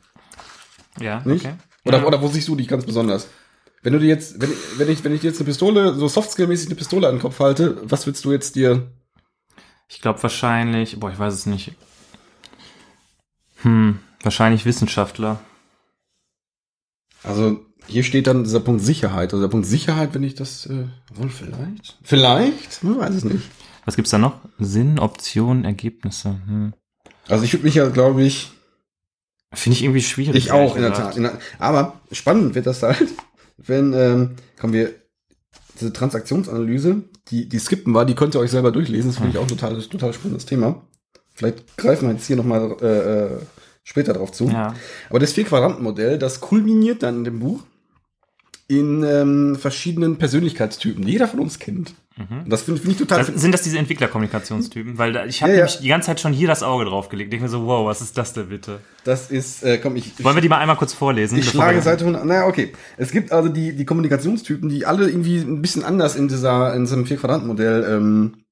Ja, 1.00 1.20
nicht? 1.24 1.44
okay. 1.44 1.54
Oder, 1.84 1.98
ja. 1.98 2.04
oder 2.06 2.20
wo 2.20 2.28
siehst 2.28 2.48
du 2.48 2.56
dich 2.56 2.66
ganz 2.68 2.84
besonders? 2.84 3.28
Wenn 3.82 3.92
du 3.92 4.00
dir 4.00 4.08
jetzt, 4.08 4.40
wenn, 4.40 4.50
ich- 4.50 4.78
wenn 4.78 4.88
ich, 4.88 5.04
wenn 5.04 5.14
ich 5.14 5.20
dir 5.20 5.28
jetzt 5.28 5.38
eine 5.38 5.46
Pistole, 5.46 5.94
so 5.94 6.06
Softskill-mäßig 6.08 6.66
eine 6.66 6.74
Pistole 6.74 7.06
an 7.06 7.16
den 7.16 7.20
Kopf 7.22 7.38
halte, 7.38 7.78
was 7.88 8.06
willst 8.06 8.24
du 8.24 8.32
jetzt 8.32 8.56
dir? 8.56 8.90
Ich 9.88 10.00
glaube 10.00 10.20
wahrscheinlich, 10.22 10.98
boah, 10.98 11.12
ich 11.12 11.18
weiß 11.18 11.32
es 11.34 11.46
nicht. 11.46 11.72
Hm, 13.62 14.00
wahrscheinlich 14.22 14.64
Wissenschaftler. 14.64 15.38
Also 17.22 17.65
hier 17.86 18.02
steht 18.02 18.26
dann 18.26 18.44
dieser 18.44 18.60
Punkt 18.60 18.82
Sicherheit. 18.82 19.32
Also 19.32 19.42
der 19.42 19.50
Punkt 19.50 19.66
Sicherheit, 19.66 20.14
wenn 20.14 20.22
ich 20.22 20.34
das, 20.34 20.66
äh, 20.66 20.84
wohl 21.14 21.28
vielleicht? 21.28 21.98
Vielleicht? 22.02 22.82
Man 22.82 22.98
weiß 22.98 23.14
es 23.14 23.24
nicht. 23.24 23.48
Was 23.84 23.96
gibt's 23.96 24.10
da 24.10 24.18
noch? 24.18 24.40
Sinn, 24.58 24.98
Optionen, 24.98 25.64
Ergebnisse. 25.64 26.40
Hm. 26.46 26.72
Also 27.28 27.44
ich 27.44 27.52
würde 27.52 27.64
mich 27.64 27.76
ja, 27.76 27.88
glaube 27.88 28.22
ich, 28.22 28.50
Finde 29.54 29.76
ich 29.76 29.84
irgendwie 29.84 30.02
schwierig. 30.02 30.36
ich 30.36 30.52
auch 30.52 30.76
in 30.76 30.82
der. 30.82 30.92
Tat. 30.92 31.16
In 31.16 31.22
der, 31.24 31.38
aber 31.58 32.00
spannend 32.12 32.54
wird 32.54 32.66
das 32.66 32.82
halt, 32.82 33.08
wenn, 33.56 33.92
ähm, 33.92 34.30
kommen 34.58 34.72
wir, 34.72 34.94
diese 35.78 35.92
Transaktionsanalyse, 35.92 37.02
die, 37.28 37.48
die 37.48 37.58
skippen 37.58 37.94
war, 37.94 38.06
die 38.06 38.14
könnt 38.14 38.34
ihr 38.34 38.40
euch 38.40 38.50
selber 38.50 38.72
durchlesen. 38.72 39.10
Das 39.10 39.16
finde 39.16 39.32
ich 39.32 39.38
auch 39.38 39.42
ein 39.42 39.48
total, 39.48 39.80
total 39.82 40.12
spannendes 40.12 40.46
Thema. 40.46 40.82
Vielleicht 41.34 41.76
greifen 41.76 42.08
wir 42.08 42.14
jetzt 42.14 42.26
hier 42.26 42.36
nochmal 42.36 42.76
äh, 42.80 42.86
äh, 42.86 43.38
später 43.84 44.14
drauf 44.14 44.32
zu. 44.32 44.48
Ja. 44.48 44.74
Aber 45.10 45.18
das 45.18 45.32
Vier-Quadranten-Modell, 45.34 46.18
das 46.18 46.40
kulminiert 46.40 47.02
dann 47.02 47.18
in 47.18 47.24
dem 47.24 47.40
Buch 47.40 47.62
in 48.68 49.04
ähm, 49.04 49.56
verschiedenen 49.56 50.16
Persönlichkeitstypen, 50.16 51.04
die 51.04 51.12
jeder 51.12 51.28
von 51.28 51.40
uns 51.40 51.58
kennt. 51.58 51.94
Und 52.18 52.48
das 52.50 52.62
finde 52.62 52.80
find 52.80 52.94
ich 52.94 52.98
total. 52.98 53.22
Mhm. 53.22 53.32
Das, 53.32 53.42
sind 53.42 53.52
das 53.52 53.60
diese 53.60 53.76
Entwicklerkommunikationstypen? 53.78 54.96
Weil 54.96 55.28
ich 55.28 55.42
habe 55.42 55.52
Ja, 55.52 55.58
ja. 55.58 55.64
nämlich 55.64 55.80
die 55.80 55.88
ganze 55.88 56.06
Zeit 56.06 56.18
schon 56.18 56.32
hier 56.32 56.48
das 56.48 56.62
Auge 56.62 56.86
drauf 56.86 57.10
gelegt. 57.10 57.30
Denke 57.30 57.44
mir 57.44 57.50
so, 57.50 57.66
wow, 57.66 57.86
was 57.86 58.00
ist 58.00 58.16
das 58.16 58.32
denn 58.32 58.48
bitte? 58.48 58.80
Das 59.04 59.30
ist, 59.30 59.62
äh, 59.62 59.76
komm, 59.76 59.96
ich, 59.96 60.24
Wollen 60.24 60.34
wir 60.34 60.40
die 60.40 60.48
mal 60.48 60.56
einmal 60.56 60.76
kurz 60.76 60.94
vorlesen? 60.94 61.36
ich 61.38 61.50
schlage 61.50 61.82
Seite 61.82 62.04
100. 62.04 62.24
Naja, 62.24 62.46
okay. 62.46 62.72
Es 62.96 63.10
gibt 63.10 63.32
also 63.32 63.50
die, 63.50 63.76
die 63.76 63.84
Kommunikationstypen, 63.84 64.70
die 64.70 64.86
alle 64.86 65.06
irgendwie 65.08 65.36
ein 65.40 65.60
bisschen 65.60 65.84
anders 65.84 66.16
in 66.16 66.28
dieser, 66.28 66.74
in 66.74 66.84
diesem 66.84 67.04
Vier-Quadranten-Modell 67.04 67.84
ähm, 67.86 68.44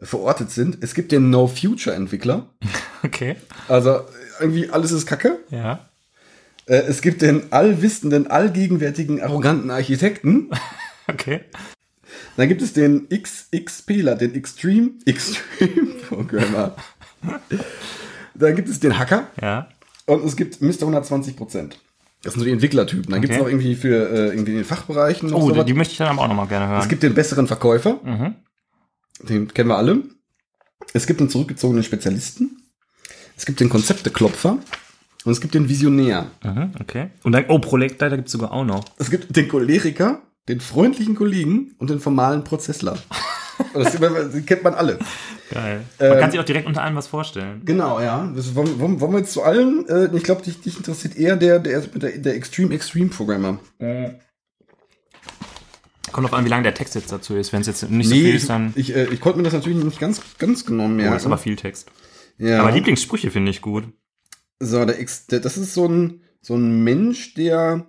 verortet 0.00 0.50
sind. 0.50 0.78
Es 0.82 0.94
gibt 0.94 1.12
den 1.12 1.28
No-Future-Entwickler. 1.30 2.48
Okay. 3.04 3.36
Also 3.68 4.00
irgendwie 4.40 4.70
alles 4.70 4.90
ist 4.90 5.04
Kacke. 5.04 5.38
Ja. 5.50 5.90
Äh, 6.66 6.76
es 6.76 7.02
gibt 7.02 7.22
den 7.22 7.52
allwissenden, 7.52 8.26
allgegenwärtigen, 8.28 9.20
arroganten 9.20 9.70
Architekten. 9.70 10.50
Okay. 11.06 11.40
Dann 12.38 12.48
gibt 12.48 12.62
es 12.62 12.72
den 12.72 13.10
XXPler, 13.10 14.14
den 14.14 14.34
Extreme, 14.34 14.92
Extreme 15.04 15.96
Programmer. 16.08 16.74
Dann 18.34 18.56
gibt 18.56 18.70
es 18.70 18.80
den 18.80 18.98
Hacker 18.98 19.26
Ja. 19.38 19.68
und 20.06 20.24
es 20.24 20.34
gibt 20.34 20.62
Mr. 20.62 20.80
120 20.80 21.36
Prozent. 21.36 21.78
Das 22.22 22.32
sind 22.32 22.40
so 22.40 22.46
die 22.46 22.52
Entwicklertypen. 22.52 23.10
Dann 23.12 23.20
gibt 23.20 23.34
es 23.34 23.38
Okay. 23.38 23.44
noch 23.44 23.50
irgendwie 23.52 23.74
für 23.74 24.08
äh, 24.08 24.28
irgendwie 24.28 24.52
in 24.52 24.56
den 24.56 24.64
Fachbereichen 24.64 25.30
Oh, 25.34 25.50
die, 25.50 25.62
die 25.62 25.74
möchte 25.74 25.92
ich 25.92 25.98
dann 25.98 26.08
aber 26.08 26.22
auch 26.22 26.28
nochmal 26.28 26.46
gerne 26.48 26.68
hören. 26.68 26.80
Es 26.80 26.88
gibt 26.88 27.02
den 27.02 27.12
besseren 27.12 27.46
Verkäufer, 27.46 28.00
mhm. 28.02 28.36
den 29.28 29.48
kennen 29.52 29.68
wir 29.68 29.76
alle. 29.76 30.04
Es 30.94 31.06
gibt 31.06 31.20
den 31.20 31.28
zurückgezogenen 31.28 31.84
Spezialisten. 31.84 32.62
Es 33.36 33.44
gibt 33.44 33.60
den 33.60 33.68
Konzepteklopfer 33.68 34.56
und 35.24 35.32
es 35.32 35.40
gibt 35.40 35.54
den 35.54 35.68
Visionär. 35.68 36.26
Mhm, 36.42 36.72
okay. 36.80 37.10
Und 37.22 37.32
dann, 37.32 37.44
oh, 37.48 37.58
Projektleiter 37.58 38.16
gibt's 38.16 38.32
sogar 38.32 38.52
auch 38.52 38.64
noch. 38.64 38.84
Es 38.98 39.10
gibt 39.10 39.34
den 39.34 39.48
Choleriker, 39.48 40.22
den 40.48 40.60
freundlichen 40.60 41.14
Kollegen 41.14 41.74
und 41.78 41.90
den 41.90 42.00
formalen 42.00 42.44
Prozessler. 42.44 42.98
Das 43.72 43.92
die 44.32 44.42
kennt 44.46 44.62
man 44.64 44.74
alle. 44.74 44.98
Geil. 45.50 45.82
Man 46.00 46.12
Ähm, 46.12 46.18
kann 46.18 46.30
sich 46.30 46.40
auch 46.40 46.44
direkt 46.44 46.66
unter 46.66 46.82
allem 46.82 46.96
was 46.96 47.06
vorstellen. 47.06 47.62
Genau, 47.64 48.00
ja. 48.00 48.30
Das 48.34 48.54
wollen, 48.54 48.78
wollen, 48.80 49.00
wollen 49.00 49.12
wir 49.12 49.18
jetzt 49.20 49.32
zu 49.32 49.42
allen? 49.42 49.86
Äh, 49.88 50.08
ich 50.16 50.22
glaube, 50.24 50.42
dich, 50.42 50.60
dich 50.60 50.76
interessiert 50.76 51.16
eher 51.16 51.36
der, 51.36 51.58
der, 51.60 51.80
der, 51.82 52.18
der 52.18 52.34
Extreme 52.34 52.74
Extreme 52.74 53.08
Programmer. 53.10 53.58
Kommt 56.12 56.26
drauf 56.26 56.34
an, 56.34 56.44
wie 56.44 56.48
lang 56.48 56.62
der 56.62 56.74
Text 56.74 56.94
jetzt 56.94 57.10
dazu 57.12 57.34
ist. 57.36 57.52
Wenn 57.52 57.60
es 57.62 57.66
jetzt 57.66 57.88
nicht 57.90 58.08
so 58.08 58.14
viel 58.14 58.34
ist, 58.34 58.48
dann. 58.48 58.72
ich, 58.76 58.94
äh, 58.94 59.06
ich 59.06 59.20
konnte 59.20 59.38
mir 59.38 59.44
das 59.44 59.52
natürlich 59.52 59.82
nicht 59.82 59.98
ganz, 59.98 60.20
ganz 60.38 60.64
genau 60.64 60.84
Oh, 60.84 60.88
merken. 60.88 61.16
ist 61.16 61.26
aber 61.26 61.38
viel 61.38 61.56
Text. 61.56 61.90
ja. 62.38 62.60
Aber 62.60 62.70
Lieblingssprüche 62.72 63.30
finde 63.30 63.50
ich 63.50 63.60
gut. 63.62 63.84
So, 64.60 64.84
der, 64.84 64.98
Ex, 65.00 65.26
der, 65.26 65.40
das 65.40 65.56
ist 65.56 65.74
so 65.74 65.86
ein, 65.86 66.20
so 66.40 66.54
ein 66.54 66.82
Mensch, 66.84 67.34
der 67.34 67.86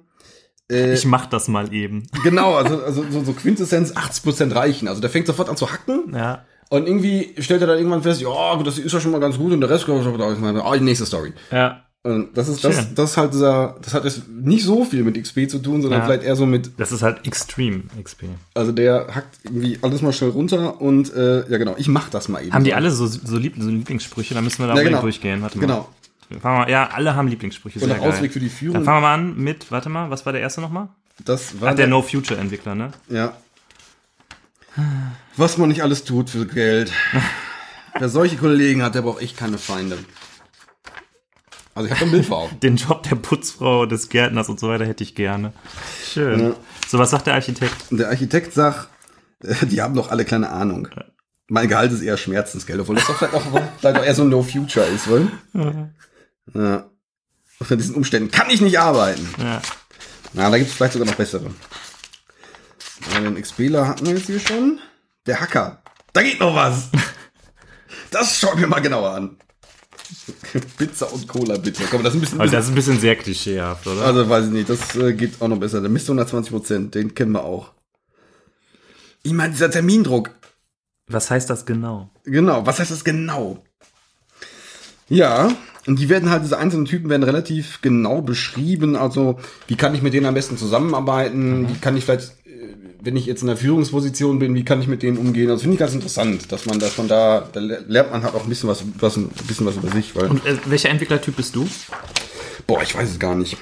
äh, 0.71 0.93
Ich 0.93 1.05
mach 1.05 1.25
das 1.27 1.47
mal 1.47 1.73
eben. 1.73 2.03
genau, 2.23 2.55
also, 2.55 2.81
also 2.85 3.05
so, 3.09 3.23
so 3.23 3.33
Quintessenz 3.33 3.91
80% 3.93 4.53
reichen. 4.55 4.87
Also 4.87 5.01
der 5.01 5.09
fängt 5.09 5.27
sofort 5.27 5.49
an 5.49 5.57
zu 5.57 5.71
hacken 5.71 6.13
Ja. 6.15 6.45
und 6.69 6.87
irgendwie 6.87 7.35
stellt 7.39 7.61
er 7.61 7.67
dann 7.67 7.77
irgendwann 7.77 8.03
fest, 8.03 8.21
ja, 8.21 8.61
das 8.63 8.77
ist 8.79 8.91
ja 8.91 8.99
schon 8.99 9.11
mal 9.11 9.19
ganz 9.19 9.37
gut 9.37 9.51
und 9.53 9.61
der 9.61 9.69
Rest, 9.69 9.87
oh, 9.87 10.73
die 10.75 10.83
nächste 10.83 11.05
Story. 11.05 11.33
Ja. 11.51 11.81
Und 12.03 12.37
das 12.37 12.47
ist 12.49 12.63
das, 12.63 12.75
Schön. 12.75 12.85
das 12.93 13.11
ist 13.11 13.17
halt 13.17 13.33
dieser, 13.33 13.77
das 13.81 13.95
hat 13.95 14.03
jetzt 14.05 14.27
nicht 14.29 14.63
so 14.63 14.85
viel 14.85 15.03
mit 15.03 15.19
XP 15.19 15.49
zu 15.49 15.57
tun, 15.57 15.81
sondern 15.81 16.01
Ja. 16.01 16.05
vielleicht 16.05 16.21
eher 16.21 16.35
so 16.35 16.45
mit 16.45 16.79
Das 16.79 16.91
ist 16.91 17.01
halt 17.01 17.25
Extreme 17.25 17.81
XP. 17.99 18.25
Also 18.53 18.71
der 18.71 19.07
hackt 19.15 19.39
irgendwie 19.43 19.79
alles 19.81 20.03
mal 20.03 20.13
schnell 20.13 20.29
runter 20.29 20.79
und 20.81 21.11
äh, 21.15 21.49
ja 21.49 21.57
genau, 21.57 21.73
ich 21.77 21.87
mach 21.87 22.09
das 22.11 22.29
mal 22.29 22.43
eben. 22.43 22.53
Haben 22.53 22.63
die 22.63 22.69
so. 22.69 22.75
alle 22.75 22.91
so, 22.91 23.07
so, 23.07 23.37
Lieb 23.37 23.55
so 23.57 23.69
Lieblingssprüche? 23.69 24.35
Dann 24.35 24.43
müssen 24.43 24.59
wir 24.59 24.67
da 24.67 24.75
Ja, 24.75 24.83
genau. 24.83 25.01
durchgehen. 25.01 25.41
Warte 25.41 25.57
mal. 25.57 25.61
Genau. 25.65 25.89
Fangen 26.41 26.65
wir, 26.65 26.71
ja, 26.71 26.89
alle 26.89 27.15
haben 27.15 27.27
Lieblingssprüche. 27.27 27.79
Und 27.79 27.89
geil. 27.89 27.99
Ausweg 27.99 28.33
für 28.33 28.39
die 28.39 28.49
Führung. 28.49 28.75
Dann 28.75 28.85
fangen 28.85 28.97
wir 28.97 29.01
mal 29.01 29.13
an 29.13 29.37
mit, 29.37 29.71
warte 29.71 29.89
mal, 29.89 30.09
was 30.09 30.25
war 30.25 30.33
der 30.33 30.41
erste 30.41 30.61
nochmal? 30.61 30.89
Das 31.23 31.61
war 31.61 31.71
Ach, 31.71 31.75
der 31.75 31.87
No-Future-Entwickler, 31.87 32.75
ne? 32.75 32.91
Ja. 33.09 33.33
Was 35.37 35.57
man 35.57 35.69
nicht 35.69 35.81
alles 35.81 36.03
tut 36.03 36.29
für 36.29 36.45
Geld. 36.45 36.91
Wer 37.97 38.09
solche 38.09 38.35
Kollegen 38.35 38.83
hat, 38.83 38.95
der 38.95 39.03
braucht 39.03 39.21
echt 39.21 39.37
keine 39.37 39.57
Feinde. 39.57 39.97
Also 41.73 41.87
ich 41.87 41.93
habe 41.93 42.05
ein 42.05 42.11
Bild 42.11 42.25
vor 42.25 42.39
Augen. 42.39 42.59
Den 42.63 42.77
Job 42.77 43.03
der 43.03 43.15
Putzfrau, 43.15 43.85
des 43.85 44.09
Gärtners 44.09 44.49
und 44.49 44.59
so 44.59 44.69
weiter 44.69 44.85
hätte 44.85 45.03
ich 45.03 45.15
gerne. 45.15 45.53
Schön. 46.05 46.39
Ja. 46.39 46.55
So, 46.87 46.99
was 46.99 47.11
sagt 47.11 47.27
der 47.27 47.33
Architekt? 47.35 47.75
Der 47.91 48.09
Architekt 48.09 48.53
sagt, 48.53 48.89
äh, 49.43 49.65
die 49.65 49.81
haben 49.81 49.95
doch 49.95 50.09
alle 50.09 50.25
keine 50.25 50.49
Ahnung. 50.49 50.87
mein 51.49 51.67
Gehalt 51.67 51.91
ist 51.91 52.01
eher 52.01 52.17
Schmerzensgeld, 52.17 52.79
obwohl 52.79 52.95
das 52.95 53.07
doch 53.07 53.17
vielleicht 53.17 53.33
auch, 53.33 53.43
vielleicht 53.79 53.99
auch 53.99 54.05
eher 54.05 54.15
so 54.15 54.23
ein 54.23 54.29
No 54.29 54.41
Future 54.41 54.85
ist, 54.85 55.09
weil. 55.09 55.27
Ja. 55.53 55.89
Unter 56.53 57.75
diesen 57.77 57.95
Umständen 57.95 58.31
kann 58.31 58.49
ich 58.49 58.61
nicht 58.61 58.79
arbeiten. 58.79 59.27
Ja. 59.37 59.61
Na, 60.33 60.49
da 60.49 60.57
gibt 60.57 60.69
es 60.69 60.75
vielleicht 60.75 60.93
sogar 60.93 61.07
noch 61.07 61.15
bessere. 61.15 61.51
Ja, 63.13 63.19
den 63.19 63.41
XPler 63.41 63.87
hatten 63.87 64.05
wir 64.05 64.13
jetzt 64.15 64.27
hier 64.27 64.39
schon. 64.39 64.79
Der 65.25 65.39
Hacker. 65.39 65.81
Da 66.13 66.21
geht 66.21 66.39
noch 66.39 66.55
was. 66.55 66.89
Das 68.11 68.39
schauen 68.39 68.59
wir 68.59 68.67
mal 68.67 68.79
genauer 68.79 69.11
an. 69.11 69.37
Pizza 70.77 71.11
und 71.11 71.27
Cola, 71.27 71.57
bitte. 71.57 71.83
Komm, 71.89 72.03
das 72.03 72.13
ist 72.13 72.17
ein 72.17 72.21
bisschen. 72.21 72.39
Aber 72.39 72.49
das 72.49 72.65
ist 72.65 72.71
ein 72.71 72.75
bisschen 72.75 72.99
sehr 72.99 73.15
klischeehaft, 73.15 73.87
oder? 73.87 74.05
also 74.05 74.29
weiß 74.29 74.45
ich 74.45 74.51
nicht, 74.51 74.69
das 74.69 74.95
äh, 74.95 75.13
geht 75.13 75.41
auch 75.41 75.47
noch 75.47 75.59
besser. 75.59 75.81
Der 75.81 75.89
misst 75.89 76.07
120 76.07 76.51
Prozent, 76.51 76.95
den 76.95 77.13
kennen 77.13 77.33
wir 77.33 77.43
auch. 77.43 77.73
Ich 79.23 79.33
meine, 79.33 79.51
dieser 79.53 79.71
Termindruck. 79.71 80.31
Was 81.07 81.29
heißt 81.29 81.49
das 81.49 81.65
genau? 81.65 82.09
Genau, 82.23 82.65
was 82.65 82.79
heißt 82.79 82.91
das 82.91 83.03
genau? 83.03 83.63
Ja, 85.09 85.51
und 85.87 85.99
die 85.99 86.09
werden 86.09 86.29
halt, 86.29 86.43
diese 86.43 86.57
einzelnen 86.57 86.85
Typen 86.85 87.09
werden 87.09 87.23
relativ 87.23 87.81
genau 87.81 88.21
beschrieben. 88.21 88.95
Also, 88.95 89.39
wie 89.67 89.75
kann 89.75 89.93
ich 89.93 90.01
mit 90.01 90.13
denen 90.13 90.25
am 90.25 90.33
besten 90.33 90.57
zusammenarbeiten? 90.57 91.69
Wie 91.69 91.77
kann 91.79 91.95
ich 91.95 92.05
vielleicht, 92.05 92.31
äh, 92.45 92.73
wenn 93.01 93.15
ich 93.15 93.25
jetzt 93.27 93.41
in 93.41 93.47
der 93.47 93.57
Führungsposition 93.57 94.39
bin, 94.39 94.55
wie 94.55 94.65
kann 94.65 94.81
ich 94.81 94.87
mit 94.87 95.03
denen 95.03 95.17
umgehen? 95.17 95.47
Das 95.47 95.61
finde 95.61 95.75
ich 95.75 95.79
ganz 95.79 95.93
interessant, 95.93 96.51
dass 96.51 96.65
man, 96.65 96.79
dass 96.79 96.97
man 96.97 97.07
da, 97.07 97.47
da 97.53 97.59
lernt 97.59 98.11
man 98.11 98.23
halt 98.23 98.33
auch 98.33 98.43
ein 98.43 98.49
bisschen 98.49 98.69
was, 98.69 98.83
was 98.99 99.17
ein 99.17 99.29
bisschen 99.47 99.65
was 99.67 99.75
über 99.75 99.89
sich, 99.91 100.15
weil, 100.15 100.27
Und 100.27 100.45
äh, 100.45 100.57
welcher 100.65 100.89
Entwicklertyp 100.89 101.35
bist 101.35 101.55
du? 101.55 101.67
boah, 102.67 102.81
ich 102.81 102.95
weiß 102.95 103.09
es 103.11 103.19
gar 103.19 103.35
nicht. 103.35 103.57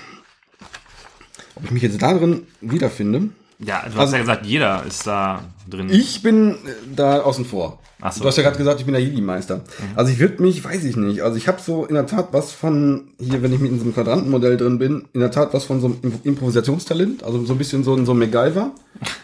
Ob 1.55 1.65
ich 1.65 1.71
mich 1.71 1.83
jetzt 1.83 2.01
da 2.01 2.13
drin 2.13 2.47
wiederfinde? 2.61 3.29
Ja, 3.59 3.81
du 3.83 3.91
hast 3.93 3.99
Also- 3.99 4.15
ja 4.15 4.21
gesagt, 4.21 4.45
jeder 4.45 4.83
ist 4.85 5.05
da 5.07 5.43
drin. 5.69 5.89
Ich 5.89 6.21
bin 6.21 6.51
äh, 6.51 6.55
da 6.95 7.21
außen 7.21 7.45
vor. 7.45 7.79
Ach 8.01 8.11
so. 8.11 8.21
Du 8.21 8.27
hast 8.27 8.35
ja 8.35 8.43
gerade 8.43 8.57
gesagt, 8.57 8.79
ich 8.81 8.85
bin 8.85 8.93
der 8.93 9.01
Jedi-Meister. 9.03 9.61
Also 9.95 10.11
ich 10.11 10.19
würde 10.19 10.41
mich, 10.41 10.61
weiß 10.63 10.83
ich 10.83 10.97
nicht, 10.97 11.21
also 11.21 11.37
ich 11.37 11.47
habe 11.47 11.61
so 11.61 11.85
in 11.85 11.93
der 11.95 12.05
Tat 12.05 12.29
was 12.33 12.51
von, 12.51 13.13
hier, 13.17 13.41
wenn 13.41 13.53
ich 13.53 13.59
mit 13.61 13.71
in 13.71 13.77
so 13.77 13.85
einem 13.85 13.93
Quadrantenmodell 13.93 14.57
drin 14.57 14.77
bin, 14.77 15.07
in 15.13 15.21
der 15.21 15.31
Tat 15.31 15.53
was 15.53 15.63
von 15.63 15.79
so 15.79 15.87
einem 15.87 15.99
Im- 16.01 16.19
Improvisationstalent, 16.23 17.23
also 17.23 17.45
so 17.45 17.53
ein 17.53 17.57
bisschen 17.57 17.85
so 17.85 17.95
ein, 17.95 18.05
so 18.05 18.11
ein 18.13 18.19
MacGyver. 18.19 18.71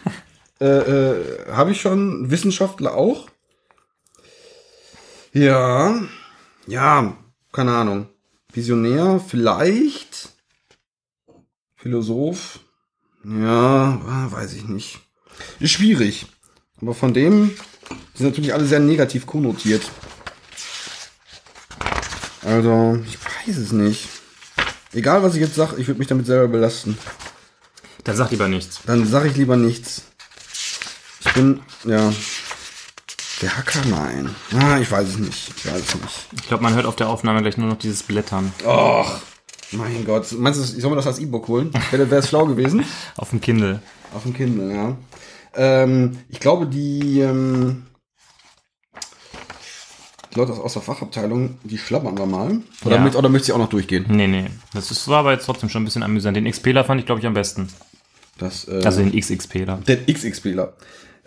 äh, 0.60 0.64
äh, 0.66 1.14
habe 1.52 1.72
ich 1.72 1.80
schon, 1.82 2.30
Wissenschaftler 2.30 2.94
auch. 2.94 3.28
Ja, 5.32 6.00
ja, 6.66 7.16
keine 7.52 7.72
Ahnung. 7.72 8.06
Visionär, 8.52 9.20
vielleicht. 9.24 10.30
Philosoph, 11.76 12.60
ja, 13.24 14.00
ah, 14.06 14.26
weiß 14.30 14.54
ich 14.54 14.64
nicht. 14.64 15.00
Ist 15.58 15.72
schwierig. 15.72 16.26
Aber 16.80 16.94
von 16.94 17.12
dem 17.14 17.50
sind 18.14 18.26
natürlich 18.26 18.54
alle 18.54 18.66
sehr 18.66 18.80
negativ 18.80 19.26
konnotiert. 19.26 19.82
Also, 22.42 22.98
ich 23.06 23.18
weiß 23.18 23.56
es 23.56 23.72
nicht. 23.72 24.08
Egal, 24.92 25.22
was 25.22 25.34
ich 25.34 25.40
jetzt 25.40 25.54
sage, 25.54 25.76
ich 25.76 25.86
würde 25.86 25.98
mich 25.98 26.08
damit 26.08 26.26
selber 26.26 26.48
belasten. 26.48 26.98
Dann 28.04 28.16
sag 28.16 28.30
lieber 28.30 28.48
nichts. 28.48 28.80
Dann 28.86 29.06
sage 29.06 29.28
ich 29.28 29.36
lieber 29.36 29.56
nichts. 29.56 30.02
Ich 31.24 31.32
bin, 31.34 31.60
ja. 31.84 32.12
Der 33.42 33.56
Hacker, 33.56 33.80
nein. 33.88 34.34
Ah, 34.52 34.78
ich 34.78 34.90
weiß 34.90 35.08
es 35.08 35.18
nicht. 35.18 35.52
Ich 35.56 35.66
weiß 35.66 35.80
es 35.80 35.94
nicht. 35.94 36.28
Ich 36.32 36.48
glaube, 36.48 36.62
man 36.62 36.74
hört 36.74 36.86
auf 36.86 36.96
der 36.96 37.08
Aufnahme 37.08 37.40
gleich 37.42 37.56
nur 37.56 37.68
noch 37.68 37.78
dieses 37.78 38.02
Blättern 38.02 38.52
Och, 38.64 39.20
mein 39.72 40.04
Gott. 40.04 40.32
Meinst 40.32 40.58
du, 40.60 40.76
ich 40.76 40.82
soll 40.82 40.90
mir 40.90 40.96
das 40.96 41.06
als 41.06 41.18
E-Book 41.18 41.48
holen? 41.48 41.70
Wäre 41.90 42.14
es 42.16 42.28
schlau 42.28 42.46
gewesen? 42.46 42.84
auf 43.16 43.30
dem 43.30 43.40
Kindle. 43.40 43.80
Auf 44.14 44.22
dem 44.24 44.34
Kindle, 44.34 44.74
ja. 44.74 44.96
Ähm, 45.54 46.18
ich 46.28 46.40
glaube, 46.40 46.66
die, 46.66 47.20
ähm, 47.20 47.84
die 50.32 50.38
Leute 50.38 50.52
aus 50.52 50.74
der 50.74 50.82
Fachabteilung, 50.82 51.58
die 51.64 51.78
schlabbern 51.78 52.16
wir 52.16 52.26
mal. 52.26 52.60
Oder, 52.84 52.96
Ja. 52.96 53.02
mit, 53.02 53.16
oder 53.16 53.28
möchte 53.28 53.46
sie 53.46 53.52
auch 53.52 53.58
noch 53.58 53.68
durchgehen? 53.68 54.06
Nee, 54.08 54.28
nee. 54.28 54.46
Das 54.74 54.90
ist, 54.90 55.08
war 55.08 55.18
aber 55.18 55.32
jetzt 55.32 55.46
trotzdem 55.46 55.68
schon 55.68 55.82
ein 55.82 55.86
bisschen 55.86 56.02
amüsant. 56.04 56.36
Den 56.36 56.48
XPler 56.50 56.84
fand 56.84 57.00
ich, 57.00 57.06
glaube 57.06 57.20
ich, 57.20 57.26
am 57.26 57.34
besten. 57.34 57.68
Das, 58.38 58.66
äh, 58.68 58.80
Also 58.84 59.02
den 59.02 59.12
XXPler. 59.18 59.78
der 59.86 60.06
XXPler. 60.06 60.72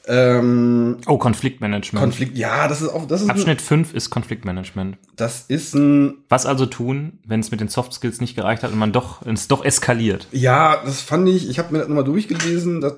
Ähm, 0.06 0.98
Oh, 1.08 1.18
Konfliktmanagement. 1.18 2.04
Konflikt, 2.04 2.38
ja, 2.38 2.68
das 2.68 2.82
ist 2.82 2.90
auch, 2.90 3.08
das 3.08 3.22
ist, 3.22 3.28
ein, 3.28 3.32
Abschnitt 3.32 3.62
5 3.62 3.94
ist 3.94 4.10
Konfliktmanagement. 4.10 4.98
das 5.16 5.46
ist 5.48 5.74
ein, 5.76 6.16
Was 6.30 6.46
also 6.46 6.66
tun, 6.66 7.20
wenn 7.26 7.40
es 7.40 7.52
mit 7.52 7.62
den 7.62 7.70
Soft 7.70 7.94
Skills 7.94 8.20
nicht 8.20 8.36
gereicht 8.36 8.64
hat 8.64 8.72
und 8.72 8.80
man 8.80 8.92
doch, 8.92 9.26
es 9.26 9.48
doch 9.48 9.64
eskaliert? 9.64 10.28
ja, 10.32 10.82
das 10.84 11.02
fand 11.02 11.30
ich, 11.30 11.50
ich 11.50 11.58
habe 11.60 11.72
mir 11.72 11.80
das 11.80 11.88
nochmal 11.88 12.04
durchgelesen, 12.04 12.82
das, 12.82 12.96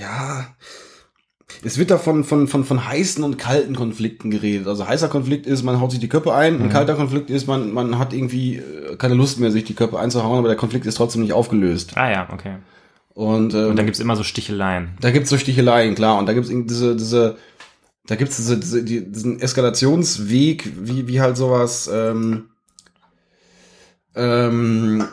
ja, 0.00 0.46
es 1.62 1.76
wird 1.76 1.90
da 1.90 1.98
von, 1.98 2.24
von, 2.24 2.48
von, 2.48 2.64
von 2.64 2.86
heißen 2.88 3.22
und 3.22 3.36
kalten 3.36 3.74
Konflikten 3.74 4.30
geredet. 4.30 4.66
Also 4.66 4.86
heißer 4.88 5.08
Konflikt 5.08 5.46
ist, 5.46 5.62
man 5.62 5.78
haut 5.80 5.90
sich 5.90 6.00
die 6.00 6.08
Köpfe 6.08 6.32
ein, 6.32 6.62
ein 6.62 6.68
kalter 6.70 6.94
Konflikt 6.94 7.28
ist, 7.28 7.46
man, 7.48 7.72
man 7.74 7.98
hat 7.98 8.14
irgendwie 8.14 8.56
äh, 8.58 8.96
keine 8.96 9.14
Lust 9.14 9.40
mehr, 9.40 9.50
sich 9.50 9.64
die 9.64 9.74
Köpfe 9.74 9.98
einzuhauen, 9.98 10.38
aber 10.38 10.48
der 10.48 10.56
Konflikt 10.56 10.86
ist 10.86 10.94
trotzdem 10.94 11.20
nicht 11.20 11.34
aufgelöst. 11.34 11.96
Ah 11.96 12.10
ja, 12.10 12.28
okay. 12.32 12.54
Und, 13.14 13.54
ähm, 13.54 13.70
Und 13.70 13.76
dann 13.76 13.86
gibt's 13.86 14.00
immer 14.00 14.16
so 14.16 14.22
Sticheleien. 14.22 14.96
Da 15.00 15.10
gibt's 15.10 15.30
so 15.30 15.38
Sticheleien, 15.38 15.94
klar. 15.94 16.18
Und 16.18 16.26
da 16.26 16.32
gibt's 16.32 16.48
diese, 16.48 16.96
diese, 16.96 17.36
da 18.06 18.16
gibt's 18.16 18.36
diese, 18.36 18.58
diese, 18.58 18.82
die, 18.82 19.10
diesen 19.10 19.40
Eskalationsweg, 19.40 20.70
wie, 20.80 21.08
wie 21.08 21.20
halt 21.20 21.36
sowas, 21.36 21.90
ähm, 21.92 22.50
ähm, 24.14 25.06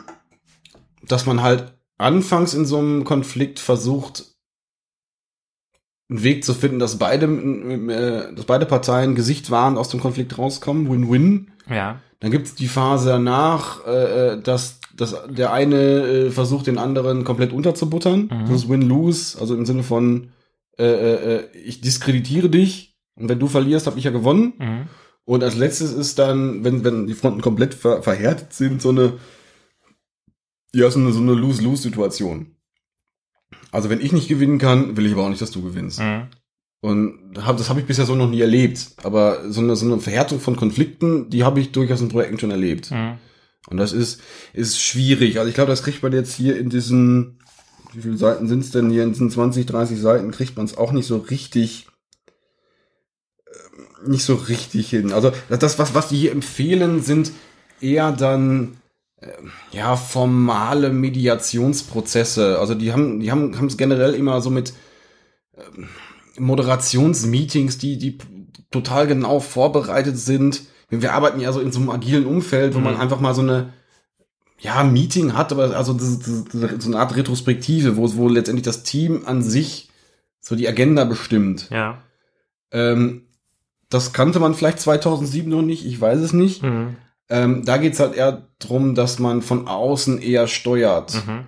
dass 1.02 1.26
man 1.26 1.42
halt 1.42 1.74
anfangs 1.98 2.54
in 2.54 2.66
so 2.66 2.78
einem 2.78 3.04
Konflikt 3.04 3.58
versucht, 3.58 4.24
einen 6.10 6.22
Weg 6.22 6.44
zu 6.44 6.54
finden, 6.54 6.78
dass 6.78 6.98
beide, 6.98 7.26
äh, 7.26 8.34
dass 8.34 8.46
beide 8.46 8.66
Parteien 8.66 9.14
gesichtwahrend 9.14 9.76
aus 9.76 9.90
dem 9.90 10.00
Konflikt 10.00 10.38
rauskommen, 10.38 10.90
Win-Win. 10.90 11.50
Ja. 11.68 12.00
Dann 12.20 12.30
gibt's 12.30 12.54
die 12.54 12.68
Phase 12.68 13.10
danach, 13.10 13.86
äh, 13.86 14.40
dass, 14.40 14.77
dass 14.98 15.16
der 15.28 15.52
eine 15.52 15.76
äh, 15.76 16.30
versucht, 16.30 16.66
den 16.66 16.78
anderen 16.78 17.24
komplett 17.24 17.52
unterzubuttern. 17.52 18.28
Das 18.46 18.62
ist 18.62 18.68
Win-Lose, 18.68 19.40
also 19.40 19.54
im 19.54 19.64
Sinne 19.64 19.82
von, 19.82 20.30
äh, 20.78 20.84
äh, 20.84 21.44
ich 21.52 21.80
diskreditiere 21.80 22.50
dich 22.50 22.96
und 23.14 23.28
wenn 23.28 23.38
du 23.38 23.48
verlierst, 23.48 23.86
habe 23.86 23.98
ich 23.98 24.04
ja 24.04 24.10
gewonnen. 24.10 24.54
Mhm. 24.58 24.88
Und 25.24 25.42
als 25.42 25.56
letztes 25.56 25.92
ist 25.92 26.18
dann, 26.18 26.64
wenn, 26.64 26.84
wenn 26.84 27.06
die 27.06 27.14
Fronten 27.14 27.42
komplett 27.42 27.74
ver 27.74 28.02
verhärtet 28.02 28.52
sind, 28.52 28.80
so 28.80 28.90
eine, 28.90 29.14
ja, 30.74 30.90
so 30.90 30.98
eine, 30.98 31.12
so 31.12 31.20
eine 31.20 31.34
Lose-Lose-Situation. 31.34 32.54
Also 33.70 33.90
wenn 33.90 34.00
ich 34.00 34.12
nicht 34.12 34.28
gewinnen 34.28 34.58
kann, 34.58 34.96
will 34.96 35.06
ich 35.06 35.12
aber 35.12 35.24
auch 35.24 35.28
nicht, 35.28 35.42
dass 35.42 35.50
du 35.50 35.62
gewinnst. 35.62 36.00
Mhm. 36.00 36.28
Und 36.80 37.34
hab, 37.44 37.56
das 37.56 37.68
habe 37.68 37.80
ich 37.80 37.86
bisher 37.86 38.06
so 38.06 38.14
noch 38.14 38.30
nie 38.30 38.40
erlebt. 38.40 38.92
Aber 39.02 39.50
so 39.50 39.60
eine, 39.60 39.74
so 39.76 39.84
eine 39.84 40.00
Verhärtung 40.00 40.40
von 40.40 40.56
Konflikten, 40.56 41.28
die 41.28 41.44
habe 41.44 41.60
ich 41.60 41.72
durchaus 41.72 42.00
in 42.00 42.08
Projekten 42.08 42.38
schon 42.38 42.50
erlebt. 42.50 42.90
Mhm. 42.90 43.18
Und 43.70 43.76
das 43.76 43.92
ist, 43.92 44.20
ist 44.54 44.80
schwierig. 44.80 45.38
Also 45.38 45.48
ich 45.48 45.54
glaube, 45.54 45.70
das 45.70 45.82
kriegt 45.82 46.02
man 46.02 46.12
jetzt 46.12 46.34
hier 46.34 46.58
in 46.58 46.70
diesen, 46.70 47.38
wie 47.92 48.02
viele 48.02 48.16
Seiten 48.16 48.48
sind 48.48 48.60
es 48.60 48.70
denn 48.70 48.90
hier? 48.90 49.02
In 49.02 49.12
diesen 49.12 49.30
20, 49.30 49.66
30 49.66 50.00
Seiten 50.00 50.30
kriegt 50.30 50.56
man 50.56 50.64
es 50.64 50.76
auch 50.76 50.92
nicht 50.92 51.06
so 51.06 51.18
richtig, 51.18 51.86
ähm, 53.46 54.10
nicht 54.10 54.24
so 54.24 54.34
richtig 54.34 54.88
hin. 54.88 55.12
Also 55.12 55.32
das, 55.50 55.78
was, 55.78 55.94
was 55.94 56.08
die 56.08 56.16
hier 56.16 56.32
empfehlen, 56.32 57.02
sind 57.02 57.32
eher 57.80 58.12
dann 58.12 58.78
ähm, 59.20 59.52
ja 59.72 59.96
formale 59.96 60.90
Mediationsprozesse. 60.90 62.58
Also 62.58 62.74
die 62.74 62.92
haben, 62.92 63.20
die 63.20 63.30
haben, 63.30 63.66
es 63.66 63.76
generell 63.76 64.14
immer 64.14 64.40
so 64.40 64.48
mit 64.50 64.72
ähm, 65.56 65.88
Moderationsmeetings, 66.38 67.78
die, 67.78 67.98
die 67.98 68.18
total 68.70 69.06
genau 69.06 69.40
vorbereitet 69.40 70.18
sind. 70.18 70.62
Wir 70.90 71.12
arbeiten 71.12 71.40
ja 71.40 71.52
so 71.52 71.60
in 71.60 71.70
so 71.70 71.80
einem 71.80 71.90
agilen 71.90 72.26
Umfeld, 72.26 72.74
wo 72.74 72.78
man 72.80 72.96
einfach 72.96 73.20
mal 73.20 73.34
so 73.34 73.42
eine 73.42 73.72
ja, 74.58 74.82
Meeting 74.82 75.34
hat, 75.34 75.52
aber 75.52 75.76
also 75.76 75.92
das, 75.92 76.18
das, 76.18 76.44
das, 76.44 76.84
so 76.84 76.90
eine 76.90 76.98
Art 76.98 77.14
Retrospektive, 77.14 77.96
wo, 77.96 78.16
wo 78.16 78.28
letztendlich 78.28 78.64
das 78.64 78.82
Team 78.82 79.22
an 79.24 79.42
sich 79.42 79.90
so 80.40 80.56
die 80.56 80.68
Agenda 80.68 81.04
bestimmt. 81.04 81.68
Ja. 81.70 82.02
Ähm, 82.72 83.26
das 83.90 84.12
kannte 84.12 84.40
man 84.40 84.54
vielleicht 84.54 84.80
2007 84.80 85.50
noch 85.50 85.62
nicht, 85.62 85.86
ich 85.86 86.00
weiß 86.00 86.20
es 86.20 86.32
nicht. 86.32 86.62
Mhm. 86.62 86.96
Ähm, 87.30 87.64
da 87.64 87.76
geht's 87.76 88.00
halt 88.00 88.14
eher 88.14 88.48
drum, 88.58 88.94
dass 88.94 89.18
man 89.18 89.42
von 89.42 89.68
außen 89.68 90.20
eher 90.20 90.48
steuert. 90.48 91.14
Mhm. 91.26 91.46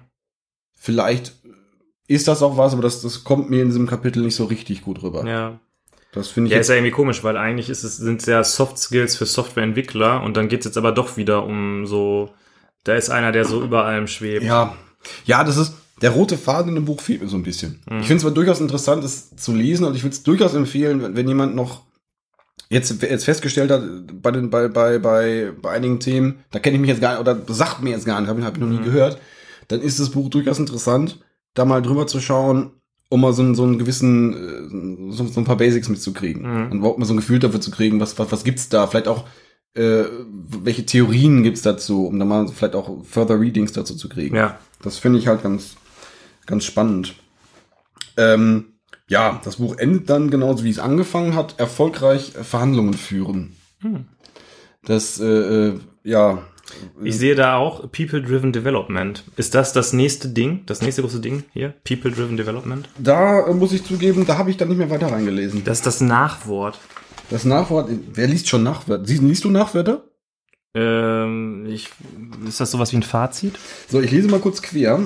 Vielleicht 0.74 1.34
ist 2.06 2.28
das 2.28 2.42
auch 2.42 2.56
was, 2.56 2.72
aber 2.72 2.82
das, 2.82 3.02
das 3.02 3.24
kommt 3.24 3.50
mir 3.50 3.62
in 3.62 3.68
diesem 3.68 3.86
Kapitel 3.86 4.22
nicht 4.22 4.34
so 4.36 4.44
richtig 4.44 4.82
gut 4.82 5.02
rüber. 5.02 5.26
Ja. 5.26 5.60
Das 6.12 6.28
finde 6.28 6.48
ich 6.48 6.54
Ja, 6.54 6.60
ist 6.60 6.68
ja 6.68 6.74
irgendwie 6.74 6.90
komisch, 6.90 7.22
weil 7.22 7.36
eigentlich 7.36 7.70
ist 7.70 7.84
es, 7.84 7.96
sind 7.96 8.20
es 8.20 8.26
ja 8.26 8.42
Soft 8.42 8.78
Skills 8.78 9.16
für 9.16 9.26
Softwareentwickler 9.26 10.22
und 10.22 10.36
dann 10.36 10.48
geht's 10.48 10.64
jetzt 10.64 10.76
aber 10.76 10.92
doch 10.92 11.16
wieder 11.16 11.44
um 11.44 11.86
so, 11.86 12.30
da 12.84 12.94
ist 12.94 13.10
einer, 13.10 13.32
der 13.32 13.44
so 13.44 13.62
über 13.62 13.84
allem 13.84 14.06
schwebt. 14.06 14.44
ja, 14.44 14.76
ja, 15.24 15.44
das 15.44 15.56
ist, 15.56 15.74
der 16.02 16.10
rote 16.10 16.36
Faden 16.36 16.70
in 16.70 16.74
dem 16.76 16.84
Buch 16.84 17.00
fehlt 17.00 17.22
mir 17.22 17.28
so 17.28 17.36
ein 17.36 17.42
bisschen. 17.42 17.80
Ich 18.00 18.06
finde 18.06 18.16
es 18.16 18.24
aber 18.24 18.34
durchaus 18.34 18.60
interessant, 18.60 19.04
es 19.04 19.34
zu 19.36 19.54
lesen 19.54 19.84
und 19.84 19.94
ich 19.94 20.02
würde 20.02 20.14
es 20.14 20.22
durchaus 20.22 20.54
empfehlen, 20.54 21.02
wenn, 21.02 21.16
wenn 21.16 21.28
jemand 21.28 21.54
noch 21.54 21.82
jetzt, 22.70 23.02
jetzt 23.02 23.24
festgestellt 23.24 23.70
hat, 23.70 23.82
bei 24.22 24.30
den, 24.30 24.50
bei, 24.50 24.68
bei, 24.68 24.98
bei, 24.98 25.52
bei 25.60 25.70
einigen 25.70 26.00
Themen, 26.00 26.44
da 26.50 26.58
kenne 26.58 26.76
ich 26.76 26.80
mich 26.80 26.90
jetzt 26.90 27.00
gar 27.00 27.12
nicht, 27.12 27.20
oder 27.20 27.38
sagt 27.48 27.82
mir 27.82 27.90
jetzt 27.90 28.06
gar 28.06 28.20
nicht, 28.20 28.28
habe 28.28 28.40
ich, 28.40 28.46
hab 28.46 28.54
ich 28.54 28.60
noch 28.60 28.68
nie 28.68 28.80
gehört, 28.80 29.20
dann 29.68 29.80
ist 29.80 30.00
das 30.00 30.10
Buch 30.10 30.30
durchaus 30.30 30.58
interessant, 30.58 31.20
da 31.54 31.64
mal 31.64 31.82
drüber 31.82 32.06
zu 32.06 32.20
schauen, 32.20 32.72
um 33.10 33.20
mal 33.20 33.34
so, 33.34 33.42
einen- 33.42 33.54
so 33.54 33.64
einen 33.64 33.78
gewissen, 33.78 35.10
äh, 35.10 35.12
so, 35.12 35.26
so 35.26 35.40
ein 35.40 35.44
paar 35.44 35.56
Basics 35.58 35.88
mitzukriegen. 35.90 36.42
Mhm. 36.42 36.70
Und 36.70 36.78
überhaupt 36.78 36.98
mal 36.98 37.04
so 37.04 37.12
ein 37.12 37.18
Gefühl 37.18 37.38
dafür 37.40 37.60
zu 37.60 37.70
kriegen, 37.70 38.00
was, 38.00 38.18
was, 38.18 38.32
was 38.32 38.44
gibt's 38.44 38.70
da? 38.70 38.86
Vielleicht 38.86 39.08
auch, 39.08 39.26
äh, 39.74 40.04
welche 40.62 40.86
Theorien 40.86 41.42
gibt's 41.42 41.62
dazu, 41.62 42.06
um 42.06 42.18
da 42.18 42.24
mal 42.24 42.48
vielleicht 42.48 42.74
auch 42.74 43.04
further 43.04 43.38
Readings 43.38 43.72
dazu 43.72 43.94
zu 43.94 44.08
kriegen. 44.08 44.34
Ja. 44.36 44.58
Das 44.82 44.96
finde 44.98 45.18
ich 45.18 45.26
halt 45.26 45.42
ganz, 45.42 45.76
ganz 46.46 46.64
spannend. 46.64 47.14
Ähm, 48.16 48.74
ja, 49.08 49.40
das 49.44 49.56
Buch 49.56 49.76
endet 49.76 50.08
dann 50.08 50.30
genauso 50.30 50.64
wie 50.64 50.70
es 50.70 50.78
angefangen 50.78 51.34
hat, 51.34 51.58
erfolgreich 51.58 52.32
Verhandlungen 52.40 52.94
führen. 52.94 53.56
Hm. 53.80 54.04
Das, 54.84 55.20
äh, 55.20 55.26
äh, 55.68 55.80
ja, 56.04 56.44
Ich 57.02 57.16
sehe 57.16 57.34
da 57.34 57.56
auch 57.56 57.82
People-Driven 57.92 58.52
Development. 58.52 59.24
Ist 59.36 59.54
das 59.54 59.72
das 59.72 59.92
nächste 59.92 60.28
Ding, 60.28 60.62
das 60.66 60.82
nächste 60.82 61.02
große 61.02 61.20
Ding 61.20 61.44
hier? 61.52 61.74
People-Driven 61.84 62.36
Development? 62.36 62.88
da 62.98 63.46
äh, 63.46 63.54
muss 63.54 63.72
ich 63.72 63.84
zugeben, 63.84 64.26
da 64.26 64.38
habe 64.38 64.50
ich 64.50 64.56
dann 64.56 64.68
nicht 64.68 64.78
mehr 64.78 64.90
weiter 64.90 65.10
reingelesen. 65.10 65.64
Das 65.64 65.78
ist 65.78 65.86
das 65.86 66.00
Nachwort. 66.00 66.78
Das 67.30 67.44
Nachwort, 67.44 67.88
wer 68.12 68.26
liest 68.26 68.48
schon 68.48 68.62
Nachwörter? 68.62 69.04
Liest 69.04 69.44
du 69.44 69.50
Nachwörter? 69.50 70.04
Ähm, 70.74 71.66
ich, 71.68 71.88
ist 72.46 72.60
das 72.60 72.70
sowas 72.70 72.92
wie 72.92 72.96
ein 72.96 73.02
Fazit? 73.02 73.58
So, 73.88 74.00
ich 74.00 74.10
lese 74.10 74.28
mal 74.28 74.40
kurz 74.40 74.62
quer. 74.62 75.00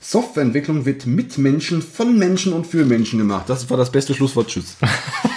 Softwareentwicklung 0.00 0.84
wird 0.84 1.06
mit 1.06 1.38
Menschen, 1.38 1.82
von 1.82 2.16
Menschen 2.18 2.52
und 2.52 2.66
für 2.66 2.84
Menschen 2.84 3.18
gemacht. 3.18 3.48
Das 3.48 3.68
war 3.68 3.76
das 3.76 3.90
beste 3.90 4.14
Schlusswort. 4.14 4.48
Tschüss. 4.48 4.76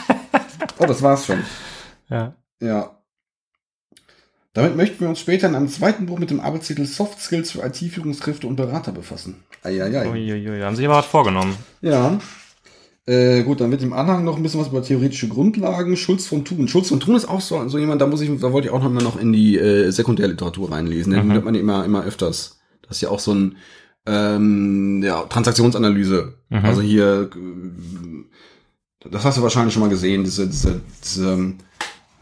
oh, 0.78 0.86
das 0.86 1.02
war's 1.02 1.26
schon. 1.26 1.44
Ja. 2.10 2.36
Ja. 2.62 3.01
Damit 4.54 4.76
möchten 4.76 5.00
wir 5.00 5.10
uns 5.10 5.20
später 5.20 5.48
in 5.48 5.56
einem 5.56 5.70
zweiten 5.70 6.08
Buch 6.08 6.20
mit 6.20 6.30
dem 6.30 6.42
Arbeitstitel 6.42 6.86
Soft 6.86 7.22
Skills 7.22 7.52
für 7.52 7.66
IT-Führungskräfte 7.66 8.48
und 8.48 8.58
Berater 8.58 8.92
befassen. 8.92 9.44
Eieiei. 9.64 10.10
Uiuiui, 10.10 10.60
haben 10.62 10.76
sich 10.76 10.86
aber 10.86 10.98
was 10.98 11.06
vorgenommen. 11.06 11.56
Ja. 11.82 12.20
Äh, 13.06 13.44
gut, 13.44 13.62
dann 13.62 13.72
wird 13.72 13.82
im 13.82 13.94
Anhang 13.94 14.24
noch 14.26 14.36
ein 14.38 14.44
bisschen 14.44 14.60
was 14.60 14.68
über 14.68 14.84
theoretische 14.84 15.28
Grundlagen. 15.30 15.96
Schulz 15.96 16.28
von 16.28 16.44
Thun. 16.46 16.68
Schulz 16.68 16.90
von 16.90 17.00
Thun 17.00 17.16
ist 17.16 17.28
auch 17.30 17.42
so, 17.42 17.68
so 17.68 17.78
jemand, 17.78 18.02
da 18.02 18.08
muss 18.08 18.22
ich, 18.22 18.30
da 18.40 18.52
wollte 18.52 18.68
ich 18.68 18.74
auch 18.74 18.84
noch 18.84 19.20
in 19.20 19.32
die 19.34 19.58
äh, 19.58 19.90
Sekundärliteratur 19.90 20.72
reinlesen. 20.72 21.14
Den 21.14 21.28
Mhm. 21.28 21.32
hört 21.34 21.46
man 21.46 21.56
immer, 21.56 21.86
immer 21.86 22.04
öfters. 22.04 22.60
Das 22.82 22.98
ist 22.98 23.02
ja 23.02 23.10
auch 23.10 23.20
so 23.20 23.34
ein 23.34 23.56
ähm, 24.06 25.02
ja, 25.04 25.22
Transaktionsanalyse. 25.24 26.34
Mhm. 26.50 26.66
Also 26.66 26.82
hier, 26.82 27.30
äh, 27.34 29.10
das 29.10 29.24
hast 29.24 29.38
du 29.38 29.42
wahrscheinlich 29.44 29.74
schon 29.74 29.82
mal 29.82 29.90
gesehen, 29.90 30.24
diese, 30.24 30.48
diese, 30.48 30.82
diese 31.04 31.54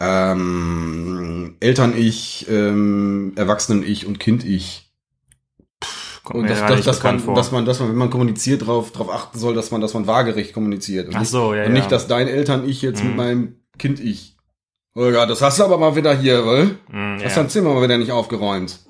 ähm, 0.00 1.56
Eltern-Ich, 1.60 2.46
ähm, 2.48 3.32
Erwachsenen-Ich 3.36 4.06
und 4.06 4.18
Kind-Ich. 4.18 4.86
Und 6.32 6.48
das, 6.48 6.60
das, 6.60 6.70
nicht 6.76 6.86
dass, 6.86 7.02
man, 7.02 7.18
vor. 7.18 7.34
dass 7.34 7.50
man, 7.50 7.64
dass 7.64 7.80
man, 7.80 7.88
wenn 7.90 7.96
man 7.96 8.10
kommuniziert, 8.10 8.62
darauf 8.62 8.92
drauf 8.92 9.10
achten 9.10 9.38
soll, 9.38 9.54
dass 9.54 9.70
man, 9.72 9.80
dass 9.80 9.94
man 9.94 10.06
waagerecht 10.06 10.52
kommuniziert. 10.52 11.08
Und 11.08 11.16
Ach 11.16 11.24
so, 11.24 11.54
ja, 11.54 11.64
Und 11.66 11.72
nicht, 11.72 11.84
ja. 11.84 11.88
dass 11.90 12.06
dein 12.06 12.28
Eltern-Ich 12.28 12.82
jetzt 12.82 13.02
mit 13.02 13.12
Mhm. 13.12 13.16
meinem 13.16 13.56
Kind-Ich. 13.78 14.36
Holger, 14.94 15.26
das 15.26 15.42
hast 15.42 15.58
du 15.58 15.64
aber 15.64 15.78
mal 15.78 15.96
wieder 15.96 16.16
hier, 16.16 16.44
weil? 16.46 16.78
Mm, 16.88 17.14
Hast 17.22 17.36
ja. 17.36 17.42
dein 17.42 17.48
Zimmer 17.48 17.74
mal 17.74 17.82
wieder 17.82 17.96
nicht 17.98 18.12
aufgeräumt. 18.12 18.80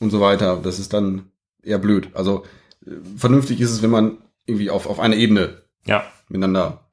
Und 0.00 0.10
so 0.10 0.20
weiter. 0.20 0.58
Das 0.62 0.78
ist 0.78 0.92
dann 0.92 1.30
eher 1.62 1.78
blöd. 1.78 2.10
Also, 2.14 2.44
äh, 2.86 2.90
vernünftig 3.16 3.60
ist 3.60 3.70
es, 3.70 3.82
wenn 3.82 3.90
man 3.90 4.18
irgendwie 4.46 4.70
auf, 4.70 4.86
auf 4.86 5.00
einer 5.00 5.16
Ebene 5.16 5.62
ja. 5.86 6.04
miteinander 6.28 6.88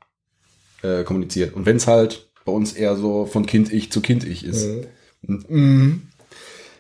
äh, 0.81 1.03
kommuniziert. 1.03 1.55
Und 1.55 1.65
wenn 1.65 1.77
es 1.77 1.87
halt 1.87 2.24
bei 2.45 2.51
uns 2.51 2.73
eher 2.73 2.95
so 2.95 3.25
von 3.25 3.45
Kind-Ich 3.45 3.91
zu 3.91 4.01
Kind-Ich 4.01 4.45
ist. 4.45 4.87
Und, 5.27 5.49
mhm. 5.49 6.07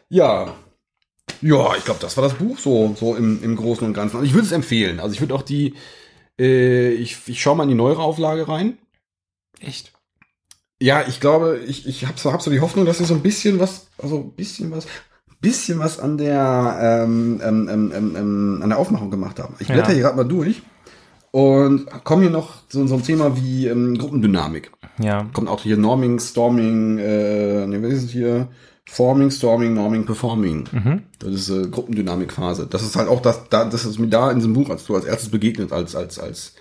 Ja. 0.07 0.55
Ja, 1.41 1.75
ich 1.75 1.83
glaube, 1.83 1.99
das 1.99 2.15
war 2.15 2.23
das 2.23 2.35
Buch 2.35 2.57
so, 2.59 2.95
so 2.97 3.15
im, 3.15 3.43
im 3.43 3.55
Großen 3.55 3.85
und 3.85 3.93
Ganzen. 3.93 4.17
Und 4.17 4.25
ich 4.25 4.33
würde 4.33 4.45
es 4.45 4.51
empfehlen. 4.53 4.99
Also 4.99 5.13
ich 5.13 5.21
würde 5.21 5.35
auch 5.35 5.41
die, 5.41 5.73
äh, 6.39 6.91
ich, 6.91 7.17
ich 7.25 7.41
schaue 7.41 7.57
mal 7.57 7.63
in 7.63 7.69
die 7.69 7.75
neuere 7.75 8.01
Auflage 8.01 8.47
rein. 8.47 8.77
Echt? 9.59 9.91
Ja, 10.81 11.07
ich 11.07 11.19
glaube, 11.19 11.59
ich, 11.65 11.87
ich 11.87 12.05
habe 12.05 12.19
so, 12.19 12.31
hab 12.31 12.41
so 12.41 12.51
die 12.51 12.59
Hoffnung, 12.59 12.85
dass 12.85 12.99
sie 12.99 13.05
so 13.05 13.15
ein 13.15 13.21
bisschen 13.21 13.59
was, 13.59 13.87
also 13.97 14.17
ein 14.19 14.31
bisschen 14.31 14.71
was, 14.71 14.85
bisschen 15.41 15.79
was 15.79 15.99
an 15.99 16.17
der, 16.17 17.03
ähm, 17.05 17.41
ähm, 17.43 17.69
ähm, 17.71 17.91
ähm, 17.95 18.15
ähm, 18.15 18.59
an 18.61 18.69
der 18.69 18.77
Aufmachung 18.77 19.09
gemacht 19.09 19.39
haben. 19.39 19.55
Ich 19.59 19.67
blätter 19.67 19.89
Ja. 19.89 19.93
hier 19.93 20.03
gerade 20.03 20.17
mal 20.17 20.23
durch 20.25 20.61
und 21.35 21.87
komme 22.05 22.21
hier 22.21 22.31
noch 22.31 22.61
so, 22.69 22.87
so 22.87 22.95
ein 22.95 23.03
Thema 23.03 23.35
wie 23.35 23.67
ähm, 23.67 23.97
Gruppendynamik. 23.97 24.71
Ja. 25.03 25.27
Kommt 25.33 25.49
auch 25.49 25.63
hier 25.63 25.75
Norming, 25.75 26.17
Storming, 26.17 26.97
äh, 26.97 27.67
ne, 27.67 27.83
was 27.83 27.91
ist 27.91 28.03
es 28.05 28.11
hier? 28.11 28.47
Forming, 28.85 29.31
Storming, 29.31 29.73
Norming, 29.73 30.05
Performing. 30.05 30.69
Mhm. 30.71 31.03
Das 31.19 31.33
ist 31.33 31.49
äh, 31.49 31.67
Gruppendynamikphase. 31.67 32.67
Das 32.67 32.83
ist 32.83 32.95
halt 32.95 33.09
auch 33.09 33.21
das, 33.21 33.49
da, 33.49 33.65
das 33.65 33.83
ist 33.83 33.99
mir 33.99 34.07
da 34.07 34.31
in 34.31 34.37
diesem 34.37 34.53
Buch 34.53 34.69
als 34.69 34.85
du 34.85 34.95
als 34.95 35.03
erstes 35.03 35.27
begegnet 35.27 35.73
als 35.73 35.93
als 35.93 36.19
als 36.19 36.53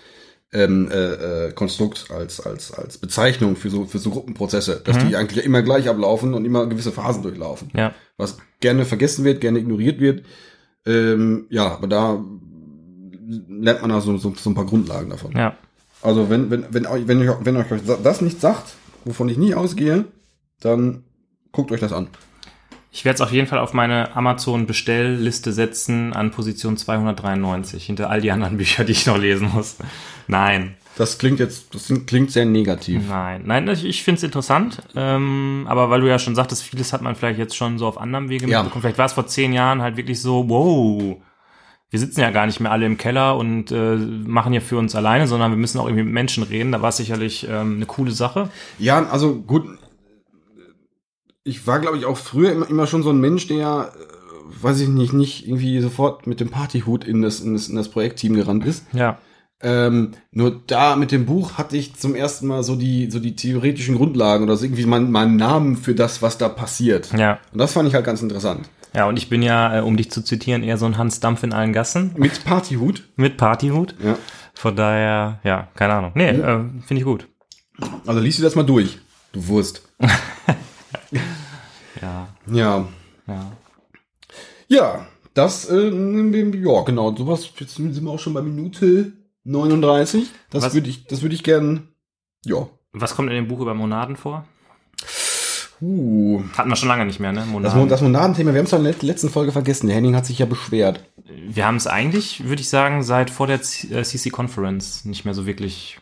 ähm, 0.51 0.91
äh, 0.91 1.45
äh, 1.47 1.51
Konstrukt, 1.53 2.07
als 2.11 2.41
als 2.41 2.73
als 2.73 2.97
Bezeichnung 2.97 3.55
für 3.55 3.69
so 3.69 3.85
für 3.85 3.99
so 3.99 4.09
Gruppenprozesse, 4.09 4.81
dass 4.83 4.97
die 4.97 5.15
eigentlich 5.15 5.45
immer 5.45 5.61
gleich 5.61 5.87
ablaufen 5.87 6.33
und 6.33 6.43
immer 6.43 6.67
gewisse 6.67 6.91
Phasen 6.91 7.23
durchlaufen. 7.23 7.71
Ja. 7.73 7.93
Was 8.17 8.39
gerne 8.59 8.83
vergessen 8.83 9.23
wird, 9.23 9.39
gerne 9.39 9.59
ignoriert 9.59 10.01
wird. 10.01 10.25
Ähm, 10.85 11.45
ja, 11.49 11.73
aber 11.73 11.87
da 11.87 12.23
lernt 13.27 13.81
man 13.81 13.91
also 13.91 14.17
so, 14.17 14.33
so 14.35 14.49
ein 14.49 14.55
paar 14.55 14.65
Grundlagen 14.65 15.09
davon. 15.09 15.31
Ja. 15.35 15.55
Also 16.01 16.29
wenn 16.29 16.49
wenn 16.51 16.65
wenn 16.69 16.85
euch 16.85 17.07
wenn 17.07 17.21
euch 17.21 17.35
wenn 17.41 17.57
euch 17.57 17.67
das 18.03 18.21
nicht 18.21 18.39
sagt, 18.41 18.73
wovon 19.05 19.29
ich 19.29 19.37
nie 19.37 19.55
ausgehe, 19.55 20.05
dann 20.61 21.03
guckt 21.51 21.71
euch 21.71 21.79
das 21.79 21.93
an. 21.93 22.07
Ich 22.91 23.03
werde 23.03 23.15
es 23.15 23.21
auf 23.21 23.31
jeden 23.31 23.47
Fall 23.47 23.59
auf 23.59 23.73
meine 23.73 24.15
Amazon-Bestellliste 24.15 25.51
setzen 25.51 26.13
an 26.13 26.31
Position 26.31 26.77
293, 26.77 27.85
hinter 27.85 28.09
all 28.09 28.21
die 28.21 28.31
anderen 28.31 28.55
Bücher, 28.57 28.83
die 28.85 28.93
ich 28.93 29.05
noch 29.05 29.17
lesen 29.17 29.49
muss. 29.53 29.75
Nein, 30.27 30.75
Das 30.97 31.17
klingt 31.17 31.39
jetzt, 31.39 31.75
das 31.75 31.91
klingt 32.05 32.31
sehr 32.31 32.45
negativ. 32.45 33.01
nein, 33.09 33.41
nein, 33.45 33.67
ich, 33.67 33.83
ich 33.83 34.01
finde 34.03 34.19
es 34.19 34.23
interessant. 34.23 34.81
Ähm, 34.95 35.65
aber 35.67 35.89
weil 35.89 35.99
du 36.01 36.07
ja 36.07 36.19
schon 36.19 36.35
sagtest, 36.35 36.63
vieles 36.63 36.93
hat 36.93 37.01
man 37.01 37.15
vielleicht 37.15 37.37
jetzt 37.39 37.55
schon 37.57 37.77
so 37.77 37.85
auf 37.85 37.99
anderem 37.99 38.29
Wege 38.29 38.47
Ja. 38.47 38.59
mitbekommen. 38.59 38.81
Vielleicht 38.83 38.97
war 38.97 39.05
es 39.07 39.13
vor 39.13 39.27
zehn 39.27 39.51
Jahren 39.51 39.81
halt 39.81 39.97
wirklich 39.97 40.21
so, 40.21 40.47
wow, 40.47 41.17
wir 41.95 41.99
sitzen 41.99 42.19
ja 42.19 42.29
gar 42.29 42.45
nicht 42.45 42.59
mehr 42.59 42.73
alle 42.73 42.85
im 42.85 42.97
Keller 42.97 43.37
und 43.37 43.71
äh, 43.71 43.95
machen 43.95 44.51
hier 44.51 44.61
für 44.61 44.77
uns 44.77 44.95
alleine, 44.95 45.27
sondern 45.27 45.51
wir 45.51 45.57
müssen 45.57 45.79
auch 45.79 45.85
irgendwie 45.85 46.03
mit 46.03 46.11
Menschen 46.11 46.43
reden. 46.43 46.73
Da 46.73 46.81
war 46.81 46.89
es 46.89 46.97
sicherlich 46.97 47.47
ähm, 47.49 47.77
eine 47.77 47.85
coole 47.85 48.11
Sache. 48.11 48.49
Ja, 48.79 49.07
also 49.07 49.35
gut. 49.35 49.63
Ich 51.45 51.65
war, 51.67 51.79
glaube 51.79 51.95
ich, 51.95 52.03
auch 52.03 52.17
früher 52.17 52.51
immer, 52.51 52.69
immer 52.69 52.85
schon 52.85 53.01
so 53.01 53.11
ein 53.11 53.21
Mensch, 53.21 53.47
der, 53.47 53.93
äh, 53.95 54.61
weiß 54.61 54.81
ich 54.81 54.89
nicht, 54.89 55.13
nicht 55.13 55.47
irgendwie 55.47 55.79
sofort 55.79 56.27
mit 56.27 56.41
dem 56.41 56.49
Partyhut 56.49 57.05
in 57.05 57.21
das, 57.21 57.39
in 57.39 57.53
das, 57.53 57.69
in 57.69 57.77
das 57.77 57.87
Projektteam 57.87 58.33
gerannt 58.33 58.65
ist. 58.65 58.85
Ja, 58.91 59.17
Ähm, 59.61 60.11
nur 60.31 60.63
da 60.67 60.97
mit 60.97 61.13
dem 61.13 61.25
Buch 61.25 61.53
hatte 61.53 61.77
ich 61.77 61.95
zum 61.95 62.13
ersten 62.13 62.45
Mal 62.45 62.61
so 62.61 62.75
die, 62.75 63.09
so 63.09 63.21
die 63.21 63.37
theoretischen 63.37 63.95
Grundlagen 63.95 64.43
oder 64.43 64.57
so 64.57 64.65
irgendwie 64.65 64.85
meinen 64.85 65.11
meinen 65.11 65.37
Namen 65.37 65.77
für 65.77 65.95
das, 65.95 66.21
was 66.21 66.37
da 66.37 66.49
passiert. 66.49 67.13
ja. 67.17 67.39
Und 67.53 67.59
das 67.59 67.71
fand 67.71 67.87
ich 67.87 67.95
halt 67.95 68.05
ganz 68.05 68.21
interessant. 68.21 68.67
Ja, 68.95 69.07
und 69.07 69.17
ich 69.17 69.29
bin 69.29 69.41
ja, 69.41 69.77
äh, 69.77 69.81
um 69.81 69.97
dich 69.97 70.09
zu 70.09 70.21
zitieren, 70.23 70.63
eher 70.63 70.77
so 70.77 70.85
ein 70.85 70.97
Hans 70.97 71.19
Dampf 71.19 71.43
in 71.43 71.53
allen 71.53 71.73
Gassen 71.73 72.13
Mit 72.17 72.45
Partyhut. 72.45 73.03
mit 73.17 73.37
Partyhut. 73.37 73.95
Ja. 74.03 74.17
Von 74.53 74.75
daher, 74.75 75.39
ja, 75.43 75.67
keine 75.75 75.93
Ahnung. 75.93 76.11
Nee, 76.15 76.29
äh, 76.29 76.59
finde 76.85 76.99
ich 76.99 77.03
gut. 77.03 77.27
Also 78.05 78.21
liest 78.21 78.39
du 78.39 78.43
das 78.43 78.55
mal 78.55 78.63
durch, 78.63 78.99
du 79.33 79.47
Wurst. 79.47 79.87
Ja, 82.01 82.27
Ja. 82.51 82.87
ja. 83.27 83.51
Ja, 84.67 85.07
das, 85.33 85.69
äh, 85.69 85.89
ja, 85.89 86.81
genau, 86.81 87.15
sowas, 87.15 87.49
jetzt 87.59 87.75
sind 87.75 88.01
wir 88.01 88.11
auch 88.11 88.19
schon 88.19 88.33
bei 88.33 88.41
Minute 88.41 89.13
39. 89.43 90.29
Das 90.49 90.73
würde 90.73 90.89
ich, 90.89 91.05
das 91.05 91.21
würde 91.21 91.35
ich 91.35 91.43
gern, 91.43 91.89
ja. 92.45 92.67
Was 92.93 93.15
kommt 93.15 93.29
in 93.29 93.35
dem 93.35 93.47
Buch 93.47 93.59
über 93.59 93.73
Monaden 93.73 94.15
vor? 94.15 94.45
Uh, 95.81 96.41
Hatten 96.57 96.69
wir 96.69 96.75
schon 96.75 96.87
lange 96.89 97.05
nicht 97.05 97.19
mehr, 97.19 97.31
ne? 97.31 97.39
das, 97.41 97.47
Monaden. 97.49 97.79
Mon- 97.79 97.89
das 97.89 98.01
Monadenthema, 98.01 98.53
wir 98.53 98.59
haben 98.59 98.65
es 98.65 98.73
in 98.73 98.83
der 98.83 98.93
let- 98.93 99.03
letzten 99.03 99.29
Folge 99.29 99.51
vergessen. 99.51 99.87
Der 99.87 99.95
Henning 99.95 100.15
hat 100.15 100.25
sich 100.25 100.39
ja 100.39 100.45
beschwert. 100.45 101.03
wir 101.47 101.65
haben 101.65 101.75
es 101.75 101.87
eigentlich, 101.87 102.45
würde 102.47 102.61
ich 102.61 102.69
sagen, 102.69 103.03
seit 103.03 103.29
vor 103.29 103.47
der 103.47 103.61
C- 103.61 103.93
äh, 103.93 104.03
CC 104.03 104.29
Conference 104.29 105.05
nicht 105.05 105.25
mehr 105.25 105.33
so 105.33 105.45
wirklich 105.45 105.99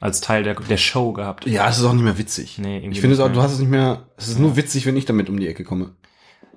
als 0.00 0.20
Teil 0.20 0.42
der, 0.42 0.54
der 0.54 0.76
Show 0.76 1.12
gehabt. 1.12 1.46
Ja, 1.46 1.68
es 1.68 1.78
ist 1.78 1.84
auch 1.84 1.92
nicht 1.94 2.04
mehr 2.04 2.18
witzig. 2.18 2.58
Nee, 2.58 2.78
ich 2.88 3.00
finde 3.00 3.14
es 3.14 3.20
auch, 3.20 3.32
du 3.32 3.40
hast 3.40 3.52
es 3.52 3.58
nicht 3.58 3.70
mehr, 3.70 4.06
es 4.16 4.28
ist 4.28 4.38
nur 4.38 4.54
witzig, 4.56 4.84
wenn 4.86 4.96
ich 4.96 5.06
damit 5.06 5.28
um 5.30 5.40
die 5.40 5.48
Ecke 5.48 5.64
komme. 5.64 5.90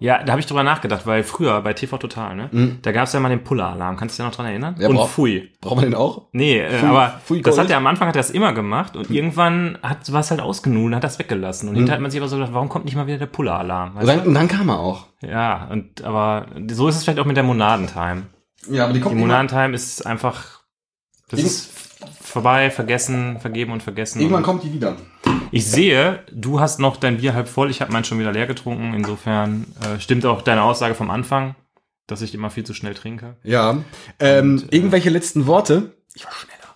Ja, 0.01 0.23
da 0.23 0.31
habe 0.31 0.39
ich 0.39 0.45
drüber 0.45 0.63
nachgedacht, 0.63 1.05
weil 1.05 1.23
früher 1.23 1.59
bei 1.61 1.73
TV 1.73 1.97
Total, 1.97 2.35
ne? 2.35 2.77
Da 2.81 2.91
gab 2.93 3.03
es 3.05 3.13
ja 3.13 3.19
mal 3.19 3.27
den 3.29 3.43
Puller-Alarm. 3.43 3.97
Kannst 3.97 4.17
du 4.17 4.23
dich 4.23 4.29
noch 4.29 4.35
dran 4.35 4.45
erinnern? 4.47 4.75
Ja, 4.79 4.87
und 4.87 4.95
brauch- 4.95 5.09
Pfui. 5.09 5.49
Braucht 5.59 5.75
man 5.75 5.85
den 5.85 5.95
auch? 5.95 6.27
Nee, 6.31 6.59
äh, 6.59 6.79
aber 6.85 7.19
Pfui 7.25 7.41
das 7.41 7.57
hat 7.57 7.69
er 7.69 7.77
am 7.77 7.85
Anfang 7.87 8.07
hat 8.07 8.15
er 8.15 8.19
das 8.21 8.29
immer 8.29 8.53
gemacht 8.53 8.95
und 8.95 9.09
irgendwann 9.11 9.77
hat 9.83 10.11
war 10.13 10.21
es 10.21 10.31
halt 10.31 10.39
ausgenudelt 10.41 10.95
hat 10.95 11.03
das 11.03 11.19
weggelassen. 11.19 11.67
Und 11.69 11.75
hinterher 11.75 11.95
hat 11.97 12.01
man 12.01 12.11
sich 12.11 12.19
aber 12.21 12.29
so 12.29 12.37
gedacht, 12.37 12.53
warum 12.53 12.69
kommt 12.69 12.85
nicht 12.85 12.95
mal 12.95 13.07
wieder 13.07 13.17
der 13.17 13.25
Puller-Alarm? 13.25 13.97
Und 13.97 14.07
dann, 14.07 14.33
dann 14.33 14.47
kam 14.47 14.69
er 14.69 14.79
auch. 14.79 15.07
Ja, 15.21 15.67
und 15.69 16.01
aber 16.03 16.45
so 16.71 16.87
ist 16.87 16.95
es 16.95 17.03
vielleicht 17.03 17.19
auch 17.19 17.25
mit 17.25 17.35
der 17.35 17.43
Monadentime. 17.43 18.23
Ja, 18.69 18.83
aber 18.85 18.93
die 18.93 18.99
Die 18.99 19.03
kommt 19.03 19.15
immer, 19.15 19.21
Monadentime 19.27 19.73
ist 19.75 20.05
einfach 20.05 20.61
das 21.29 21.39
Irgend- 21.39 21.51
ist 21.51 21.71
vorbei, 22.21 22.69
vergessen, 22.71 23.39
vergeben 23.39 23.71
und 23.73 23.83
vergessen. 23.83 24.19
irgendwann 24.19 24.39
Und 24.39 24.45
kommt 24.45 24.63
die 24.63 24.73
wieder. 24.73 24.95
Ich 25.51 25.65
sehe, 25.65 26.23
du 26.31 26.59
hast 26.59 26.79
noch 26.79 26.97
dein 26.97 27.17
Bier 27.17 27.33
halb 27.33 27.47
voll, 27.47 27.69
ich 27.69 27.81
habe 27.81 27.91
meinen 27.91 28.03
schon 28.03 28.19
wieder 28.19 28.31
leer 28.31 28.47
getrunken. 28.47 28.93
Insofern 28.93 29.65
äh, 29.81 29.99
stimmt 29.99 30.25
auch 30.25 30.41
deine 30.41 30.63
Aussage 30.63 30.95
vom 30.95 31.09
Anfang. 31.09 31.55
dass 32.07 32.21
ich 32.21 32.33
immer 32.33 32.49
viel 32.49 32.65
zu 32.65 32.73
schnell 32.73 32.95
trinke. 32.95 33.37
Ja. 33.43 33.83
Ähm, 34.19 34.63
irgendwelche 34.71 35.09
letzten 35.09 35.45
Worte? 35.45 35.93
Ich 36.15 36.25
war 36.25 36.33
schneller. 36.33 36.75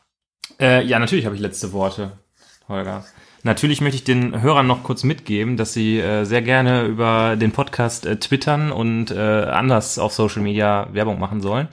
Äh, 0.60 0.86
ja, 0.86 1.00
natürlich 1.00 1.26
habe 1.26 1.36
ich 1.36 1.42
letzte 1.42 1.74
Worte, 1.74 2.20
Holger. 2.68 3.04
Natürlich 3.46 3.82
möchte 3.82 3.98
ich 3.98 4.06
den 4.06 4.42
Hörern 4.42 4.68
noch 4.68 4.84
kurz 4.84 5.04
mitgeben, 5.04 5.58
dass 5.58 5.74
sie 5.74 6.00
äh, 6.00 6.24
sehr 6.24 6.42
gerne 6.42 6.86
über 6.86 7.36
den 7.36 7.52
Podcast 7.52 8.06
äh, 8.06 8.16
twittern 8.16 8.72
und 8.72 9.12
äh, 9.12 9.18
anders 9.20 10.00
auf 10.00 10.14
Social 10.14 10.42
Media 10.42 10.88
Werbung 10.94 11.20
machen 11.20 11.42
sollen. 11.42 11.68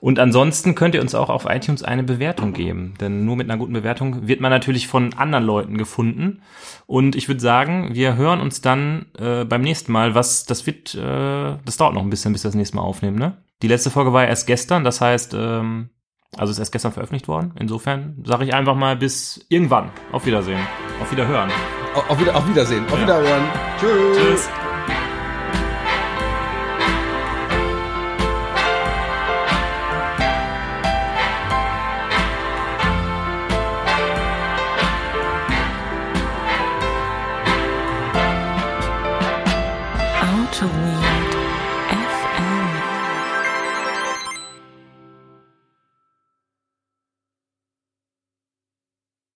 Und 0.00 0.18
ansonsten 0.18 0.74
könnt 0.74 0.94
ihr 0.94 1.02
uns 1.02 1.14
auch 1.14 1.28
auf 1.28 1.44
iTunes 1.44 1.82
eine 1.82 2.04
Bewertung 2.04 2.54
geben, 2.54 2.94
denn 3.02 3.26
nur 3.26 3.36
mit 3.36 3.50
einer 3.50 3.58
guten 3.58 3.74
Bewertung 3.74 4.28
wird 4.28 4.40
man 4.40 4.50
natürlich 4.50 4.88
von 4.88 5.12
anderen 5.12 5.44
Leuten 5.44 5.76
gefunden. 5.76 6.40
Und 6.86 7.14
ich 7.14 7.28
würde 7.28 7.42
sagen, 7.42 7.90
wir 7.92 8.16
hören 8.16 8.40
uns 8.40 8.62
dann 8.62 9.04
äh, 9.18 9.44
beim 9.44 9.60
nächsten 9.60 9.92
Mal, 9.92 10.14
was 10.14 10.46
das 10.46 10.66
wird, 10.66 10.94
äh, 10.94 11.58
das 11.62 11.76
dauert 11.76 11.92
noch 11.92 12.02
ein 12.02 12.08
bisschen, 12.08 12.32
bis 12.32 12.44
wir 12.44 12.48
das 12.48 12.56
nächste 12.56 12.76
Mal 12.76 12.82
aufnehmen, 12.82 13.18
ne? 13.18 13.36
Die 13.60 13.68
letzte 13.68 13.90
Folge 13.90 14.14
war 14.14 14.22
ja 14.22 14.30
erst 14.30 14.46
gestern, 14.46 14.84
das 14.84 15.02
heißt, 15.02 15.34
ähm, 15.36 15.90
also 16.36 16.50
ist 16.52 16.58
erst 16.58 16.72
gestern 16.72 16.92
veröffentlicht 16.92 17.28
worden. 17.28 17.52
Insofern 17.58 18.22
sage 18.24 18.44
ich 18.44 18.54
einfach 18.54 18.74
mal 18.76 18.96
bis 18.96 19.44
irgendwann. 19.48 19.90
Auf 20.12 20.26
Wiedersehen. 20.26 20.60
Auf 21.00 21.10
Wiederhören. 21.10 21.50
Auf, 22.08 22.20
wieder, 22.20 22.36
auf 22.36 22.48
Wiedersehen. 22.48 22.84
Auf 22.86 22.94
Ja. 22.94 23.02
Wiederhören. 23.02 23.42
Tschüss. 23.80 24.16
Tschüss. 24.16 24.50